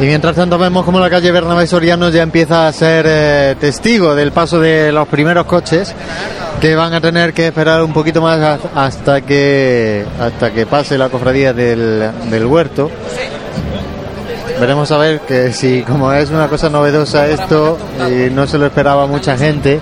Y 0.02 0.06
mientras 0.06 0.34
tanto 0.34 0.58
vemos 0.58 0.84
como 0.84 0.98
la 0.98 1.08
calle 1.08 1.30
Bernabé 1.30 1.64
Soriano 1.64 2.08
ya 2.08 2.22
empieza 2.24 2.66
a 2.66 2.72
ser 2.72 3.04
eh, 3.08 3.54
testigo 3.60 4.16
del 4.16 4.32
paso 4.32 4.58
de 4.58 4.90
los 4.90 5.06
primeros 5.06 5.44
coches 5.46 5.94
que 6.60 6.74
van 6.74 6.92
a 6.92 7.00
tener 7.00 7.32
que 7.32 7.46
esperar 7.46 7.84
un 7.84 7.92
poquito 7.92 8.20
más 8.20 8.40
ha- 8.40 8.58
hasta 8.84 9.20
que 9.20 10.04
hasta 10.20 10.50
que 10.50 10.66
pase 10.66 10.98
la 10.98 11.08
cofradía 11.08 11.52
del, 11.52 12.10
del 12.28 12.46
huerto. 12.46 12.90
Veremos 14.58 14.90
a 14.90 14.98
ver 14.98 15.20
que 15.20 15.52
si 15.52 15.82
como 15.82 16.12
es 16.12 16.30
una 16.30 16.48
cosa 16.48 16.68
novedosa 16.68 17.28
esto 17.28 17.78
y 18.10 18.28
no 18.30 18.48
se 18.48 18.58
lo 18.58 18.66
esperaba 18.66 19.06
mucha 19.06 19.36
gente, 19.38 19.78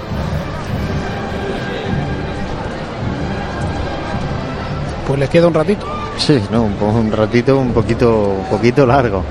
Pues 5.06 5.18
les 5.18 5.28
queda 5.30 5.48
un 5.48 5.54
ratito. 5.54 5.86
sí, 6.18 6.40
no, 6.52 6.62
un 6.64 7.10
ratito 7.10 7.58
un 7.58 7.72
poquito 7.72 8.36
un 8.38 8.44
poquito 8.50 8.86
largo. 8.86 9.24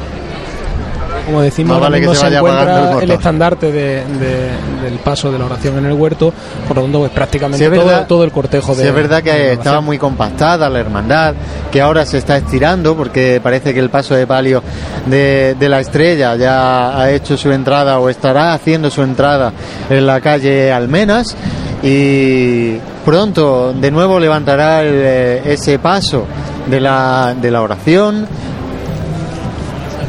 Como 1.30 1.42
decimos, 1.42 1.80
vale 1.80 1.98
que 2.02 2.08
mismo 2.08 2.16
se 2.16 2.28
el 2.28 2.34
encuentra 2.34 3.02
el, 3.02 3.12
estandarte 3.12 3.72
de- 3.72 4.04
de- 4.04 4.84
del 4.84 5.00
paso 5.04 5.32
de 5.32 5.38
la 5.40 5.46
oración 5.46 5.78
en 5.78 5.86
el 5.86 5.94
huerto, 5.94 6.34
por 6.68 6.78
lo 6.78 6.84
tanto, 6.84 7.00
pues 7.00 7.12
prácticamente 7.12 7.64
Sí, 7.64 7.72
todo, 7.72 7.86
verdad- 7.86 8.08
todo 8.08 8.24
el 8.24 8.32
cortejo 8.32 8.74
de 8.76 8.82
Sí, 8.82 8.88
es 8.88 8.94
verdad 8.96 9.22
que 9.22 9.54
estaba 9.54 9.80
muy 9.82 9.98
compactada 9.98 10.70
la 10.70 10.80
hermandad, 10.80 11.36
que 11.72 11.82
ahora 11.82 12.06
se 12.06 12.18
está 12.18 12.38
estirando 12.38 12.96
porque 12.96 13.40
parece 13.44 13.74
que 13.74 13.80
el 13.80 13.90
paso 13.90 14.16
de 14.16 14.26
palio 14.26 14.64
de, 15.06 15.56
de 15.60 15.70
la 15.70 15.80
estrella 15.80 16.36
ya 16.36 17.00
ha 17.00 17.12
hecho 17.12 17.38
su 17.38 17.52
entrada 17.52 18.00
o 18.00 18.10
estará 18.10 18.54
haciendo 18.54 18.90
su 18.90 19.04
entrada 19.04 19.54
en 19.90 20.06
la 20.08 20.20
calle 20.22 20.72
Almenas 20.72 21.36
y 21.84 22.76
pronto 23.06 23.72
de 23.74 23.92
nuevo 23.92 24.20
levantará 24.20 24.82
el, 24.82 24.94
eh, 24.96 25.42
ese 25.54 25.80
paso 25.80 26.26
de 26.68 26.80
la, 26.80 27.36
de 27.40 27.52
la 27.52 27.62
oración. 27.62 28.28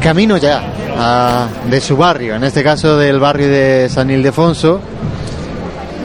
Camino 0.01 0.37
ya 0.37 0.63
a- 1.01 1.47
de 1.69 1.81
su 1.81 1.97
barrio, 1.97 2.35
en 2.35 2.43
este 2.43 2.63
caso 2.63 2.97
del 2.97 3.19
barrio 3.19 3.47
de 3.49 3.89
San 3.89 4.09
Ildefonso. 4.09 4.79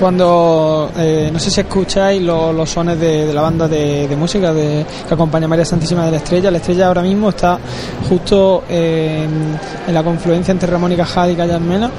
Cuando, 0.00 0.90
eh, 0.98 1.30
no 1.32 1.38
sé 1.38 1.50
si 1.50 1.60
escucháis 1.62 2.20
lo- 2.20 2.52
los 2.52 2.68
sones 2.68 3.00
de, 3.00 3.26
de 3.26 3.32
la 3.32 3.40
banda 3.40 3.66
de, 3.66 4.06
de 4.06 4.14
música 4.16 4.52
de, 4.52 4.84
que 5.08 5.14
acompaña 5.14 5.46
a 5.46 5.48
María 5.48 5.64
Santísima 5.64 6.04
de 6.04 6.10
la 6.10 6.16
Estrella, 6.18 6.50
la 6.50 6.58
Estrella 6.58 6.88
ahora 6.88 7.00
mismo 7.00 7.30
está 7.30 7.58
justo 8.06 8.64
en, 8.68 9.58
en 9.88 9.94
la 9.94 10.02
confluencia 10.02 10.52
entre 10.52 10.70
Ramón 10.70 10.92
y 10.92 10.96
Cajal 10.96 11.30
y 11.30 11.34
Calle 11.36 11.54
Almena 11.54 11.90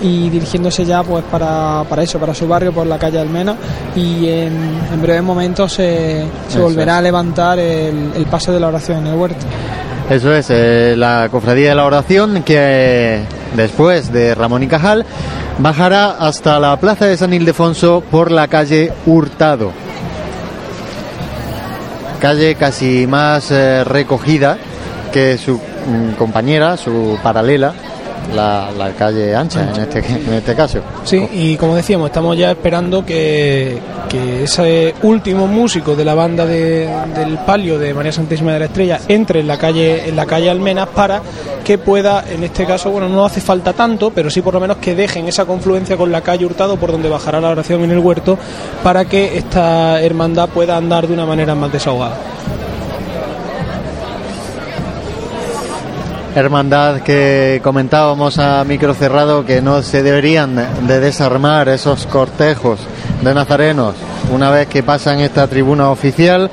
y 0.00 0.30
dirigiéndose 0.30 0.84
ya 0.84 1.02
pues 1.02 1.24
para, 1.30 1.82
para 1.88 2.04
eso, 2.04 2.20
para 2.20 2.32
su 2.34 2.46
barrio 2.46 2.72
por 2.72 2.86
la 2.86 2.98
calle 2.98 3.18
Almena 3.18 3.54
y 3.96 4.28
en, 4.28 4.52
en 4.92 5.02
breves 5.02 5.22
momentos 5.24 5.72
se, 5.72 6.24
volverá 6.56 6.98
a 6.98 7.02
levantar 7.02 7.58
el, 7.58 8.12
el 8.16 8.26
paso 8.26 8.52
de 8.52 8.60
la 8.60 8.68
oración 8.68 8.98
en 8.98 9.06
el 9.08 9.14
huerto. 9.18 9.44
Eso 10.10 10.34
es, 10.34 10.48
eh, 10.50 10.94
la 10.96 11.28
cofradía 11.30 11.68
de 11.68 11.74
la 11.76 11.84
oración 11.84 12.42
que 12.42 13.22
después 13.54 14.12
de 14.12 14.34
Ramón 14.34 14.64
y 14.64 14.66
Cajal 14.66 15.06
bajará 15.58 16.10
hasta 16.10 16.58
la 16.58 16.76
plaza 16.80 17.06
de 17.06 17.16
San 17.16 17.32
Ildefonso 17.32 18.02
por 18.10 18.32
la 18.32 18.48
calle 18.48 18.92
Hurtado. 19.06 19.70
Calle 22.18 22.56
casi 22.56 23.06
más 23.06 23.52
eh, 23.52 23.84
recogida 23.84 24.58
que 25.12 25.38
su 25.38 25.58
mm, 25.58 26.14
compañera, 26.18 26.76
su 26.76 27.16
paralela, 27.22 27.72
la, 28.34 28.92
calle 28.98 29.34
ancha 29.34 29.70
en 29.74 29.80
este, 29.82 29.98
en 29.98 30.34
este 30.34 30.54
caso. 30.54 30.78
Sí, 31.04 31.26
y 31.32 31.56
como 31.56 31.74
decíamos, 31.76 32.08
estamos 32.08 32.36
ya 32.36 32.50
esperando 32.50 33.04
que, 33.04 33.78
que 34.08 34.44
ese 34.44 34.94
último 35.02 35.46
músico 35.46 35.94
de 35.96 36.04
la 36.04 36.14
banda 36.14 36.44
de- 36.46 36.88
del 37.14 37.38
palio 37.38 37.78
de 37.78 37.94
María 37.94 38.12
Santísima 38.12 38.52
de 38.52 38.58
la 38.60 38.64
Estrella 38.66 39.00
entre 39.08 39.40
en 39.40 39.46
la 39.46 39.58
calle 39.58 40.08
en 40.08 40.16
la 40.16 40.26
calle 40.26 40.50
Almenas 40.50 40.88
para 40.88 41.20
que 41.64 41.78
pueda, 41.78 42.24
en 42.28 42.42
este 42.42 42.64
caso, 42.66 42.90
bueno, 42.90 43.08
no 43.08 43.24
hace 43.24 43.40
falta 43.40 43.72
tanto, 43.72 44.10
pero 44.10 44.30
sí 44.30 44.40
por 44.42 44.54
lo 44.54 44.60
menos 44.60 44.78
que 44.78 44.94
dejen 44.94 45.28
esa 45.28 45.44
confluencia 45.44 45.96
con 45.96 46.10
la 46.10 46.20
calle 46.22 46.46
Hurtado 46.46 46.76
por 46.76 46.90
donde 46.92 47.08
bajará 47.08 47.40
la 47.40 47.50
oración 47.50 47.84
en 47.84 47.90
el 47.90 47.98
huerto 47.98 48.38
para 48.82 49.04
que 49.04 49.36
esta 49.38 50.00
hermandad 50.02 50.48
pueda 50.48 50.76
andar 50.76 51.06
de 51.06 51.14
una 51.14 51.26
manera 51.26 51.54
más 51.54 51.70
desahogada. 51.72 52.16
Hermandad 56.34 57.00
que 57.00 57.60
comentábamos 57.62 58.38
a 58.38 58.62
micro 58.64 58.94
cerrado 58.94 59.44
que 59.44 59.60
no 59.60 59.82
se 59.82 60.02
deberían 60.02 60.54
de 60.86 61.00
desarmar 61.00 61.68
esos 61.68 62.06
cortejos 62.06 62.80
de 63.22 63.34
nazarenos 63.34 63.94
una 64.32 64.50
vez 64.50 64.68
que 64.68 64.82
pasan 64.82 65.20
esta 65.20 65.48
tribuna 65.48 65.90
oficial, 65.90 66.50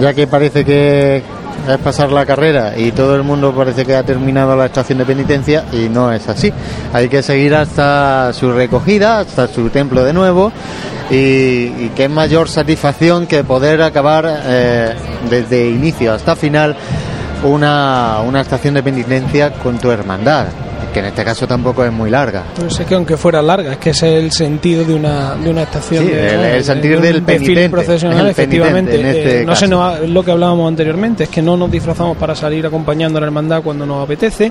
ya 0.00 0.14
que 0.14 0.26
parece 0.26 0.64
que 0.64 1.22
es 1.68 1.78
pasar 1.78 2.12
la 2.12 2.24
carrera 2.24 2.78
y 2.78 2.92
todo 2.92 3.16
el 3.16 3.24
mundo 3.24 3.52
parece 3.54 3.84
que 3.84 3.96
ha 3.96 4.02
terminado 4.02 4.56
la 4.56 4.66
estación 4.66 4.98
de 4.98 5.04
penitencia 5.04 5.64
y 5.72 5.88
no 5.88 6.12
es 6.12 6.28
así. 6.28 6.52
Hay 6.92 7.08
que 7.08 7.22
seguir 7.22 7.54
hasta 7.54 8.32
su 8.32 8.52
recogida, 8.52 9.20
hasta 9.20 9.48
su 9.48 9.68
templo 9.68 10.04
de 10.04 10.12
nuevo 10.12 10.52
y, 11.10 11.88
qué 11.90 12.08
mayor 12.08 12.48
satisfacción 12.48 13.26
que 13.26 13.42
poder 13.42 13.82
acabar 13.82 14.42
eh, 14.44 14.94
desde 15.28 15.68
inicio 15.68 16.12
hasta 16.12 16.36
final 16.36 16.76
una, 17.44 18.20
una 18.26 18.40
estación 18.40 18.74
de 18.74 18.82
penitencia 18.82 19.52
con 19.52 19.78
tu 19.78 19.90
hermandad, 19.90 20.46
que 20.92 21.00
en 21.00 21.06
este 21.06 21.22
caso 21.24 21.46
tampoco 21.46 21.84
es 21.84 21.92
muy 21.92 22.10
larga. 22.10 22.44
Pero 22.56 22.70
sé 22.70 22.84
que 22.84 22.94
aunque 22.94 23.16
fuera 23.16 23.42
larga, 23.42 23.72
es 23.72 23.78
que 23.78 23.90
ese 23.90 24.16
es 24.18 24.24
el 24.24 24.32
sentido 24.32 24.84
de 24.84 24.94
una, 24.94 25.34
de 25.34 25.50
una 25.50 25.62
estación. 25.62 26.04
Sí, 26.06 26.10
de, 26.12 26.34
el- 26.34 26.40
el 26.56 26.64
sentido 26.64 27.00
de 27.00 27.12
del 27.12 27.22
penitente, 27.22 27.68
procesional, 27.70 28.20
el 28.24 28.30
efectivamente. 28.30 28.92
penitente 28.92 29.18
en 29.20 29.26
este 29.28 29.42
Eh, 29.42 29.46
no 29.46 29.54
se 29.54 29.68
nos 29.68 30.00
lo 30.08 30.24
que 30.24 30.30
hablábamos 30.30 30.66
anteriormente, 30.66 31.24
es 31.24 31.28
que 31.30 31.42
no 31.42 31.56
nos 31.56 31.70
disfrazamos 31.70 32.16
para 32.16 32.34
salir 32.34 32.66
acompañando 32.66 33.18
a 33.18 33.20
la 33.20 33.26
hermandad 33.26 33.62
cuando 33.62 33.84
nos 33.86 34.02
apetece, 34.02 34.50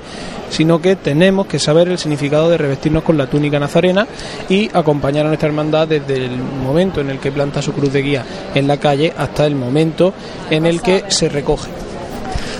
sino 0.50 0.80
que 0.82 0.96
tenemos 0.96 1.48
que 1.48 1.60
saber 1.60 1.88
el 1.90 1.98
significado 1.98 2.50
de 2.50 2.58
revestirnos 2.58 3.04
con 3.04 3.18
la 3.18 3.26
túnica 3.28 3.60
nazarena 3.60 4.08
y 4.48 4.70
acompañar 4.74 5.26
a 5.26 5.30
nuestra 5.30 5.48
hermandad 5.50 5.88
desde 5.88 6.26
el 6.26 6.38
momento 6.38 7.02
en 7.02 7.10
el 7.10 7.20
que 7.20 7.32
planta 7.32 7.62
su 7.62 7.74
cruz 7.74 7.92
de 7.92 8.02
guía 8.02 8.24
en 8.54 8.68
la 8.68 8.78
calle 8.78 9.12
hasta 9.18 9.46
el 9.46 9.56
momento 9.56 10.14
en 10.50 10.66
el 10.66 10.82
que 10.82 11.04
se 11.08 11.28
recoge. 11.30 11.70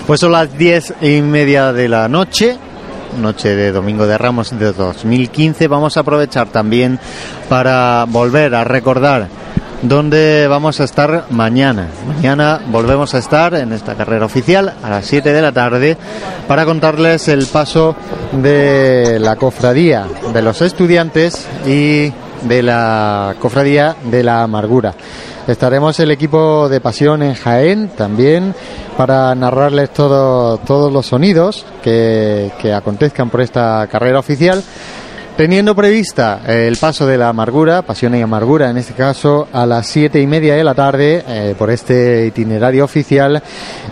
Pues 0.08 0.20
son 0.20 0.32
las 0.32 0.56
diez 0.56 0.94
y 1.02 1.20
media 1.20 1.70
de 1.74 1.86
la 1.86 2.08
noche, 2.08 2.56
noche 3.20 3.54
de 3.54 3.72
Domingo 3.72 4.06
de 4.06 4.16
Ramos 4.16 4.58
de 4.58 4.72
2015. 4.72 5.68
Vamos 5.68 5.98
a 5.98 6.00
aprovechar 6.00 6.48
también 6.48 6.98
para 7.50 8.06
volver 8.08 8.54
a 8.54 8.64
recordar 8.64 9.28
dónde 9.82 10.46
vamos 10.48 10.80
a 10.80 10.84
estar 10.84 11.26
mañana. 11.28 11.88
Mañana 12.06 12.58
volvemos 12.68 13.14
a 13.14 13.18
estar 13.18 13.52
en 13.52 13.74
esta 13.74 13.96
carrera 13.96 14.24
oficial 14.24 14.72
a 14.82 14.88
las 14.88 15.04
7 15.04 15.30
de 15.30 15.42
la 15.42 15.52
tarde 15.52 15.98
para 16.46 16.64
contarles 16.64 17.28
el 17.28 17.44
paso 17.44 17.94
de 18.32 19.18
la 19.20 19.36
cofradía 19.36 20.06
de 20.32 20.40
los 20.40 20.62
estudiantes 20.62 21.46
y 21.66 22.10
de 22.48 22.62
la 22.62 23.36
cofradía 23.38 23.94
de 24.04 24.22
la 24.22 24.42
amargura. 24.42 24.94
Estaremos 25.48 25.98
el 26.00 26.10
equipo 26.10 26.68
de 26.68 26.78
Pasión 26.80 27.22
en 27.22 27.32
Jaén 27.34 27.88
también 27.96 28.54
para 28.98 29.34
narrarles 29.34 29.90
todo- 29.94 30.58
todos 30.58 30.92
los 30.92 31.06
sonidos 31.06 31.64
que, 31.82 32.52
que 32.60 32.74
acontezcan 32.74 33.30
por 33.30 33.40
esta 33.40 33.86
carrera 33.90 34.18
oficial. 34.18 34.62
Teniendo 35.38 35.76
prevista 35.76 36.40
eh, 36.48 36.66
el 36.66 36.76
paso 36.78 37.06
de 37.06 37.16
la 37.16 37.28
amargura, 37.28 37.82
pasión 37.82 38.12
y 38.16 38.20
amargura 38.20 38.70
en 38.70 38.76
este 38.76 38.92
caso, 38.94 39.46
a 39.52 39.66
las 39.66 39.86
siete 39.86 40.20
y 40.20 40.26
media 40.26 40.56
de 40.56 40.64
la 40.64 40.74
tarde 40.74 41.22
eh, 41.28 41.54
por 41.56 41.70
este 41.70 42.26
itinerario 42.26 42.84
oficial 42.84 43.40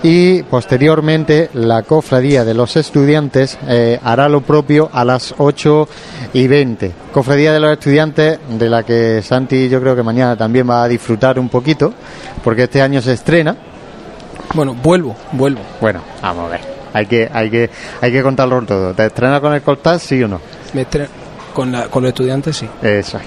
y 0.03 0.42
posteriormente 0.42 1.51
la 1.55 1.84
cofradía 1.84 2.44
de 2.44 2.53
los 2.53 2.74
estudiantes 2.74 3.59
eh, 3.68 4.01
hará 4.03 4.28
lo 4.28 4.40
propio 4.40 4.90
a 4.92 5.05
las 5.05 5.36
ocho 5.38 5.88
y 6.32 6.49
veinte. 6.49 6.90
Cofradía 7.12 7.53
de 7.53 7.61
los 7.61 7.70
estudiantes 7.70 8.40
de 8.49 8.68
la 8.68 8.82
que 8.82 9.22
Santi 9.22 9.68
yo 9.68 9.80
creo 9.80 9.94
que 9.94 10.03
mañana 10.03 10.34
también 10.36 10.68
va 10.68 10.82
a 10.82 10.88
disfrutar 10.88 11.38
un 11.38 11.49
poquito 11.49 11.94
porque 12.42 12.64
este 12.64 12.82
año 12.82 13.01
se 13.01 13.12
estrena. 13.12 13.57
Bueno, 14.53 14.74
vuelvo, 14.74 15.14
vuelvo. 15.30 15.61
Bueno, 15.80 16.01
vamos 16.20 16.47
a 16.47 16.49
ver. 16.49 16.61
Hay 16.92 17.07
que, 17.07 17.30
hay 17.32 17.49
que, 17.51 17.70
hay 18.01 18.11
que 18.11 18.22
contarlo 18.24 18.61
todo. 18.62 18.94
¿Te 18.94 19.07
estrenas 19.07 19.40
con 19.40 19.55
el 19.55 19.62
Cortaz, 19.62 20.03
sí 20.03 20.20
o 20.24 20.26
no? 20.26 20.40
Me 20.72 20.82
estre- 20.84 21.07
con, 21.57 21.72
la- 21.72 21.88
con 21.88 22.02
los 22.02 22.11
estudiantes 22.11 22.54
sí. 22.54 22.68
Es. 22.82 23.16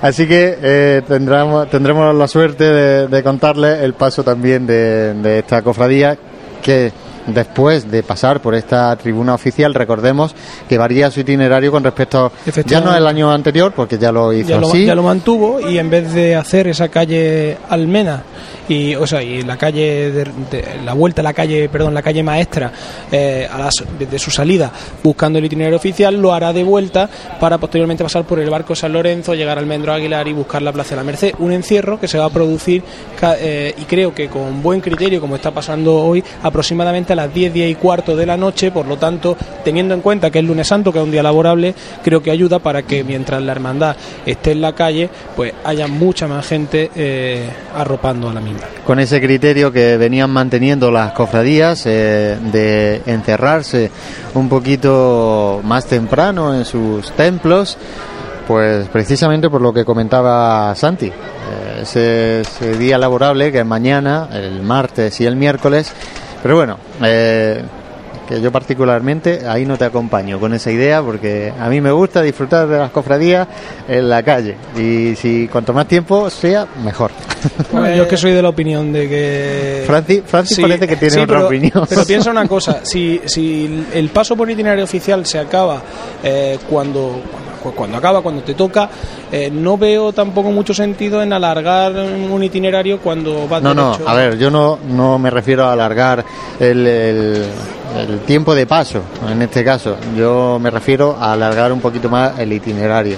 Así 0.00 0.28
que 0.28 0.56
eh, 0.62 1.02
tendremos, 1.08 1.68
tendremos 1.70 2.14
la 2.14 2.28
suerte 2.28 2.62
de, 2.64 3.08
de 3.08 3.22
contarles 3.24 3.80
el 3.82 3.94
paso 3.94 4.22
también 4.22 4.64
de 4.66 5.38
esta 5.40 5.60
cofradía 5.62 6.16
que 6.62 6.92
después 7.26 7.90
de 7.90 8.02
pasar 8.02 8.40
por 8.40 8.54
esta 8.54 8.94
tribuna 8.96 9.34
oficial, 9.34 9.74
recordemos 9.74 10.34
que 10.68 10.78
varía 10.78 11.10
su 11.10 11.20
itinerario 11.20 11.70
con 11.72 11.82
respecto 11.84 12.32
ya 12.66 12.80
no 12.80 12.94
el 12.94 13.06
año 13.06 13.32
anterior, 13.32 13.72
porque 13.74 13.98
ya 13.98 14.12
lo 14.12 14.32
hizo 14.32 14.48
ya 14.50 14.58
lo, 14.58 14.68
así. 14.68 14.84
ya 14.86 14.94
lo 14.94 15.02
mantuvo 15.02 15.60
y 15.60 15.78
en 15.78 15.90
vez 15.90 16.12
de 16.12 16.34
hacer 16.36 16.68
esa 16.68 16.88
calle 16.88 17.56
Almena 17.68 18.22
y 18.68 18.94
o 18.94 19.06
sea 19.06 19.22
y 19.22 19.42
la 19.42 19.56
calle 19.56 20.10
de, 20.10 20.24
de- 20.50 20.64
la 20.84 20.94
vuelta 20.94 21.20
a 21.20 21.24
la 21.24 21.34
calle 21.34 21.68
perdón 21.68 21.92
la 21.94 22.02
calle 22.02 22.22
maestra 22.22 22.72
eh, 23.12 23.46
a 23.50 23.58
las, 23.58 23.74
desde 23.98 24.18
su 24.18 24.30
salida 24.30 24.70
buscando 25.02 25.38
el 25.38 25.44
itinerario 25.44 25.76
oficial 25.76 26.14
lo 26.20 26.32
hará 26.32 26.52
de 26.52 26.64
vuelta 26.64 27.08
para 27.40 27.58
posteriormente 27.58 28.02
pasar 28.04 28.24
por 28.24 28.38
el 28.38 28.48
barco 28.48 28.74
San 28.74 28.92
Lorenzo 28.94 29.34
llegar 29.34 29.58
al 29.58 29.66
Mendro 29.66 29.92
Aguilar 29.92 30.26
y 30.28 30.32
buscar 30.32 30.62
la 30.62 30.72
Plaza 30.72 30.90
de 30.90 30.96
la 30.96 31.04
Merced 31.04 31.34
un 31.40 31.52
encierro 31.52 32.00
que 32.00 32.08
se 32.08 32.16
va 32.18 32.24
a 32.26 32.30
producir 32.30 32.82
eh, 33.38 33.74
y 33.76 33.82
creo 33.82 34.14
que 34.14 34.28
con 34.28 34.62
buen 34.62 34.80
criterio 34.80 35.20
como 35.20 35.36
está 35.36 35.50
pasando 35.50 35.96
hoy 35.96 36.24
aproximadamente 36.42 37.13
a 37.14 37.16
las 37.26 37.34
10 37.34 37.52
10 37.52 37.70
y 37.70 37.74
cuarto 37.74 38.14
de 38.16 38.26
la 38.26 38.36
noche. 38.36 38.70
Por 38.70 38.86
lo 38.86 38.96
tanto 38.96 39.36
teniendo 39.64 39.94
en 39.94 40.00
cuenta 40.00 40.30
que 40.30 40.38
es 40.40 40.44
lunes 40.44 40.68
santo 40.68 40.92
que 40.92 40.98
es 40.98 41.04
un 41.04 41.10
día 41.10 41.22
laborable 41.22 41.74
creo 42.02 42.22
que 42.22 42.30
ayuda 42.30 42.58
para 42.58 42.82
que 42.82 43.02
mientras 43.02 43.42
la 43.42 43.52
hermandad 43.52 43.96
esté 44.26 44.52
en 44.52 44.60
la 44.60 44.74
calle 44.74 45.08
pues 45.34 45.52
haya 45.64 45.86
mucha 45.86 46.28
más 46.28 46.46
gente 46.46 46.90
eh, 46.94 47.48
arropando 47.74 48.28
a 48.28 48.34
la 48.34 48.40
misma. 48.40 48.60
Con 48.86 49.00
ese 49.00 49.20
criterio 49.20 49.72
que 49.72 49.96
venían 49.96 50.30
manteniendo 50.30 50.90
las 50.90 51.12
cofradías 51.12 51.84
eh, 51.86 52.36
de 52.52 53.02
encerrarse 53.06 53.90
un 54.34 54.48
poquito 54.48 55.60
más 55.64 55.86
temprano 55.86 56.54
en 56.54 56.64
sus 56.64 57.10
templos, 57.12 57.78
pues 58.46 58.88
precisamente 58.88 59.48
por 59.48 59.60
lo 59.60 59.72
que 59.72 59.84
comentaba 59.84 60.74
Santi, 60.74 61.06
eh, 61.06 61.12
ese, 61.82 62.40
ese 62.40 62.76
día 62.76 62.98
laborable 62.98 63.50
que 63.50 63.60
es 63.60 63.66
mañana, 63.66 64.28
el 64.32 64.62
martes 64.62 65.20
y 65.20 65.26
el 65.26 65.36
miércoles, 65.36 65.92
pero 66.44 66.56
bueno, 66.56 66.78
eh, 67.02 67.62
que 68.28 68.38
yo 68.38 68.52
particularmente 68.52 69.48
ahí 69.48 69.64
no 69.64 69.78
te 69.78 69.86
acompaño 69.86 70.38
con 70.38 70.52
esa 70.52 70.70
idea 70.70 71.00
porque 71.00 71.50
a 71.58 71.70
mí 71.70 71.80
me 71.80 71.90
gusta 71.90 72.20
disfrutar 72.20 72.68
de 72.68 72.76
las 72.76 72.90
cofradías 72.90 73.48
en 73.88 74.10
la 74.10 74.22
calle 74.22 74.54
y 74.76 75.16
si 75.16 75.48
cuanto 75.48 75.72
más 75.72 75.88
tiempo 75.88 76.28
sea, 76.28 76.66
mejor. 76.84 77.12
Bueno, 77.72 77.96
yo 77.96 78.02
es 78.02 78.08
que 78.10 78.16
soy 78.18 78.32
de 78.32 78.42
la 78.42 78.50
opinión 78.50 78.92
de 78.92 79.08
que 79.08 79.84
Francis, 79.86 80.22
Francis 80.26 80.56
Sí, 80.56 80.62
parece 80.62 80.86
que 80.86 80.96
tiene 80.96 81.14
sí, 81.14 81.20
otra 81.20 81.36
pero, 81.36 81.46
opinión. 81.46 81.86
Pero 81.88 82.04
piensa 82.06 82.30
una 82.30 82.46
cosa, 82.46 82.80
si, 82.84 83.22
si 83.24 83.86
el 83.94 84.10
paso 84.10 84.36
por 84.36 84.50
itinerario 84.50 84.84
oficial 84.84 85.24
se 85.24 85.38
acaba 85.38 85.80
eh, 86.22 86.58
cuando, 86.68 87.22
cuando 87.72 87.94
cuando 87.94 87.98
acaba, 87.98 88.22
cuando 88.22 88.42
te 88.42 88.54
toca, 88.54 88.88
eh, 89.30 89.50
no 89.52 89.76
veo 89.78 90.12
tampoco 90.12 90.50
mucho 90.50 90.72
sentido 90.74 91.22
en 91.22 91.32
alargar 91.32 91.92
un 91.92 92.42
itinerario 92.42 92.98
cuando 92.98 93.46
vas 93.46 93.62
No, 93.62 93.74
no, 93.74 93.92
derecho. 93.92 94.08
a 94.08 94.14
ver, 94.14 94.38
yo 94.38 94.50
no, 94.50 94.78
no 94.88 95.18
me 95.18 95.30
refiero 95.30 95.64
a 95.64 95.72
alargar 95.72 96.24
el, 96.58 96.86
el- 96.86 97.44
el 97.94 98.18
tiempo 98.20 98.54
de 98.54 98.66
paso, 98.66 99.02
en 99.30 99.40
este 99.42 99.62
caso. 99.62 99.96
Yo 100.16 100.58
me 100.60 100.70
refiero 100.70 101.16
a 101.20 101.32
alargar 101.32 101.72
un 101.72 101.80
poquito 101.80 102.08
más 102.08 102.38
el 102.40 102.52
itinerario. 102.52 103.16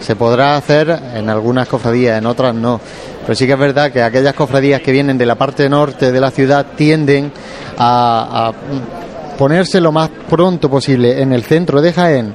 Se 0.00 0.16
podrá 0.16 0.56
hacer 0.56 0.88
en 1.14 1.28
algunas 1.28 1.68
cofradías, 1.68 2.16
en 2.18 2.24
otras 2.26 2.54
no. 2.54 2.80
Pero 3.22 3.34
sí 3.34 3.46
que 3.46 3.52
es 3.54 3.58
verdad 3.58 3.90
que 3.92 4.02
aquellas 4.02 4.32
cofradías 4.34 4.80
que 4.80 4.92
vienen 4.92 5.18
de 5.18 5.26
la 5.26 5.34
parte 5.34 5.68
norte 5.68 6.12
de 6.12 6.20
la 6.20 6.30
ciudad 6.30 6.64
tienden 6.76 7.30
a, 7.76 8.48
a 8.48 9.36
ponerse 9.36 9.80
lo 9.80 9.92
más 9.92 10.08
pronto 10.30 10.70
posible 10.70 11.20
en 11.20 11.32
el 11.32 11.42
centro 11.44 11.82
de 11.82 11.92
Jaén 11.92 12.34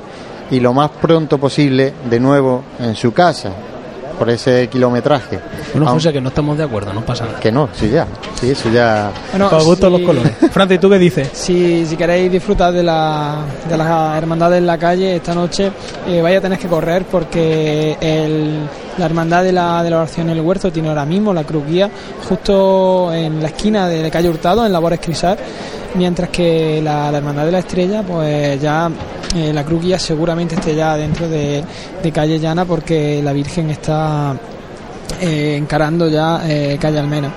y 0.52 0.60
lo 0.60 0.74
más 0.74 0.92
pronto 1.02 1.38
posible 1.38 1.94
de 2.10 2.20
nuevo 2.20 2.64
en 2.80 2.96
su 2.96 3.12
casa, 3.14 3.50
por 4.20 4.30
ese 4.30 4.68
kilometraje. 4.68 5.40
Bueno, 5.74 5.88
José, 5.92 6.14
que 6.14 6.22
no 6.22 6.30
estamos 6.30 6.56
de 6.58 6.66
acuerdo, 6.66 6.94
no 6.94 7.02
pasa 7.02 7.26
nada. 7.26 7.40
que 7.40 7.52
no, 7.52 7.70
sí 7.74 7.90
ya, 7.90 8.06
sí, 8.40 8.52
eso 8.52 8.70
ya. 8.70 9.10
Bueno, 9.32 9.50
Para 9.50 9.64
gusto 9.64 9.88
si- 9.88 9.92
los 9.94 10.02
colores. 10.02 10.34
Francis, 10.52 10.80
¿tú 10.80 10.90
qué 10.90 11.00
dices? 11.00 11.30
Si, 11.34 11.86
si 11.88 11.96
queréis 11.98 12.32
disfrutar 12.32 12.72
de 12.72 12.84
la, 12.84 13.38
de 13.68 13.78
las 13.78 14.18
hermandades 14.18 14.60
en 14.60 14.68
la 14.68 14.78
calle 14.78 15.16
esta 15.16 15.34
noche, 15.34 15.72
eh, 16.08 16.22
vaya 16.22 16.38
a 16.38 16.42
tener 16.42 16.60
que 16.60 16.68
correr 16.68 17.06
porque 17.10 17.98
el- 18.00 18.60
la 18.98 19.06
hermandad 19.06 19.44
de 19.44 19.52
la, 19.52 19.84
de 19.84 19.90
la 19.90 19.98
oración 19.98 20.30
en 20.30 20.38
el 20.38 20.44
huerto 20.44 20.72
tiene 20.72 20.90
ahora 20.90 21.06
mismo 21.06 21.34
la 21.34 21.44
cruz 21.44 21.66
guía 21.66 21.90
justo 22.28 23.14
en 23.14 23.42
la 23.42 23.48
esquina 23.48 23.88
de, 23.88 24.10
calle 24.12 24.30
Hurtado, 24.30 24.66
en 24.66 24.74
Labores 24.74 25.00
Crisar, 25.00 25.38
mientras 25.96 26.30
que 26.30 26.82
la, 26.82 27.12
la 27.12 27.18
hermandad 27.18 27.46
de 27.46 27.52
la 27.52 27.60
estrella, 27.60 28.04
pues 28.04 28.62
ya 28.62 28.90
eh, 29.36 29.54
la 29.54 29.64
cruz 29.64 29.82
guía 29.82 29.98
seguramente 29.98 30.56
esté 30.56 30.76
ya 30.76 30.98
dentro 30.98 31.30
de, 31.30 31.64
de 32.04 32.12
calle 32.12 32.40
Llana 32.40 32.66
porque 32.66 33.22
la 33.24 33.32
Virgen 33.32 33.70
está 33.70 34.36
eh, 35.22 35.56
encarando 35.58 36.08
ya 36.10 36.42
eh, 36.46 36.78
calle 36.80 37.00
Almena. 37.00 37.32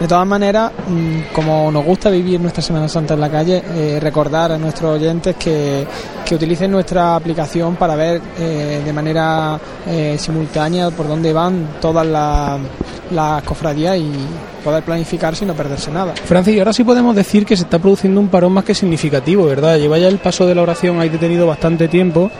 De 0.00 0.06
todas 0.06 0.26
maneras, 0.26 0.70
mm, 0.86 1.34
como 1.34 1.72
nos 1.72 1.84
gusta 1.84 2.08
vivir 2.08 2.40
nuestra 2.40 2.62
Semana 2.62 2.88
Santa 2.88 3.14
en 3.14 3.20
la 3.20 3.28
calle, 3.28 3.62
eh, 3.66 3.98
recordar 4.00 4.52
a 4.52 4.58
nuestros 4.58 4.94
oyentes 4.94 5.34
que, 5.34 5.84
que 6.24 6.34
utilicen 6.36 6.70
nuestra 6.70 7.16
aplicación 7.16 7.74
para 7.74 7.96
ver 7.96 8.20
eh, 8.38 8.80
de 8.84 8.92
manera 8.92 9.58
eh, 9.88 10.16
simultánea 10.16 10.90
por 10.90 11.08
dónde 11.08 11.32
van 11.32 11.66
todas 11.80 12.06
las 12.06 13.42
cofradías 13.42 13.96
y 13.96 14.12
poder 14.62 14.84
planificarse 14.84 15.44
y 15.44 15.48
no 15.48 15.54
perderse 15.54 15.90
nada. 15.90 16.14
Francis, 16.14 16.58
ahora 16.58 16.72
sí 16.72 16.84
podemos 16.84 17.16
decir 17.16 17.44
que 17.44 17.56
se 17.56 17.64
está 17.64 17.80
produciendo 17.80 18.20
un 18.20 18.28
parón 18.28 18.52
más 18.52 18.64
que 18.64 18.74
significativo, 18.74 19.46
¿verdad? 19.46 19.78
Lleva 19.78 19.98
ya 19.98 20.06
el 20.06 20.18
paso 20.18 20.46
de 20.46 20.54
la 20.54 20.62
oración 20.62 21.00
ahí 21.00 21.08
detenido 21.08 21.46
bastante 21.46 21.88
tiempo 21.88 22.30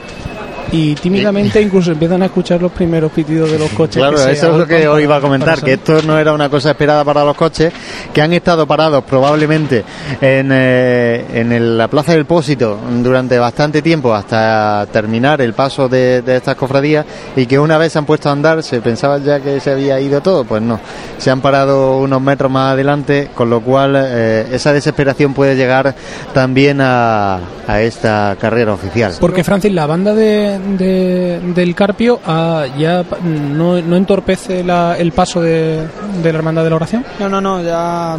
y 0.71 0.95
tímidamente 0.95 1.61
incluso 1.61 1.91
empiezan 1.91 2.21
a 2.21 2.25
escuchar 2.25 2.61
los 2.61 2.71
primeros 2.71 3.11
pitidos 3.11 3.51
de 3.51 3.57
los 3.59 3.69
coches. 3.71 3.97
Claro, 3.97 4.17
que 4.17 4.31
eso 4.31 4.51
es 4.51 4.57
lo 4.57 4.67
que 4.67 4.87
hoy 4.87 5.03
iba 5.03 5.15
a 5.17 5.21
comentar, 5.21 5.61
que 5.61 5.73
esto 5.73 6.01
no 6.03 6.17
era 6.19 6.33
una 6.33 6.49
cosa 6.49 6.71
esperada 6.71 7.03
para 7.03 7.23
los 7.23 7.35
coches, 7.35 7.71
que 8.13 8.21
han 8.21 8.33
estado 8.33 8.67
parados 8.67 9.03
probablemente 9.03 9.83
en, 10.21 10.49
eh, 10.51 11.25
en 11.33 11.51
el- 11.51 11.77
la 11.77 11.87
Plaza 11.87 12.13
del 12.13 12.25
Pósito 12.25 12.77
durante 13.01 13.37
bastante 13.39 13.81
tiempo 13.81 14.13
hasta 14.13 14.85
terminar 14.91 15.41
el 15.41 15.53
paso 15.53 15.89
de, 15.89 16.21
de 16.21 16.35
estas 16.37 16.55
cofradías 16.55 17.05
y 17.35 17.45
que 17.45 17.57
una 17.57 17.77
vez 17.77 17.93
se 17.93 17.99
han 17.99 18.05
puesto 18.05 18.29
a 18.29 18.33
andar 18.33 18.61
se 18.63 18.81
pensaba 18.81 19.17
ya 19.19 19.39
que 19.39 19.59
se 19.59 19.71
había 19.71 19.99
ido 19.99 20.21
todo, 20.21 20.43
pues 20.43 20.61
no, 20.61 20.79
se 21.17 21.31
han 21.31 21.41
parado 21.41 21.97
unos 21.99 22.21
metros 22.21 22.51
más 22.51 22.73
adelante, 22.73 23.29
con 23.33 23.49
lo 23.49 23.61
cual 23.61 23.93
eh, 23.97 24.47
esa 24.51 24.71
desesperación 24.73 25.33
puede 25.33 25.55
llegar 25.55 25.95
también 26.33 26.79
a, 26.81 27.39
a 27.67 27.81
esta 27.81 28.35
carrera 28.39 28.73
oficial. 28.73 29.13
Porque 29.19 29.43
Francis, 29.43 29.71
la 29.73 29.85
banda 29.87 30.13
de, 30.13 30.58
de- 30.77 31.39
del 31.55 31.73
Carpio 31.75 32.19
ah, 32.25 32.65
ya 32.77 33.03
no, 33.23 33.81
no 33.81 33.95
entorpece 33.95 34.63
la- 34.63 34.97
el 34.97 35.11
paso 35.11 35.41
de, 35.41 35.83
de 36.21 36.31
la 36.31 36.37
hermandad 36.39 36.63
de 36.63 36.69
la 36.69 36.75
oración. 36.75 37.05
No, 37.19 37.29
no, 37.29 37.39
no, 37.41 37.61
ya, 37.61 38.17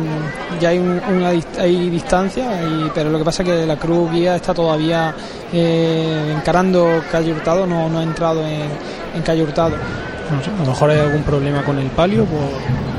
ya 0.61 0.69
hay 0.71 0.79
un- 0.79 1.01
una 1.09 1.29
hay 1.59 1.91
distancia, 1.91 2.47
y- 2.63 2.91
pero 2.95 3.11
lo 3.11 3.19
que 3.19 3.25
pasa 3.25 3.43
es 3.43 3.49
que 3.49 3.67
la 3.67 3.77
cruz 3.77 4.11
guía 4.13 4.37
está 4.37 4.53
todavía 4.55 5.15
eh, 5.53 6.35
encarando 6.37 7.03
calle 7.11 7.33
Hurtado, 7.33 7.67
no, 7.67 7.89
no 7.89 7.99
ha 7.99 8.03
entrado 8.03 8.41
en, 8.47 8.63
en 9.15 9.23
calle 9.23 9.43
Hurtado. 9.43 9.77
No 10.31 10.43
sé, 10.45 10.51
a 10.51 10.65
lo 10.65 10.71
mejor 10.71 10.91
hay 10.91 11.01
algún 11.01 11.23
problema 11.23 11.63
con 11.65 11.79
el 11.79 11.89
palio 11.89 12.25
por, 12.25 12.39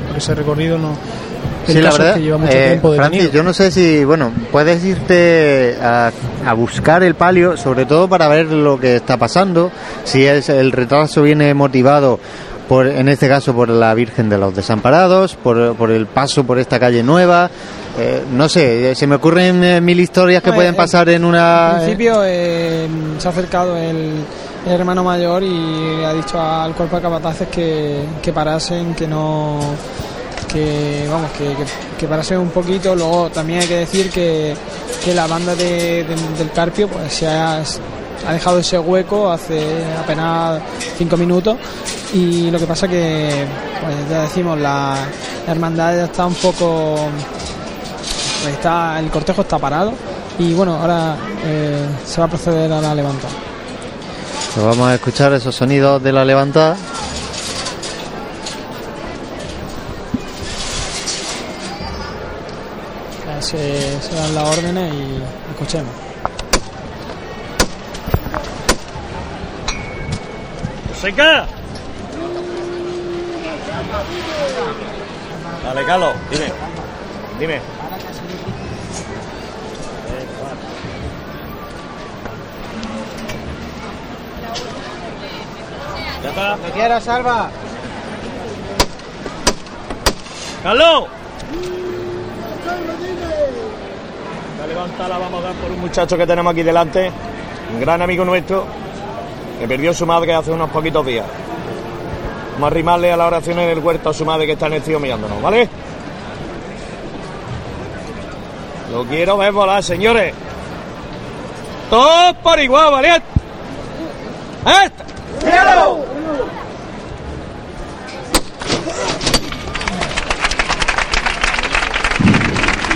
por 0.08 0.16
ese 0.18 0.34
recorrido. 0.34 0.76
no 0.78 0.90
El 1.68 1.74
Sí, 1.74 1.80
la 1.80 1.90
verdad, 1.90 2.08
es 2.08 2.14
que 2.14 2.22
lleva 2.22 2.38
mucho 2.38 2.52
eh, 2.52 2.66
tiempo 2.68 2.90
detenido. 2.92 3.10
Francis, 3.10 3.32
yo 3.32 3.42
no 3.42 3.52
sé 3.52 3.70
si, 3.70 4.04
bueno, 4.04 4.32
puedes 4.50 4.84
irte 4.84 5.76
a, 5.82 6.10
a 6.46 6.54
buscar 6.54 7.02
el 7.02 7.14
palio, 7.14 7.56
sobre 7.56 7.86
todo 7.86 8.08
para 8.08 8.28
ver 8.28 8.46
lo 8.46 8.78
que 8.80 8.96
está 8.96 9.16
pasando, 9.16 9.70
si 10.04 10.24
es 10.26 10.48
el 10.48 10.72
retraso 10.72 11.22
viene 11.22 11.54
motivado 11.54 12.18
por, 12.68 12.86
en 12.86 13.08
este 13.08 13.28
caso, 13.28 13.54
por 13.54 13.68
la 13.68 13.92
Virgen 13.94 14.28
de 14.28 14.38
los 14.38 14.54
Desamparados, 14.54 15.34
por, 15.36 15.74
por 15.76 15.90
el 15.90 16.06
paso 16.06 16.44
por 16.44 16.58
esta 16.58 16.78
calle 16.80 17.02
nueva, 17.02 17.50
eh, 17.98 18.22
no 18.32 18.48
sé, 18.48 18.90
eh, 18.92 18.94
se 18.94 19.06
me 19.06 19.16
ocurren 19.16 19.62
eh, 19.62 19.80
mil 19.80 20.00
historias 20.00 20.42
que 20.42 20.50
No, 20.50 20.56
pueden 20.56 20.72
eh, 20.74 20.76
pasar 20.76 21.08
en 21.10 21.22
Al 21.22 21.28
una... 21.28 21.72
principio 21.76 22.22
eh, 22.24 22.88
se 23.18 23.28
ha 23.28 23.30
acercado 23.30 23.76
el, 23.76 24.12
el 24.66 24.72
hermano 24.72 25.04
mayor 25.04 25.42
y 25.42 26.02
ha 26.04 26.14
dicho 26.14 26.40
al 26.40 26.72
cuerpo 26.74 26.96
de 26.96 27.02
capataces 27.02 27.48
que, 27.48 28.04
que 28.22 28.32
parasen, 28.32 28.94
que 28.94 29.06
no 29.06 29.58
que 30.52 31.06
vamos 31.10 31.30
que, 31.32 31.44
que, 31.54 31.64
que 31.98 32.06
parasen 32.06 32.38
un 32.38 32.50
poquito 32.50 32.94
luego 32.94 33.30
también 33.30 33.60
hay 33.60 33.66
que 33.68 33.76
decir 33.78 34.10
que, 34.10 34.54
que 35.04 35.14
la 35.14 35.26
banda 35.26 35.54
de- 35.54 36.04
del 36.38 36.50
Carpio 36.52 36.88
pues 36.88 37.12
se 37.12 37.26
ha, 37.26 37.62
ha 38.26 38.32
dejado 38.32 38.58
ese 38.58 38.78
hueco 38.78 39.30
hace 39.30 39.60
apenas 40.02 40.60
cinco 40.98 41.16
minutos. 41.16 41.56
Y 42.14 42.50
lo 42.50 42.58
que 42.58 42.66
pasa 42.66 42.86
que 42.86 43.46
pues 43.80 43.94
ya 44.10 44.22
decimos 44.22 44.58
la, 44.58 44.96
la 45.46 45.52
hermandad 45.52 45.96
ya 45.96 46.04
está 46.04 46.26
un 46.26 46.34
poco 46.34 46.96
pues 48.42 48.54
está 48.54 48.98
el 49.00 49.10
cortejo 49.10 49.42
está 49.42 49.58
parado. 49.58 49.92
Y 50.38 50.52
bueno 50.54 50.76
ahora 50.80 51.16
eh, 51.44 51.86
se 52.04 52.20
va 52.20 52.26
a 52.26 52.30
proceder 52.30 52.70
a 52.72 52.80
la 52.80 52.94
levantada. 52.94 53.32
Pues 54.54 54.66
vamos 54.66 54.88
a 54.88 54.94
escuchar 54.94 55.32
esos 55.32 55.54
sonidos 55.54 56.02
de 56.02 56.12
la 56.12 56.24
levantada. 56.24 56.76
se, 63.52 64.14
dan 64.14 64.34
las 64.34 64.58
órdenes 64.58 64.94
y 64.94 65.22
escuchemos. 65.50 65.92
¡Seca! 71.00 71.46
Vale, 75.64 75.84
Carlos, 75.84 76.14
dime. 76.30 76.52
Dime. 77.38 77.60
Ya 86.22 86.28
está. 86.28 86.56
¡Me 86.56 86.70
quieras, 86.70 87.04
salva! 87.04 87.50
¡Carlos! 90.62 91.08
Dime! 93.02 93.41
La 94.72 94.84
levantada 94.86 95.18
vamos 95.18 95.44
a 95.44 95.48
dar 95.48 95.54
por 95.56 95.70
un 95.70 95.80
muchacho 95.80 96.16
que 96.16 96.26
tenemos 96.26 96.50
aquí 96.50 96.62
delante, 96.62 97.12
un 97.74 97.80
gran 97.80 98.00
amigo 98.00 98.24
nuestro, 98.24 98.64
que 99.60 99.68
perdió 99.68 99.92
su 99.92 100.06
madre 100.06 100.32
hace 100.34 100.50
unos 100.50 100.70
poquitos 100.70 101.04
días. 101.04 101.26
Vamos 102.54 102.64
a 102.64 102.66
arrimarle 102.68 103.12
a 103.12 103.16
la 103.18 103.26
oración 103.26 103.58
en 103.58 103.68
el 103.68 103.80
huerto 103.80 104.08
a 104.08 104.14
su 104.14 104.24
madre 104.24 104.46
que 104.46 104.52
está 104.52 104.68
en 104.68 104.72
el 104.74 104.82
tío 104.82 104.98
mirándonos, 104.98 105.42
¿vale? 105.42 105.68
Lo 108.90 109.04
quiero 109.04 109.36
ver 109.36 109.52
volar, 109.52 109.82
señores. 109.82 110.32
Todos 111.90 112.34
por 112.42 112.58
igual, 112.58 112.92
¿vale? 112.92 113.22
¡Esta! 114.64 116.21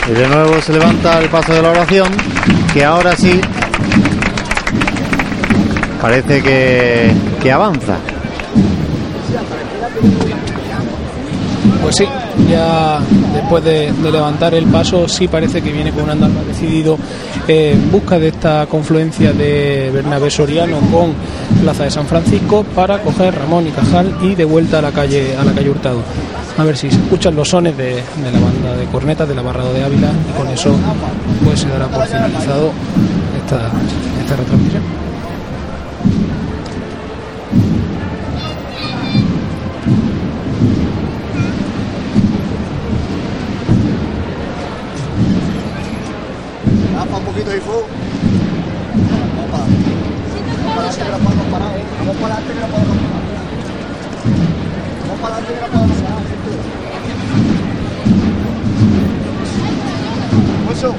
Y 0.08 0.12
de 0.12 0.28
nuevo 0.28 0.60
se 0.60 0.72
levanta 0.72 1.18
el 1.18 1.28
paso 1.28 1.52
de 1.52 1.62
la 1.62 1.70
oración, 1.70 2.08
que 2.72 2.84
ahora 2.84 3.16
sí 3.16 3.40
parece 6.00 6.42
que, 6.42 7.12
que 7.42 7.52
avanza. 7.52 7.98
Pues 11.82 11.96
sí, 11.96 12.04
ya 12.50 13.00
después 13.32 13.62
de, 13.64 13.92
levantar 14.10 14.54
el 14.54 14.66
paso, 14.66 15.08
sí 15.08 15.28
parece 15.28 15.62
que 15.62 15.72
viene 15.72 15.92
con 15.92 16.04
un 16.04 16.10
andar 16.10 16.30
más 16.30 16.46
decidido 16.46 16.98
eh, 17.46 17.72
en 17.74 17.90
busca 17.90 18.18
de 18.18 18.28
esta 18.28 18.66
confluencia 18.66 19.32
de 19.32 19.90
Bernabé 19.92 20.30
Soriano 20.30 20.78
con 20.92 21.14
Plaza 21.62 21.84
de 21.84 21.90
San 21.90 22.06
Francisco 22.06 22.64
para 22.74 23.00
coger 23.02 23.34
Ramón 23.34 23.66
y 23.68 23.70
Cajal 23.70 24.16
y 24.22 24.34
de 24.34 24.44
vuelta 24.44 24.80
a 24.80 24.82
la 24.82 24.92
calle 24.92 25.36
a 25.36 25.44
la 25.44 25.52
calle 25.52 25.70
Hurtado. 25.70 26.02
A 26.58 26.64
ver 26.64 26.76
si 26.76 26.90
se 26.90 26.96
escuchan 26.96 27.36
los 27.36 27.50
sones 27.50 27.76
de, 27.76 27.96
de 27.96 28.32
la 28.32 28.40
banda 28.40 28.76
de 28.76 28.86
cornetas 28.86 29.28
del 29.28 29.40
Barrado 29.40 29.74
de 29.74 29.84
Ávila 29.84 30.10
y 30.28 30.38
con 30.38 30.48
eso 30.48 30.74
pues 31.44 31.60
se 31.60 31.68
dará 31.68 31.86
por 31.86 32.06
finalizado 32.06 32.72
esta, 33.36 33.70
esta 34.22 34.36
retransmisión. 34.36 34.82
¿eh? 34.82 35.06
Vamos 51.98 52.16
para 52.16 52.34
adelante 52.34 52.54
que. 52.54 52.60
Vamos 55.02 55.20
para 55.20 55.36
adelante 55.36 55.54
que 55.54 55.60
no 55.60 55.66
podemos 55.66 55.96
parar. 56.02 56.15
Moncho. 60.76 60.94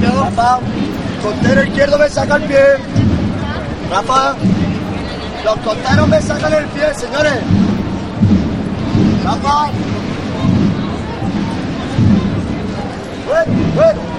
Rafa, 0.00 0.60
contero 1.22 1.64
izquierdo 1.64 1.98
me 1.98 2.08
saca 2.08 2.36
el 2.36 2.42
pie. 2.44 2.58
Rafa, 3.90 4.34
los 5.44 5.56
conteros 5.58 6.08
me 6.08 6.22
sacan 6.22 6.52
el 6.54 6.64
pie, 6.66 6.94
señores. 6.94 7.34
Rafa. 9.24 9.70
Bueno, 13.26 13.52
bueno. 13.74 14.09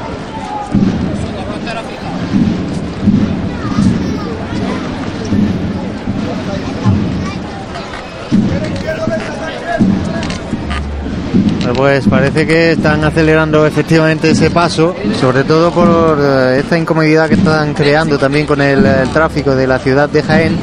Pues 11.76 12.08
parece 12.08 12.46
que 12.46 12.72
están 12.74 13.04
acelerando 13.04 13.66
efectivamente 13.66 14.32
ese 14.32 14.50
paso, 14.50 14.96
sobre 15.20 15.44
todo 15.44 15.72
por 15.72 16.18
eh, 16.22 16.60
esta 16.60 16.78
incomodidad 16.78 17.28
que 17.30 17.36
están 17.36 17.74
creando 17.74 18.18
también 18.18 18.46
con 18.46 18.62
el, 18.62 18.86
el 18.86 19.10
tráfico 19.10 19.56
de 19.56 19.68
la 19.68 19.80
ciudad 19.80 20.10
de 20.10 20.22
Jaén. 20.24 20.58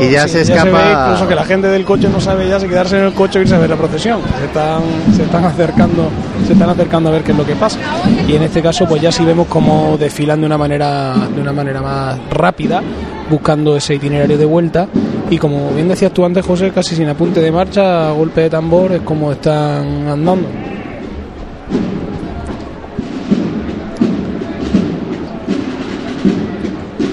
Y 0.00 0.10
ya 0.10 0.24
Sí, 0.26 0.30
se 0.44 0.52
ve 0.52 0.58
escapa. 0.58 1.04
incluso 1.04 1.28
que 1.28 1.34
la 1.36 1.44
gente 1.44 1.68
del 1.68 1.84
coche 1.84 2.08
no 2.08 2.20
sabe 2.20 2.48
ya 2.48 2.58
si 2.58 2.66
quedarse 2.66 2.98
en 2.98 3.04
el 3.04 3.12
coche 3.12 3.38
o 3.38 3.42
irse 3.42 3.54
a 3.54 3.58
ver 3.58 3.70
la 3.70 3.76
procesión. 3.76 4.20
Se 4.38 4.44
están, 4.46 4.82
se 5.16 5.22
están 5.22 5.44
acercando, 5.44 6.10
se 6.46 6.52
están 6.54 6.70
acercando 6.70 7.08
a 7.08 7.12
ver 7.12 7.22
qué 7.22 7.30
es 7.32 7.38
lo 7.38 7.46
que 7.46 7.54
pasa. 7.54 7.78
Y 8.26 8.34
en 8.34 8.42
este 8.42 8.60
caso, 8.62 8.84
pues 8.86 9.00
ya 9.00 9.12
sí 9.12 9.24
vemos 9.24 9.46
cómo 9.46 9.96
desfilan 9.98 10.40
de 10.40 10.46
una 10.46 10.58
manera, 10.58 11.14
de 11.34 11.40
una 11.40 11.52
manera 11.52 11.80
más 11.80 12.18
rápida, 12.30 12.82
buscando 13.30 13.76
ese 13.76 13.94
itinerario 13.94 14.36
de 14.36 14.44
vuelta. 14.44 14.88
Y 15.32 15.38
como 15.38 15.70
bien 15.70 15.88
decías 15.88 16.12
tú 16.12 16.26
antes, 16.26 16.44
José, 16.44 16.72
casi 16.72 16.94
sin 16.94 17.08
apunte 17.08 17.40
de 17.40 17.50
marcha, 17.50 18.10
a 18.10 18.12
golpe 18.12 18.42
de 18.42 18.50
tambor, 18.50 18.92
es 18.92 19.00
como 19.00 19.32
están 19.32 20.06
andando. 20.06 20.46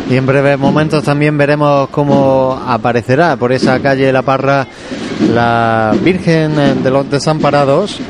Y 0.09 0.17
en 0.17 0.25
breves 0.25 0.59
momentos 0.59 1.01
también 1.01 1.37
veremos 1.37 1.87
cómo 1.91 2.61
aparecerá 2.67 3.37
por 3.37 3.53
esa 3.53 3.79
calle 3.79 4.11
La 4.11 4.21
Parra 4.21 4.67
la 5.33 5.95
Virgen 6.03 6.83
de 6.83 6.91
los 6.91 7.09
Desamparados. 7.09 8.01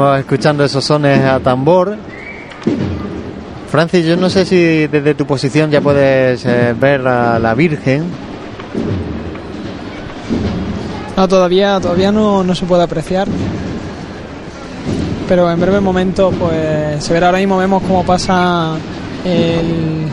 Seguimos 0.00 0.20
escuchando 0.20 0.64
esos 0.64 0.82
sones 0.82 1.22
a 1.22 1.40
tambor. 1.40 1.94
Francis, 3.68 4.06
yo 4.06 4.16
no 4.16 4.30
sé 4.30 4.46
si 4.46 4.86
desde 4.86 5.14
tu 5.14 5.26
posición 5.26 5.70
ya 5.70 5.82
puedes 5.82 6.42
eh, 6.46 6.74
ver 6.74 7.06
a 7.06 7.38
la 7.38 7.52
Virgen. 7.52 8.04
No, 11.18 11.28
todavía, 11.28 11.78
todavía 11.80 12.10
no, 12.10 12.42
no 12.42 12.54
se 12.54 12.64
puede 12.64 12.82
apreciar. 12.82 13.28
Pero 15.28 15.50
en 15.50 15.60
breve 15.60 15.80
momento, 15.80 16.30
pues 16.30 17.04
se 17.04 17.12
verá 17.12 17.26
ahora 17.26 17.38
mismo, 17.38 17.58
vemos 17.58 17.82
cómo 17.82 18.02
pasa 18.02 18.76
el, 19.22 20.06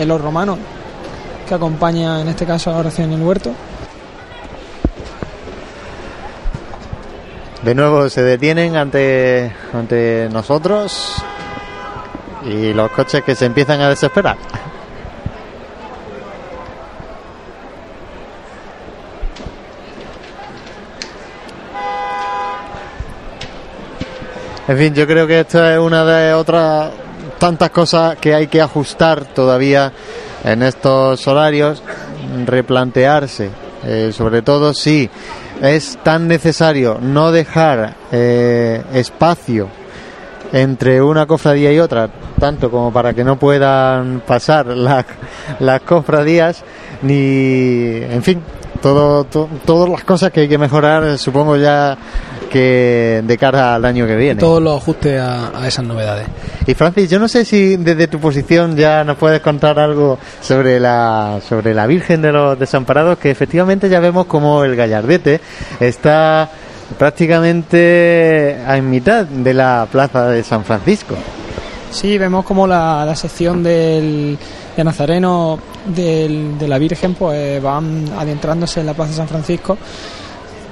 el 0.00 0.08
los 0.08 0.18
romanos 0.18 0.56
que 1.46 1.54
acompaña 1.54 2.22
en 2.22 2.28
este 2.28 2.46
caso 2.46 2.70
a 2.70 2.72
la 2.72 2.78
oración 2.78 3.12
en 3.12 3.20
el 3.20 3.26
huerto. 3.26 3.50
De 7.62 7.74
nuevo 7.74 8.08
se 8.08 8.22
detienen 8.22 8.76
ante, 8.76 9.52
ante 9.74 10.28
nosotros 10.32 11.22
y 12.46 12.72
los 12.72 12.90
coches 12.92 13.22
que 13.22 13.34
se 13.34 13.44
empiezan 13.44 13.82
a 13.82 13.90
desesperar. 13.90 14.38
En 24.66 24.78
fin, 24.78 24.94
yo 24.94 25.06
creo 25.06 25.26
que 25.26 25.40
esta 25.40 25.74
es 25.74 25.80
una 25.80 26.04
de 26.04 26.32
otras 26.32 26.92
tantas 27.38 27.70
cosas 27.70 28.16
que 28.16 28.34
hay 28.34 28.46
que 28.46 28.62
ajustar 28.62 29.24
todavía 29.24 29.92
en 30.44 30.62
estos 30.62 31.26
horarios, 31.26 31.82
replantearse, 32.46 33.50
eh, 33.84 34.12
sobre 34.14 34.42
todo 34.42 34.72
si 34.72 35.10
es 35.60 35.98
tan 36.02 36.26
necesario 36.28 36.98
no 37.00 37.32
dejar 37.32 37.94
eh, 38.12 38.82
espacio 38.94 39.68
entre 40.52 41.00
una 41.00 41.26
cofradía 41.26 41.72
y 41.72 41.78
otra, 41.78 42.08
tanto 42.38 42.70
como 42.70 42.92
para 42.92 43.14
que 43.14 43.22
no 43.22 43.38
puedan 43.38 44.20
pasar 44.26 44.66
las, 44.66 45.04
cofradías, 45.82 46.64
ni, 47.02 48.00
en 48.02 48.22
fin, 48.22 48.40
todo, 48.82 49.24
to- 49.24 49.48
todas 49.64 49.88
las 49.88 50.02
cosas 50.02 50.32
que 50.32 50.40
hay 50.40 50.48
que 50.48 50.58
mejorar, 50.58 51.18
supongo 51.18 51.56
ya 51.56 51.96
que 52.50 53.22
de 53.24 53.38
cara 53.38 53.76
al 53.76 53.84
año 53.86 54.06
que 54.06 54.16
viene. 54.16 54.38
Todos 54.40 54.60
los 54.62 54.76
ajustes 54.82 55.18
a, 55.20 55.58
a 55.62 55.66
esas 55.68 55.84
novedades. 55.84 56.26
Y 56.66 56.74
Francis, 56.74 57.08
yo 57.08 57.18
no 57.18 57.28
sé 57.28 57.44
si 57.46 57.76
desde 57.76 58.06
tu 58.08 58.18
posición 58.20 58.76
ya 58.76 59.02
nos 59.04 59.16
puedes 59.16 59.40
contar 59.40 59.78
algo 59.78 60.18
sobre 60.42 60.78
la 60.78 61.40
sobre 61.48 61.72
la 61.72 61.86
Virgen 61.86 62.20
de 62.20 62.32
los 62.32 62.58
Desamparados, 62.58 63.16
que 63.18 63.30
efectivamente 63.30 63.88
ya 63.88 64.00
vemos 64.00 64.26
como 64.26 64.64
el 64.64 64.76
Gallardete 64.76 65.40
está 65.80 66.50
prácticamente 66.98 68.52
en 68.62 68.90
mitad 68.90 69.24
de 69.24 69.54
la 69.54 69.86
plaza 69.90 70.26
de 70.28 70.42
San 70.42 70.64
Francisco. 70.64 71.14
Sí, 71.90 72.18
vemos 72.18 72.44
como 72.44 72.66
la, 72.66 73.04
la 73.04 73.16
sección 73.16 73.62
del, 73.62 74.38
de 74.76 74.84
Nazareno 74.84 75.58
del- 75.86 76.56
de 76.58 76.68
la 76.68 76.78
Virgen 76.78 77.14
pues 77.14 77.60
van 77.62 78.04
adentrándose 78.18 78.80
en 78.80 78.86
la 78.86 78.94
Plaza 78.94 79.10
de 79.10 79.16
San 79.16 79.28
Francisco. 79.28 79.76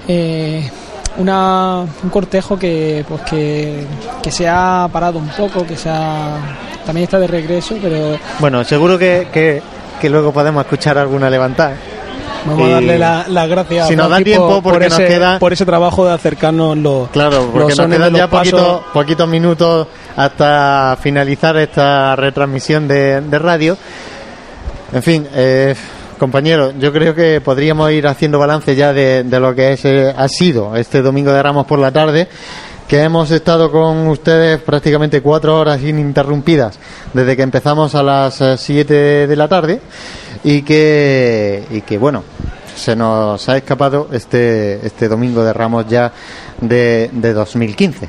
Eh, 0.07 0.69
una, 1.19 1.81
un 2.03 2.11
cortejo 2.11 2.59
que, 2.59 3.05
pues 3.09 3.21
que, 3.23 3.85
que 4.23 4.31
se 4.33 4.49
ha 4.49 4.89
parado 4.93 5.19
un 5.19 5.29
poco, 5.29 5.67
que 5.67 5.77
se 5.77 5.89
ha, 5.91 6.37
también 6.87 7.05
está 7.05 7.19
de 7.19 7.27
regreso, 7.27 7.77
pero 7.83 8.17
Bueno, 8.39 8.65
seguro 8.65 8.99
que, 8.99 9.29
que, 9.33 9.63
que 10.01 10.09
luego 10.09 10.33
podemos 10.33 10.65
escuchar 10.65 10.97
alguna 10.99 11.29
levantada. 11.29 11.75
Vamos 12.47 12.69
a 12.69 12.75
darle 12.75 12.99
la- 12.99 13.25
las 13.29 13.49
gracias 13.49 13.89
Si 13.89 13.97
nos 13.97 14.09
da 14.09 14.19
tiempo, 14.19 14.47
por, 14.49 14.63
por 14.63 14.73
porque 14.75 14.89
nos 14.89 14.99
ese, 15.01 15.09
queda- 15.09 15.39
por 15.41 15.53
ese 15.53 15.67
trabajo 15.67 16.07
de 16.07 16.13
acercarnos 16.15 16.79
los, 16.79 17.09
Claro, 17.11 17.49
porque 17.53 17.71
los 17.75 17.79
nos 17.79 17.89
quedan 17.89 18.15
ya 18.15 18.29
pasos. 18.31 18.53
poquitos, 18.53 18.81
poquitos 18.93 19.29
minutos 19.29 19.87
hasta 20.17 20.97
finalizar 21.03 21.57
esta 21.57 22.15
retransmisión 22.15 22.87
de, 22.87 23.21
de 23.23 23.39
radio. 23.41 23.77
En 24.93 25.03
fin, 25.03 25.27
eh, 25.35 25.75
compañeros, 26.19 26.75
yo 26.79 26.93
creo 26.93 27.15
que 27.15 27.41
podríamos 27.41 27.91
ir 27.93 28.07
haciendo 28.07 28.39
balance 28.39 28.77
ya 28.77 28.93
de, 28.93 29.25
de 29.25 29.41
lo 29.41 29.55
que 29.55 29.73
es, 29.73 29.85
eh, 29.85 30.13
ha 30.17 30.29
sido 30.29 30.77
este 30.77 31.01
domingo 31.01 31.33
de 31.33 31.43
Ramos 31.43 31.67
por 31.67 31.79
la 31.79 31.91
tarde 31.91 32.29
que 32.89 33.03
hemos 33.03 33.31
estado 33.31 33.71
con 33.71 34.09
ustedes 34.09 34.61
prácticamente 34.61 35.21
cuatro 35.21 35.59
horas 35.59 35.83
ininterrumpidas 35.83 36.79
desde 37.13 37.37
que 37.37 37.43
empezamos 37.43 37.95
a 37.95 38.03
las 38.03 38.41
eh, 38.41 38.57
siete 38.57 39.27
de 39.27 39.37
la 39.37 39.47
tarde 39.47 39.81
y 40.43 40.63
que, 40.63 41.65
y 41.71 41.83
que 41.83 41.99
bueno, 41.99 42.25
se 42.75 42.97
nos 42.97 43.47
ha 43.49 43.57
escapado 43.57 44.09
este, 44.13 44.87
este 44.87 45.09
domingo 45.09 45.45
de 45.45 45.53
Ramos 45.53 45.87
ya 45.87 46.13
de, 46.61 47.11
de 47.13 47.33
2015. 47.35 48.09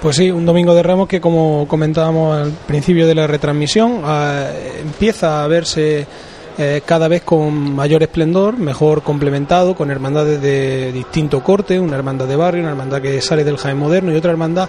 Pues 0.00 0.16
sí, 0.16 0.30
un 0.30 0.46
domingo 0.46 0.74
de 0.74 0.82
Ramos 0.82 1.08
que 1.08 1.20
como 1.20 1.66
comentábamos 1.68 2.36
al 2.36 2.52
principio 2.52 3.06
de 3.06 3.14
la 3.14 3.26
retransmisión, 3.26 4.02
eh, 4.06 4.80
empieza 4.82 5.42
a 5.42 5.46
verse 5.46 6.06
eh, 6.58 6.82
cada 6.86 7.08
vez 7.08 7.22
con 7.22 7.74
mayor 7.74 8.02
esplendor, 8.02 8.56
mejor 8.58 9.02
complementado, 9.02 9.74
con 9.74 9.90
hermandades 9.90 10.40
de 10.40 10.92
distinto 10.92 11.42
corte, 11.42 11.80
una 11.80 11.96
hermandad 11.96 12.26
de 12.26 12.36
barrio, 12.36 12.62
una 12.62 12.70
hermandad 12.70 13.00
que 13.02 13.20
sale 13.20 13.42
del 13.44 13.56
Jaén 13.58 13.76
moderno 13.78 14.12
y 14.12 14.16
otra 14.16 14.30
hermandad 14.30 14.68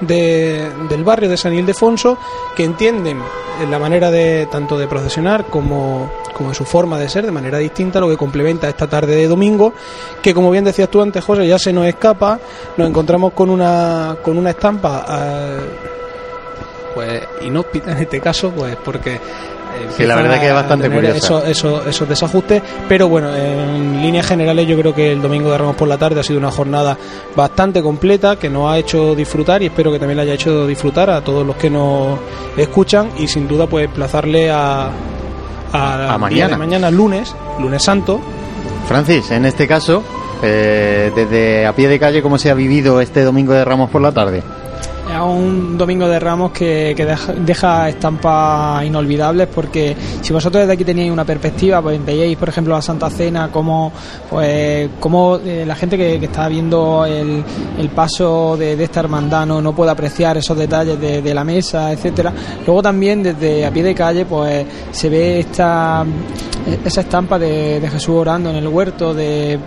de- 0.00 0.68
del 0.88 1.04
barrio 1.04 1.28
de 1.28 1.36
San 1.36 1.54
Ildefonso, 1.54 2.18
que 2.56 2.64
entienden 2.64 3.18
eh, 3.18 3.66
la 3.70 3.78
manera 3.78 4.10
de 4.10 4.46
tanto 4.50 4.76
de 4.78 4.86
procesionar 4.88 5.44
como, 5.46 6.10
como 6.34 6.48
en 6.50 6.54
su 6.54 6.64
forma 6.64 6.98
de 6.98 7.08
ser 7.08 7.24
de 7.24 7.30
manera 7.32 7.58
distinta, 7.58 8.00
lo 8.00 8.08
que 8.10 8.16
complementa 8.16 8.68
esta 8.68 8.86
tarde 8.88 9.14
de 9.14 9.28
domingo, 9.28 9.72
que 10.20 10.34
como 10.34 10.50
bien 10.50 10.64
decías 10.64 10.88
tú 10.90 11.00
antes, 11.00 11.22
José, 11.24 11.46
ya 11.46 11.58
se 11.58 11.72
nos 11.72 11.86
escapa, 11.86 12.38
nos 12.76 12.88
encontramos 12.88 13.32
con 13.32 13.48
una, 13.48 14.16
con 14.22 14.36
una 14.36 14.50
estampa 14.50 15.06
eh, 15.08 15.58
pues 16.94 17.22
inhóspita 17.42 17.92
en 17.92 17.98
este 17.98 18.20
caso, 18.20 18.50
pues 18.50 18.76
porque 18.84 19.18
Sí, 19.96 20.04
la 20.04 20.14
empiezan 20.14 20.22
verdad 20.22 20.40
que 20.40 20.48
es 20.48 20.54
bastante 20.54 20.88
tener 20.88 20.98
curiosa. 20.98 21.48
Esos, 21.48 21.86
esos, 21.86 22.08
desajustes, 22.08 22.62
pero 22.88 23.08
bueno, 23.08 23.34
en 23.34 24.00
líneas 24.02 24.26
generales 24.26 24.66
yo 24.66 24.78
creo 24.78 24.94
que 24.94 25.12
el 25.12 25.22
domingo 25.22 25.50
de 25.50 25.58
Ramos 25.58 25.76
por 25.76 25.88
la 25.88 25.98
tarde 25.98 26.20
ha 26.20 26.22
sido 26.22 26.38
una 26.38 26.50
jornada 26.50 26.96
bastante 27.36 27.82
completa 27.82 28.36
que 28.36 28.48
nos 28.48 28.70
ha 28.70 28.78
hecho 28.78 29.14
disfrutar 29.14 29.62
y 29.62 29.66
espero 29.66 29.92
que 29.92 29.98
también 29.98 30.16
le 30.16 30.22
haya 30.22 30.34
hecho 30.34 30.66
disfrutar 30.66 31.10
a 31.10 31.20
todos 31.22 31.46
los 31.46 31.56
que 31.56 31.70
nos 31.70 32.18
escuchan 32.56 33.10
y 33.18 33.26
sin 33.26 33.48
duda 33.48 33.66
pues 33.66 33.88
plazarle 33.88 34.50
a, 34.50 34.90
a, 35.72 36.14
A 36.14 36.18
mañana. 36.18 36.56
mañana 36.56 36.90
lunes, 36.90 37.34
lunes 37.60 37.82
santo, 37.82 38.20
Francis, 38.86 39.30
en 39.30 39.44
este 39.46 39.66
caso, 39.66 40.02
eh, 40.42 41.10
desde 41.14 41.66
a 41.66 41.74
pie 41.74 41.88
de 41.88 41.98
calle, 41.98 42.22
¿cómo 42.22 42.38
se 42.38 42.50
ha 42.50 42.54
vivido 42.54 43.00
este 43.00 43.22
domingo 43.22 43.52
de 43.52 43.64
Ramos 43.64 43.90
por 43.90 44.02
la 44.02 44.12
tarde? 44.12 44.42
Es 45.10 45.18
un 45.20 45.76
domingo 45.76 46.06
de 46.06 46.18
Ramos 46.18 46.52
que, 46.52 46.94
que 46.96 47.04
deja, 47.44 47.88
estampas 47.88 48.84
inolvidables 48.84 49.48
porque 49.52 49.96
si 50.20 50.32
vosotros 50.32 50.62
desde 50.62 50.72
aquí 50.74 50.84
teníais 50.84 51.10
una 51.10 51.24
perspectiva, 51.24 51.82
pues 51.82 52.02
veíais, 52.04 52.36
por 52.38 52.48
ejemplo, 52.48 52.74
la 52.74 52.82
Santa 52.82 53.10
Cena, 53.10 53.50
como 53.50 53.92
pues 54.30 54.88
como 55.00 55.36
eh, 55.36 55.64
la 55.66 55.74
gente 55.74 55.98
que, 55.98 56.18
que 56.18 56.26
está 56.26 56.48
viendo 56.48 57.04
el, 57.04 57.44
el 57.78 57.88
paso 57.90 58.56
de, 58.56 58.76
de 58.76 58.84
esta 58.84 59.00
hermandad 59.00 59.44
no, 59.44 59.60
no 59.60 59.74
puede 59.74 59.90
apreciar 59.90 60.36
esos 60.36 60.56
detalles 60.56 60.98
de, 61.00 61.20
de 61.20 61.34
la 61.34 61.44
mesa, 61.44 61.92
etcétera. 61.92 62.32
Luego 62.64 62.80
también 62.80 63.22
desde 63.22 63.66
a 63.66 63.70
pie 63.70 63.82
de 63.82 63.94
calle, 63.94 64.24
pues 64.24 64.64
se 64.92 65.08
ve 65.08 65.40
esta 65.40 66.06
esa 66.84 67.00
estampa 67.00 67.38
de, 67.38 67.80
de 67.80 67.90
Jesús 67.90 68.14
orando 68.14 68.50
en 68.50 68.56
el 68.56 68.68
huerto, 68.68 69.12
de 69.12 69.58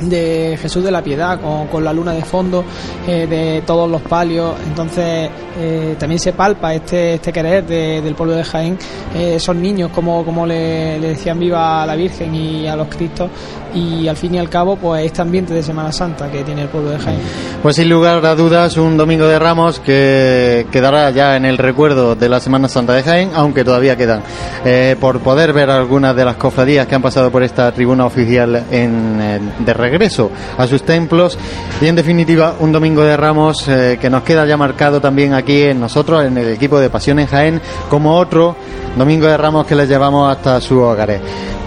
de 0.00 0.58
Jesús 0.60 0.84
de 0.84 0.90
la 0.90 1.02
Piedad 1.02 1.40
con, 1.40 1.66
con 1.68 1.84
la 1.84 1.92
luna 1.92 2.12
de 2.12 2.22
fondo 2.22 2.64
eh, 3.06 3.26
de 3.26 3.62
todos 3.66 3.90
los 3.90 4.00
palios. 4.02 4.54
Entonces 4.66 5.28
eh, 5.58 5.96
también 5.98 6.18
se 6.20 6.32
palpa 6.32 6.74
este 6.74 7.14
este 7.14 7.32
querer 7.32 7.66
de- 7.66 8.00
del 8.00 8.14
pueblo 8.14 8.34
de 8.36 8.44
Jaén 8.44 8.78
eh, 9.14 9.34
esos 9.36 9.56
niños 9.56 9.90
como, 9.94 10.24
como 10.24 10.46
le, 10.46 10.98
le 11.00 11.08
decían 11.08 11.38
viva 11.38 11.82
a 11.82 11.86
la 11.86 11.96
Virgen 11.96 12.34
y 12.34 12.66
a 12.68 12.76
los 12.76 12.88
Cristos 12.88 13.30
y 13.74 14.08
al 14.08 14.16
fin 14.16 14.34
y 14.34 14.38
al 14.38 14.48
cabo 14.48 14.76
pues 14.76 15.04
este 15.04 15.22
ambiente 15.22 15.54
de 15.54 15.62
Semana 15.62 15.92
Santa 15.92 16.30
que 16.30 16.42
tiene 16.42 16.62
el 16.62 16.68
pueblo 16.68 16.90
de 16.90 16.98
Jaén. 16.98 17.20
Pues 17.62 17.76
sin 17.76 17.88
lugar 17.88 18.24
a 18.24 18.34
dudas, 18.34 18.76
un 18.76 18.96
domingo 18.96 19.26
de 19.26 19.38
Ramos 19.38 19.80
que 19.80 20.66
quedará 20.70 21.10
ya 21.10 21.36
en 21.36 21.44
el 21.44 21.58
recuerdo 21.58 22.14
de 22.14 22.28
la 22.28 22.40
Semana 22.40 22.68
Santa 22.68 22.94
de 22.94 23.02
Jaén, 23.02 23.30
aunque 23.34 23.64
todavía 23.64 23.96
quedan. 23.96 24.22
Eh, 24.64 24.96
por 25.00 25.20
poder 25.20 25.52
ver 25.52 25.70
algunas 25.70 26.14
de 26.14 26.24
las 26.24 26.36
cofradías 26.36 26.86
que 26.86 26.94
han 26.94 27.02
pasado 27.02 27.30
por 27.30 27.42
esta 27.42 27.70
tribuna 27.72 28.06
oficial 28.06 28.64
en, 28.70 29.20
eh, 29.20 29.40
de 29.58 29.74
regreso 29.74 30.30
a 30.56 30.66
sus 30.66 30.82
templos. 30.82 31.38
Y 31.80 31.86
en 31.86 31.96
definitiva 31.96 32.54
un 32.60 32.72
domingo 32.72 33.02
de 33.02 33.16
Ramos 33.16 33.66
eh, 33.68 33.98
que 34.00 34.10
nos 34.10 34.22
queda 34.22 34.46
ya 34.46 34.56
marcado 34.56 35.00
también 35.00 35.34
aquí 35.34 35.62
en 35.62 35.80
nosotros, 35.80 36.24
en 36.24 36.36
el 36.38 36.48
equipo 36.48 36.78
de 36.78 36.90
Pasión 36.90 37.18
en 37.18 37.26
Jaén, 37.26 37.60
como 37.88 38.16
otro 38.16 38.56
domingo 38.96 39.26
de 39.26 39.36
Ramos 39.36 39.66
que 39.66 39.74
les 39.74 39.88
llevamos 39.88 40.30
hasta 40.30 40.60
sus 40.60 40.78
hogares. 40.78 41.20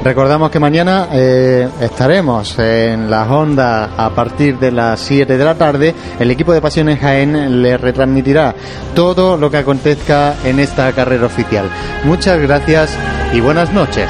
Recordamos 0.03 0.49
que 0.49 0.59
mañana 0.59 1.09
eh, 1.11 1.69
estaremos 1.91 2.57
en 2.57 3.11
las 3.11 3.29
ondas 3.29 3.89
a 3.97 4.09
partir 4.11 4.57
de 4.57 4.71
las 4.71 4.99
7 5.01 5.37
de 5.37 5.45
la 5.45 5.55
tarde. 5.55 5.93
El 6.19 6.31
equipo 6.31 6.53
de 6.53 6.61
Pasiones 6.61 6.99
Jaén 6.99 7.61
le 7.61 7.77
retransmitirá 7.77 8.55
todo 8.95 9.37
lo 9.37 9.51
que 9.51 9.57
acontezca 9.57 10.35
en 10.43 10.59
esta 10.59 10.91
carrera 10.93 11.25
oficial. 11.25 11.69
Muchas 12.05 12.39
gracias 12.39 12.97
y 13.33 13.41
buenas 13.41 13.71
noches. 13.73 14.07